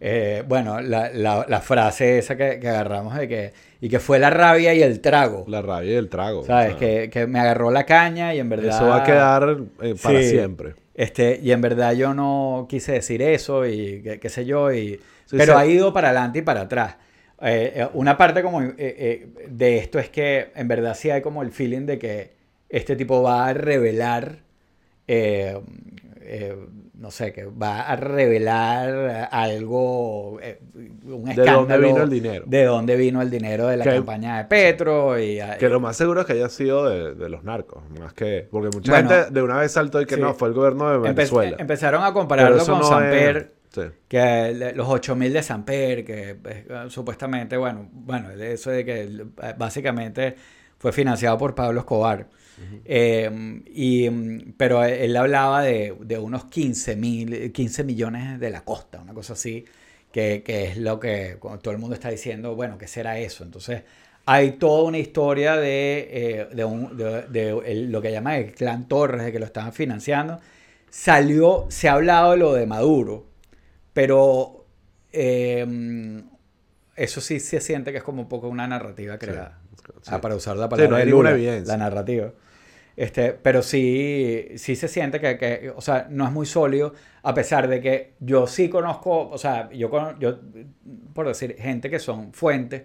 eh, 0.00 0.44
bueno, 0.46 0.80
la, 0.80 1.08
la- 1.12 1.46
la 1.48 1.60
frase 1.60 2.18
esa 2.18 2.36
que, 2.36 2.60
que 2.60 2.68
agarramos 2.68 3.14
de 3.16 3.26
que, 3.26 3.52
y 3.80 3.88
que 3.88 3.98
fue 3.98 4.18
la 4.18 4.28
rabia 4.30 4.74
y 4.74 4.82
el 4.82 5.00
trago. 5.00 5.44
La 5.48 5.62
rabia 5.62 5.92
y 5.92 5.96
el 5.96 6.08
trago. 6.08 6.44
¿Sabes? 6.44 6.74
o 6.74 6.78
sea, 6.78 6.88
que, 6.88 7.10
que 7.10 7.26
me 7.26 7.40
agarró 7.40 7.70
la 7.70 7.84
caña 7.86 8.34
y 8.34 8.38
en 8.40 8.48
verdad... 8.48 8.76
Eso 8.76 8.86
va 8.88 8.96
a 8.98 9.04
quedar 9.04 9.56
eh, 9.80 9.94
para 10.02 10.20
Sí. 10.20 10.28
siempre. 10.30 10.74
Este, 10.94 11.40
y 11.42 11.52
en 11.52 11.60
verdad 11.60 11.92
yo 11.94 12.14
no 12.14 12.66
quise 12.68 12.92
decir 12.92 13.20
eso 13.22 13.66
y 13.66 14.02
qué, 14.02 14.18
qué 14.20 14.28
sé 14.28 14.44
yo, 14.46 14.72
y, 14.72 15.00
Sí, 15.26 15.36
pero 15.36 15.54
sí. 15.54 15.58
ha 15.60 15.66
ido 15.66 15.92
para 15.92 16.08
adelante 16.10 16.38
y 16.38 16.42
para 16.42 16.62
atrás. 16.62 16.96
Eh, 17.42 17.72
eh, 17.76 17.88
una 17.92 18.16
parte 18.16 18.42
como 18.42 18.62
eh, 18.62 18.74
eh, 18.78 19.28
de 19.48 19.78
esto 19.78 19.98
es 19.98 20.08
que 20.08 20.52
en 20.54 20.68
verdad 20.68 20.94
sí 20.94 21.10
hay 21.10 21.20
como 21.20 21.42
el 21.42 21.50
feeling 21.52 21.84
de 21.86 21.98
que 21.98 22.30
este 22.68 22.96
tipo 22.96 23.22
va 23.22 23.46
a 23.48 23.52
revelar, 23.52 24.38
no 26.98 27.10
sé, 27.10 27.32
que 27.32 27.44
va 27.44 27.82
a 27.82 27.96
revelar 27.96 29.28
algo, 29.30 30.32
un 30.32 30.40
¿De 31.24 31.30
escándalo. 31.32 31.58
dónde 31.60 31.78
vino 31.78 32.02
el 32.02 32.10
dinero? 32.10 32.44
De 32.46 32.64
dónde 32.64 32.96
vino 32.96 33.22
el 33.22 33.30
dinero 33.30 33.66
de 33.68 33.76
la 33.76 33.84
Que- 33.84 33.90
campaña 33.90 34.38
de 34.38 34.44
Petro. 34.44 35.18
Y, 35.20 35.38
Que 35.58 35.68
lo 35.68 35.78
más 35.78 35.96
seguro 35.96 36.20
es 36.22 36.26
que 36.26 36.32
haya 36.32 36.48
sido 36.48 36.88
de, 36.88 37.14
de 37.14 37.28
los 37.28 37.44
narcos. 37.44 37.82
Más 38.00 38.12
que. 38.14 38.48
Porque 38.50 38.68
mucha 38.74 38.90
Bueno, 38.92 39.08
gente 39.10 39.30
de 39.30 39.42
una 39.42 39.58
vez 39.58 39.72
saltó 39.72 40.00
y 40.00 40.06
que 40.06 40.14
sí. 40.16 40.20
no, 40.20 40.34
fue 40.34 40.48
el 40.48 40.54
gobierno 40.54 40.90
de 40.90 40.96
Empe- 40.98 41.14
Venezuela. 41.14 41.56
empezaron 41.60 42.02
a 42.02 42.12
compararlo 42.12 42.64
con 42.64 42.78
no 42.78 42.84
Samper. 42.84 43.36
es- 43.36 43.46
sí. 43.82 43.88
que 44.08 44.52
le- 44.54 44.72
los 44.74 44.88
8000 44.88 45.32
de 45.32 45.42
Samper, 45.42 46.04
que 46.04 46.30
eh, 46.44 46.66
supuestamente, 46.88 47.56
bueno, 47.56 47.88
bueno, 47.92 48.30
eso 48.30 48.70
de 48.70 48.84
que 48.84 49.02
eh, 49.02 49.54
básicamente 49.56 50.34
fue 50.78 50.92
financiado 50.92 51.36
por 51.38 51.54
Pablo 51.54 51.80
Escobar. 51.80 52.26
Eh, 52.86 53.60
y, 53.74 54.08
mm, 54.08 54.54
pero 54.56 54.82
él 54.84 55.14
hablaba 55.16 55.62
de, 55.62 55.94
de 56.00 56.18
unos 56.18 56.44
15, 56.46 56.96
mil, 56.96 57.52
15 57.52 57.84
millones 57.84 58.40
de 58.40 58.50
la 58.50 58.64
costa, 58.64 59.00
una 59.00 59.12
cosa 59.12 59.34
así, 59.34 59.64
que, 60.10 60.42
que 60.42 60.64
es 60.64 60.76
lo 60.78 60.98
que 60.98 61.36
todo 61.62 61.72
el 61.72 61.78
mundo 61.78 61.94
está 61.94 62.08
diciendo, 62.10 62.54
bueno, 62.54 62.78
¿qué 62.78 62.86
será 62.88 63.18
eso? 63.18 63.44
Entonces, 63.44 63.82
hay 64.24 64.52
toda 64.52 64.84
una 64.84 64.98
historia 64.98 65.56
de, 65.56 66.08
eh, 66.10 66.48
de, 66.52 66.64
un- 66.64 66.96
de- 66.96 67.22
de 67.28 67.74
lo 67.88 68.00
que 68.00 68.10
llama 68.10 68.38
el 68.38 68.52
clan 68.52 68.88
Torres, 68.88 69.22
de 69.24 69.32
que 69.32 69.38
lo 69.38 69.44
estaban 69.46 69.72
financiando. 69.74 70.40
Salió, 70.90 71.66
se 71.68 71.88
ha 71.88 71.92
hablado 71.94 72.30
de 72.32 72.36
lo 72.38 72.52
de 72.54 72.66
Maduro, 72.66 73.26
pero 73.96 74.66
eh, 75.12 75.66
eso 76.96 77.20
sí 77.20 77.40
se 77.40 77.60
siente 77.60 77.92
que 77.92 77.98
es 77.98 78.04
como 78.04 78.22
un 78.22 78.28
poco 78.28 78.48
una 78.48 78.66
narrativa 78.66 79.18
creada. 79.18 79.58
sí. 80.02 80.10
Ah, 80.12 80.20
para 80.20 80.36
usar 80.36 80.56
la 80.56 80.68
Sí, 80.68 80.70
palabra 80.70 80.88
no 80.88 80.96
hay 80.96 81.04
de 81.04 81.10
Lula, 81.10 81.30
evidencia. 81.32 81.74
la 81.74 81.76
narrativa. 81.76 82.32
Este, 82.96 83.32
pero 83.34 83.62
sí, 83.62 84.48
sí 84.56 84.76
se 84.76 84.88
siente 84.88 85.20
que, 85.20 85.38
que, 85.38 85.70
o 85.74 85.80
sea, 85.82 86.06
no 86.10 86.26
es 86.26 86.32
muy 86.32 86.46
sólido, 86.46 86.94
a 87.22 87.34
pesar 87.34 87.68
de 87.68 87.80
que 87.80 88.14
yo 88.20 88.46
sí 88.46 88.68
conozco, 88.70 89.28
o 89.30 89.38
sea, 89.38 89.70
yo, 89.72 89.90
yo 90.18 90.40
por 91.14 91.28
decir, 91.28 91.56
gente 91.58 91.90
que 91.90 91.98
son 91.98 92.32
fuentes, 92.32 92.84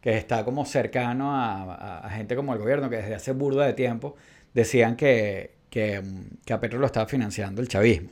que 0.00 0.16
está 0.18 0.44
como 0.44 0.64
cercano 0.66 1.34
a, 1.36 1.62
a- 1.74 1.98
a 2.06 2.10
gente 2.10 2.36
como 2.36 2.52
el 2.54 2.60
gobierno, 2.60 2.90
que 2.90 2.96
desde 2.98 3.14
hace 3.16 3.32
burda 3.32 3.66
de 3.66 3.74
tiempo 3.74 4.16
decían 4.54 4.96
que, 4.96 5.56
que, 5.70 6.02
que 6.46 6.52
a 6.54 6.60
Petro 6.60 6.78
lo 6.80 6.86
estaba 6.86 7.06
financiando 7.06 7.62
el 7.62 7.68
chavismo. 7.68 8.10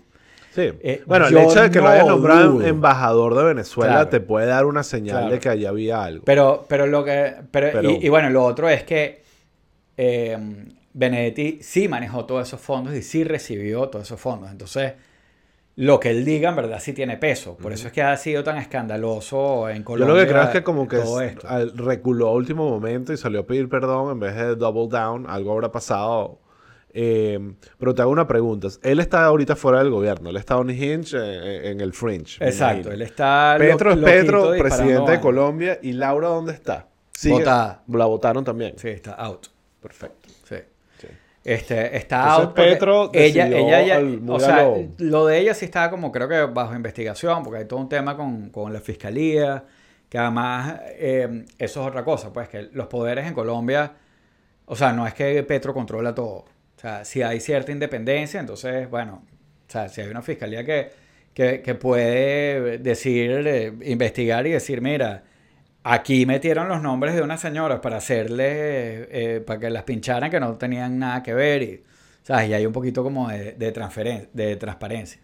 Sí. 0.55 0.62
Eh, 0.80 1.03
bueno, 1.07 1.26
el 1.28 1.32
yo 1.32 1.40
hecho 1.40 1.62
de 1.62 1.70
que 1.70 1.78
lo 1.78 1.84
no 1.84 1.90
hayan 1.90 2.07
nombrado 2.09 2.53
dudo. 2.53 2.66
embajador 2.66 3.36
de 3.36 3.44
Venezuela 3.44 3.92
Claro. 3.92 4.09
te 4.09 4.20
puede 4.20 4.46
dar 4.46 4.66
una 4.66 4.82
señal 4.82 5.18
Claro. 5.18 5.32
de 5.32 5.38
que 5.40 5.48
allí 5.48 5.64
había 5.66 6.03
algo. 6.03 6.24
Pero, 6.24 6.64
pero 6.68 6.86
lo 6.86 7.05
que. 7.05 7.34
Pero, 7.51 7.68
Pero- 7.72 7.90
y, 7.90 8.07
y 8.07 8.09
bueno, 8.09 8.30
lo 8.30 8.44
otro 8.44 8.68
es 8.68 8.82
que 8.84 9.22
eh, 9.96 10.36
Benedetti 10.92 11.59
sí 11.62 11.86
manejó 11.88 12.24
todos 12.24 12.48
esos 12.48 12.61
fondos 12.61 12.94
y 12.94 13.03
sí 13.03 13.22
recibió 13.22 13.88
todos 13.88 14.07
esos 14.07 14.20
fondos. 14.20 14.51
Entonces, 14.51 14.94
lo 15.76 16.01
que 16.01 16.11
él 16.11 16.24
diga, 16.24 16.51
en 16.51 16.57
verdad, 16.57 16.80
sí 16.80 16.92
tiene 16.92 17.16
peso. 17.16 17.57
Por 17.57 17.72
eso 17.72 17.86
es 17.86 17.92
que 17.92 18.03
ha 18.03 18.16
sido 18.16 18.42
tan 18.42 18.57
escandaloso 18.59 19.68
en 19.68 19.78
Yo 19.78 19.84
Colombia. 19.84 20.14
lo 20.14 20.20
que 20.20 20.26
creo 20.32 20.42
es 20.42 20.48
que 20.51 20.62
como 20.64 20.88
que 20.88 20.98
todo 20.98 21.20
es- 21.20 21.36
reculó 21.76 22.28
a 22.28 22.32
último 22.32 22.68
momento 22.68 23.12
y 23.12 23.16
salió 23.16 23.40
a 23.40 23.46
pedir 23.46 23.68
perdón 23.68 24.11
en 24.11 24.20
vez 24.20 24.34
de 24.34 24.57
double 24.57 24.88
down. 24.88 25.26
Algo 25.28 25.53
habrá 25.53 25.70
pasado. 25.70 26.38
Eh, 26.93 27.38
pero 27.78 27.95
te 27.95 28.03
hago 28.03 28.11
una 28.11 28.26
pregunta. 28.26 28.68
Él 28.82 28.99
está 29.01 29.24
ahorita 29.24 29.55
fuera 29.57 29.78
del 29.78 29.91
gobierno. 29.91 30.30
Él 30.30 30.36
está 30.36 30.57
on 30.59 30.70
hinge 30.70 31.16
eh, 31.16 31.70
en 31.70 31.80
el 31.80 31.93
fringe. 31.93 32.45
Exacto, 32.45 32.91
él 32.91 33.03
está. 33.03 33.55
Petro 33.59 33.93
es 33.93 33.99
Petro, 33.99 34.51
presidente 34.59 35.12
de. 35.12 35.20
Colombia. 35.20 35.78
¿Y 35.82 35.93
Laura 35.93 36.28
dónde 36.28 36.53
está? 36.53 36.88
Votada. 37.28 37.82
La 37.88 38.07
votaron 38.07 38.43
también. 38.45 38.74
Sí, 38.78 38.88
está 38.88 39.12
out. 39.12 39.47
Perfecto. 39.80 40.28
Sí. 40.49 40.57
Sí. 40.99 41.07
Este, 41.45 41.97
está 41.97 42.22
Entonces, 42.22 42.47
out 42.47 42.55
Petro 42.55 43.11
ella, 43.12 43.47
ella 43.47 43.97
al- 43.97 44.20
muy 44.20 44.36
o 44.36 44.41
sea, 44.41 44.62
lo- 44.64 44.76
lo 44.99 45.26
de 45.26 45.38
ella 45.38 45.55
sí 45.55 45.66
estaba 45.66 45.91
como 45.91 46.11
creo 46.12 46.28
que 46.28 46.41
bajo 46.53 46.74
investigación, 46.74 47.43
porque 47.43 47.61
hay 47.61 47.64
todo 47.66 47.80
un 47.80 47.88
tema 47.88 48.16
con, 48.16 48.51
con 48.51 48.72
la 48.72 48.80
fiscalía, 48.80 49.64
que 50.09 50.18
además 50.18 50.80
eh, 50.97 51.45
eso 51.59 51.80
es 51.82 51.86
otra 51.86 52.05
cosa, 52.05 52.32
pues 52.32 52.49
que 52.49 52.62
los 52.72 52.88
poderes 52.88 53.26
en 53.26 53.32
Colombia, 53.34 53.93
o 54.66 54.74
sea, 54.76 54.93
no 54.93 55.07
es 55.07 55.14
que 55.14 55.43
Petro 55.45 55.72
controla 55.72 56.14
todo, 56.14 56.45
o 56.81 56.83
sea, 56.83 57.05
si 57.05 57.22
hay 57.22 57.41
cierta 57.41 57.72
independencia, 57.72 58.41
entonces, 58.41 58.89
bueno, 58.91 59.24
o 59.68 59.70
sea, 59.70 59.89
si 59.89 60.01
hay 60.01 60.09
una 60.09 60.22
fiscalía 60.22 60.64
que, 60.64 60.91
que, 61.35 61.74
puede 61.74 62.78
decir, 62.78 63.31
eh, 63.47 63.72
investigar 63.85 64.47
y 64.47 64.51
decir, 64.53 64.81
mira, 64.81 65.24
Aquí 65.85 66.26
metieron 66.26 66.68
los 66.68 66.83
nombres 66.83 67.14
de 67.14 67.22
unas 67.22 67.41
señoras 67.41 67.81
para 67.81 67.99
hacerle, 67.99 69.09
eh, 69.37 69.41
para 69.41 69.61
que 69.61 69.70
las 69.70 69.85
pincharan 69.85 70.31
que 70.31 70.41
no 70.41 70.57
tenían 70.59 70.99
nada 70.99 71.22
que 71.22 71.35
ver. 71.35 71.62
Y, 71.62 71.85
¿sabes? 72.22 72.51
y 72.51 72.55
hay 72.55 72.66
un 72.66 72.72
poquito 72.72 73.03
como 73.03 73.28
de, 73.31 73.53
de, 73.53 73.72
transferen- 73.74 74.28
de 74.33 74.57
transparencia. 74.57 75.20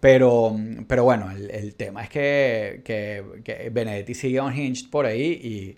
Pero, 0.00 0.56
pero 0.88 1.04
bueno, 1.04 1.30
el, 1.30 1.50
el 1.50 1.74
tema 1.76 2.02
es 2.04 2.10
que, 2.10 2.82
que, 2.84 3.24
que 3.44 3.70
Benedetti 3.70 4.14
sigue 4.14 4.40
unhinged 4.40 4.90
por 4.90 5.06
ahí 5.06 5.76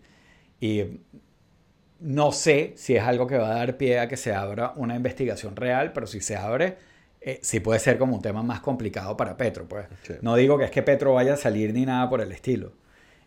y, 0.60 0.66
y 0.66 1.00
no 2.00 2.32
sé 2.32 2.72
si 2.76 2.94
es 2.96 3.02
algo 3.02 3.26
que 3.26 3.36
va 3.38 3.50
a 3.52 3.54
dar 3.58 3.76
pie 3.76 3.98
a 3.98 4.08
que 4.08 4.16
se 4.16 4.32
abra 4.32 4.72
una 4.76 4.94
investigación 4.96 5.56
real, 5.56 5.92
pero 5.92 6.06
si 6.06 6.20
se 6.20 6.36
abre, 6.36 6.76
eh, 7.20 7.40
sí 7.42 7.60
puede 7.60 7.80
ser 7.80 7.98
como 7.98 8.14
un 8.14 8.22
tema 8.22 8.42
más 8.42 8.60
complicado 8.60 9.16
para 9.16 9.36
Petro. 9.36 9.66
Pues. 9.68 9.86
Sí. 10.02 10.14
No 10.22 10.36
digo 10.36 10.56
que 10.58 10.64
es 10.66 10.70
que 10.70 10.82
Petro 10.82 11.14
vaya 11.14 11.34
a 11.34 11.36
salir 11.36 11.72
ni 11.74 11.84
nada 11.84 12.08
por 12.08 12.20
el 12.20 12.30
estilo. 12.32 12.72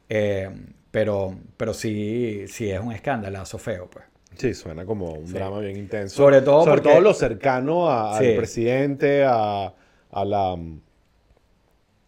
Eh, 0.10 0.50
pero, 0.92 1.36
pero 1.58 1.74
sí, 1.74 2.46
sí 2.48 2.70
es 2.70 2.80
un 2.80 2.92
escandalazo 2.92 3.58
feo, 3.58 3.90
pues. 3.90 4.06
Sí, 4.38 4.54
suena 4.54 4.86
como 4.86 5.12
un 5.14 5.28
Sí. 5.28 5.34
drama 5.34 5.60
bien 5.60 5.76
intenso. 5.78 6.16
Sobre 6.16 6.42
todo 6.42 6.64
Sobre 6.64 6.78
porque- 6.82 6.90
todo 6.90 7.02
lo 7.02 7.14
cercano 7.14 7.90
a- 7.92 8.18
Sí. 8.18 8.28
al 8.28 8.36
presidente, 8.38 9.24
a, 9.26 9.74
a 10.12 10.26
la 10.26 10.56
mm, 10.56 10.80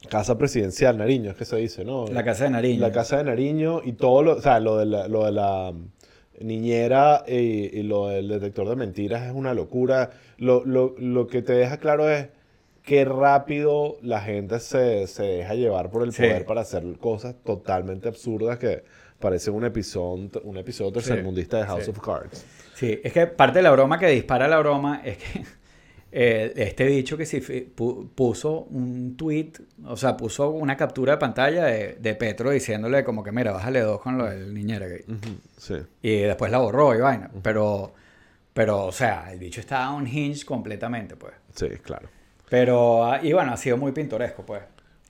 casa 0.09 0.38
presidencial, 0.38 0.97
Nariño, 0.97 1.32
es 1.32 1.38
que 1.38 1.45
se 1.45 1.57
dice, 1.57 1.84
¿no? 1.86 2.07
La 2.07 2.24
casa 2.24 2.45
de 2.45 2.49
Nariño. 2.51 2.80
La 2.82 2.91
casa 2.91 3.18
de 3.18 3.24
Nariño 3.26 3.82
y 3.84 3.93
todo 3.93 4.22
lo, 4.24 4.34
o 4.38 4.41
sea, 4.41 4.59
lo 4.59 4.78
de 4.78 4.86
la, 4.86 5.07
lo 5.07 5.26
de 5.26 5.32
la 5.32 5.72
mm, 5.74 5.88
niñera 6.44 7.24
y, 7.28 7.78
y 7.78 7.84
lo 7.84 8.08
del 8.10 8.28
detector 8.28 8.68
de 8.70 8.76
mentiras 8.76 9.24
es 9.26 9.34
una 9.34 9.54
locura. 9.54 10.12
Lo, 10.38 10.64
lo- 10.66 10.96
lo 10.98 11.28
que 11.28 11.41
te 11.41 11.54
deja 11.54 11.78
claro 11.78 12.10
es 12.10 12.28
qué 12.84 13.06
rápido 13.06 13.98
la 14.02 14.22
gente 14.22 14.60
se, 14.60 15.08
se 15.08 15.24
deja 15.24 15.56
llevar 15.56 15.89
por 15.89 16.04
el 16.04 16.12
Sí. 16.12 16.22
poder 16.24 16.46
para 16.46 16.62
hacer 16.62 16.84
cosas 17.00 17.36
totalmente 17.44 18.10
absurdas 18.10 18.58
que 18.60 18.84
parecen 19.20 19.54
un 19.54 19.64
episodio, 19.64 20.30
un 20.44 20.58
episodio 20.58 20.91
tercermundista 20.91 21.58
de 21.58 21.64
House 21.66 21.86
Sí. 21.86 21.91
of 21.91 22.00
Cards. 22.00 22.46
Sí, 22.76 23.00
es 23.04 23.14
que 23.14 23.28
parte 23.28 23.60
de 23.60 23.64
la 23.64 23.72
broma 23.72 23.98
que 23.98 24.08
dispara 24.08 24.48
la 24.48 24.60
broma 24.60 25.02
es 25.06 25.18
que 25.18 25.44
eh, 26.16 26.53
este 26.57 26.86
bicho 26.86 27.18
que 27.18 27.26
si 27.26 27.41
puso 27.41 28.59
un 28.70 29.18
tweet, 29.18 29.53
o 29.86 29.97
sea, 29.97 30.16
puso 30.16 30.51
una 30.51 30.78
captura 30.78 31.14
de 31.14 31.18
pantalla 31.18 31.66
de, 31.66 31.95
de 31.95 32.14
Petro 32.14 32.51
diciéndole 32.51 33.03
como 33.03 33.24
que 33.24 33.32
mira, 33.32 33.51
bájale 33.51 33.80
dos 33.80 33.99
con 33.99 34.20
lo 34.20 34.26
del 34.30 34.53
niñera 34.53 34.88
gay. 34.88 35.03
Sí. 35.57 35.76
Y 36.03 36.20
después 36.20 36.51
la 36.51 36.59
borró 36.59 36.93
y 36.93 36.99
vaina. 36.99 37.32
Pero, 37.41 37.93
pero, 38.53 38.86
o 38.86 38.91
sea, 38.91 39.32
el 39.32 39.39
bicho 39.39 39.59
está 39.59 39.91
on 39.91 40.05
hinge 40.05 40.45
completamente, 40.45 41.16
pues. 41.16 41.34
Sí, 41.55 41.70
claro. 41.82 42.07
Pero, 42.47 43.05
ah, 43.05 43.20
y 43.24 43.34
bueno, 43.34 43.51
ha 43.51 43.57
sido 43.57 43.78
muy 43.78 43.91
pintoresco, 43.91 44.45
pues. 44.45 44.61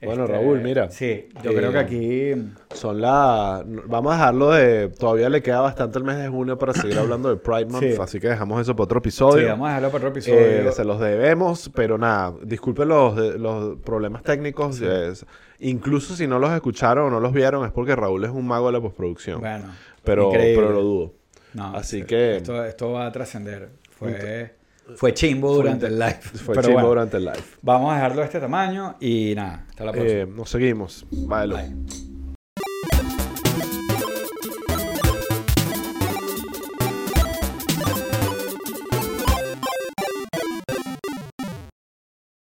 Bueno, 0.04 0.26
Raúl, 0.26 0.60
mira. 0.60 0.90
Sí, 0.90 1.28
yo 1.42 1.50
Eh, 1.50 1.54
creo 1.54 1.72
que 1.72 1.78
aquí... 1.78 2.32
Son 2.74 3.00
las... 3.00 3.62
Vamos 3.86 4.12
a 4.12 4.16
dejarlo 4.16 4.50
de... 4.52 4.88
Todavía 4.88 5.28
le 5.28 5.42
queda 5.42 5.60
bastante 5.60 5.98
el 5.98 6.04
mes 6.04 6.16
de 6.18 6.28
junio 6.28 6.58
para 6.58 6.72
seguir 6.74 6.98
hablando 6.98 7.28
de 7.28 7.36
Pride 7.36 7.66
Month, 7.66 7.82
Sí. 7.84 7.94
así 8.00 8.20
que 8.20 8.28
dejamos 8.28 8.60
eso 8.60 8.74
para 8.74 8.84
otro 8.84 8.98
episodio. 8.98 9.38
Sí, 9.42 9.44
vamos 9.48 9.66
a 9.66 9.68
dejarlo 9.70 9.88
para 9.90 9.98
otro 9.98 10.10
episodio. 10.10 10.40
Eh, 10.40 10.72
se 10.72 10.84
los 10.84 11.00
debemos, 11.00 11.70
pero 11.74 11.98
nada, 11.98 12.34
disculpen 12.42 12.88
los, 12.88 13.16
los 13.38 13.78
problemas 13.80 14.22
técnicos. 14.22 14.80
es- 14.80 15.24
incluso 15.60 16.14
si 16.16 16.26
no 16.26 16.38
los 16.38 16.50
escucharon 16.52 17.06
o 17.06 17.10
no 17.10 17.20
los 17.20 17.32
vieron, 17.32 17.64
es 17.64 17.72
porque 17.72 17.94
Raúl 17.96 18.24
es 18.24 18.30
un 18.30 18.46
mago 18.46 18.66
de 18.66 18.72
la 18.72 18.80
postproducción. 18.80 19.40
Bueno, 19.40 19.66
pero, 20.02 20.28
increíble. 20.28 20.56
pero 20.56 20.72
lo 20.74 20.82
dudo. 20.82 21.12
No, 21.54 21.74
Así 21.76 22.00
sí, 22.00 22.06
que- 22.06 22.36
Esto, 22.38 22.64
esto 22.64 22.90
va 22.92 23.06
a 23.06 23.12
trascender. 23.12 23.68
Fue, 23.96 24.52
fue 24.96 25.14
chimbo 25.14 25.54
durante 25.54 25.86
el 25.86 25.98
live. 25.98 26.20
Fue 26.22 26.54
Pero 26.54 26.62
chimbo 26.62 26.74
bueno, 26.74 26.88
durante 26.88 27.16
el 27.16 27.24
live. 27.24 27.42
Vamos 27.62 27.92
a 27.92 27.96
dejarlo 27.96 28.20
de 28.20 28.24
este 28.26 28.40
tamaño 28.40 28.96
y 29.00 29.34
nada, 29.34 29.66
hasta 29.68 29.84
la 29.84 29.92
próxima. 29.92 30.20
Eh, 30.20 30.26
nos 30.26 30.50
seguimos. 30.50 31.06
Bye, 31.10 31.46
Lu. 31.46 31.56
Bye. 31.56 32.13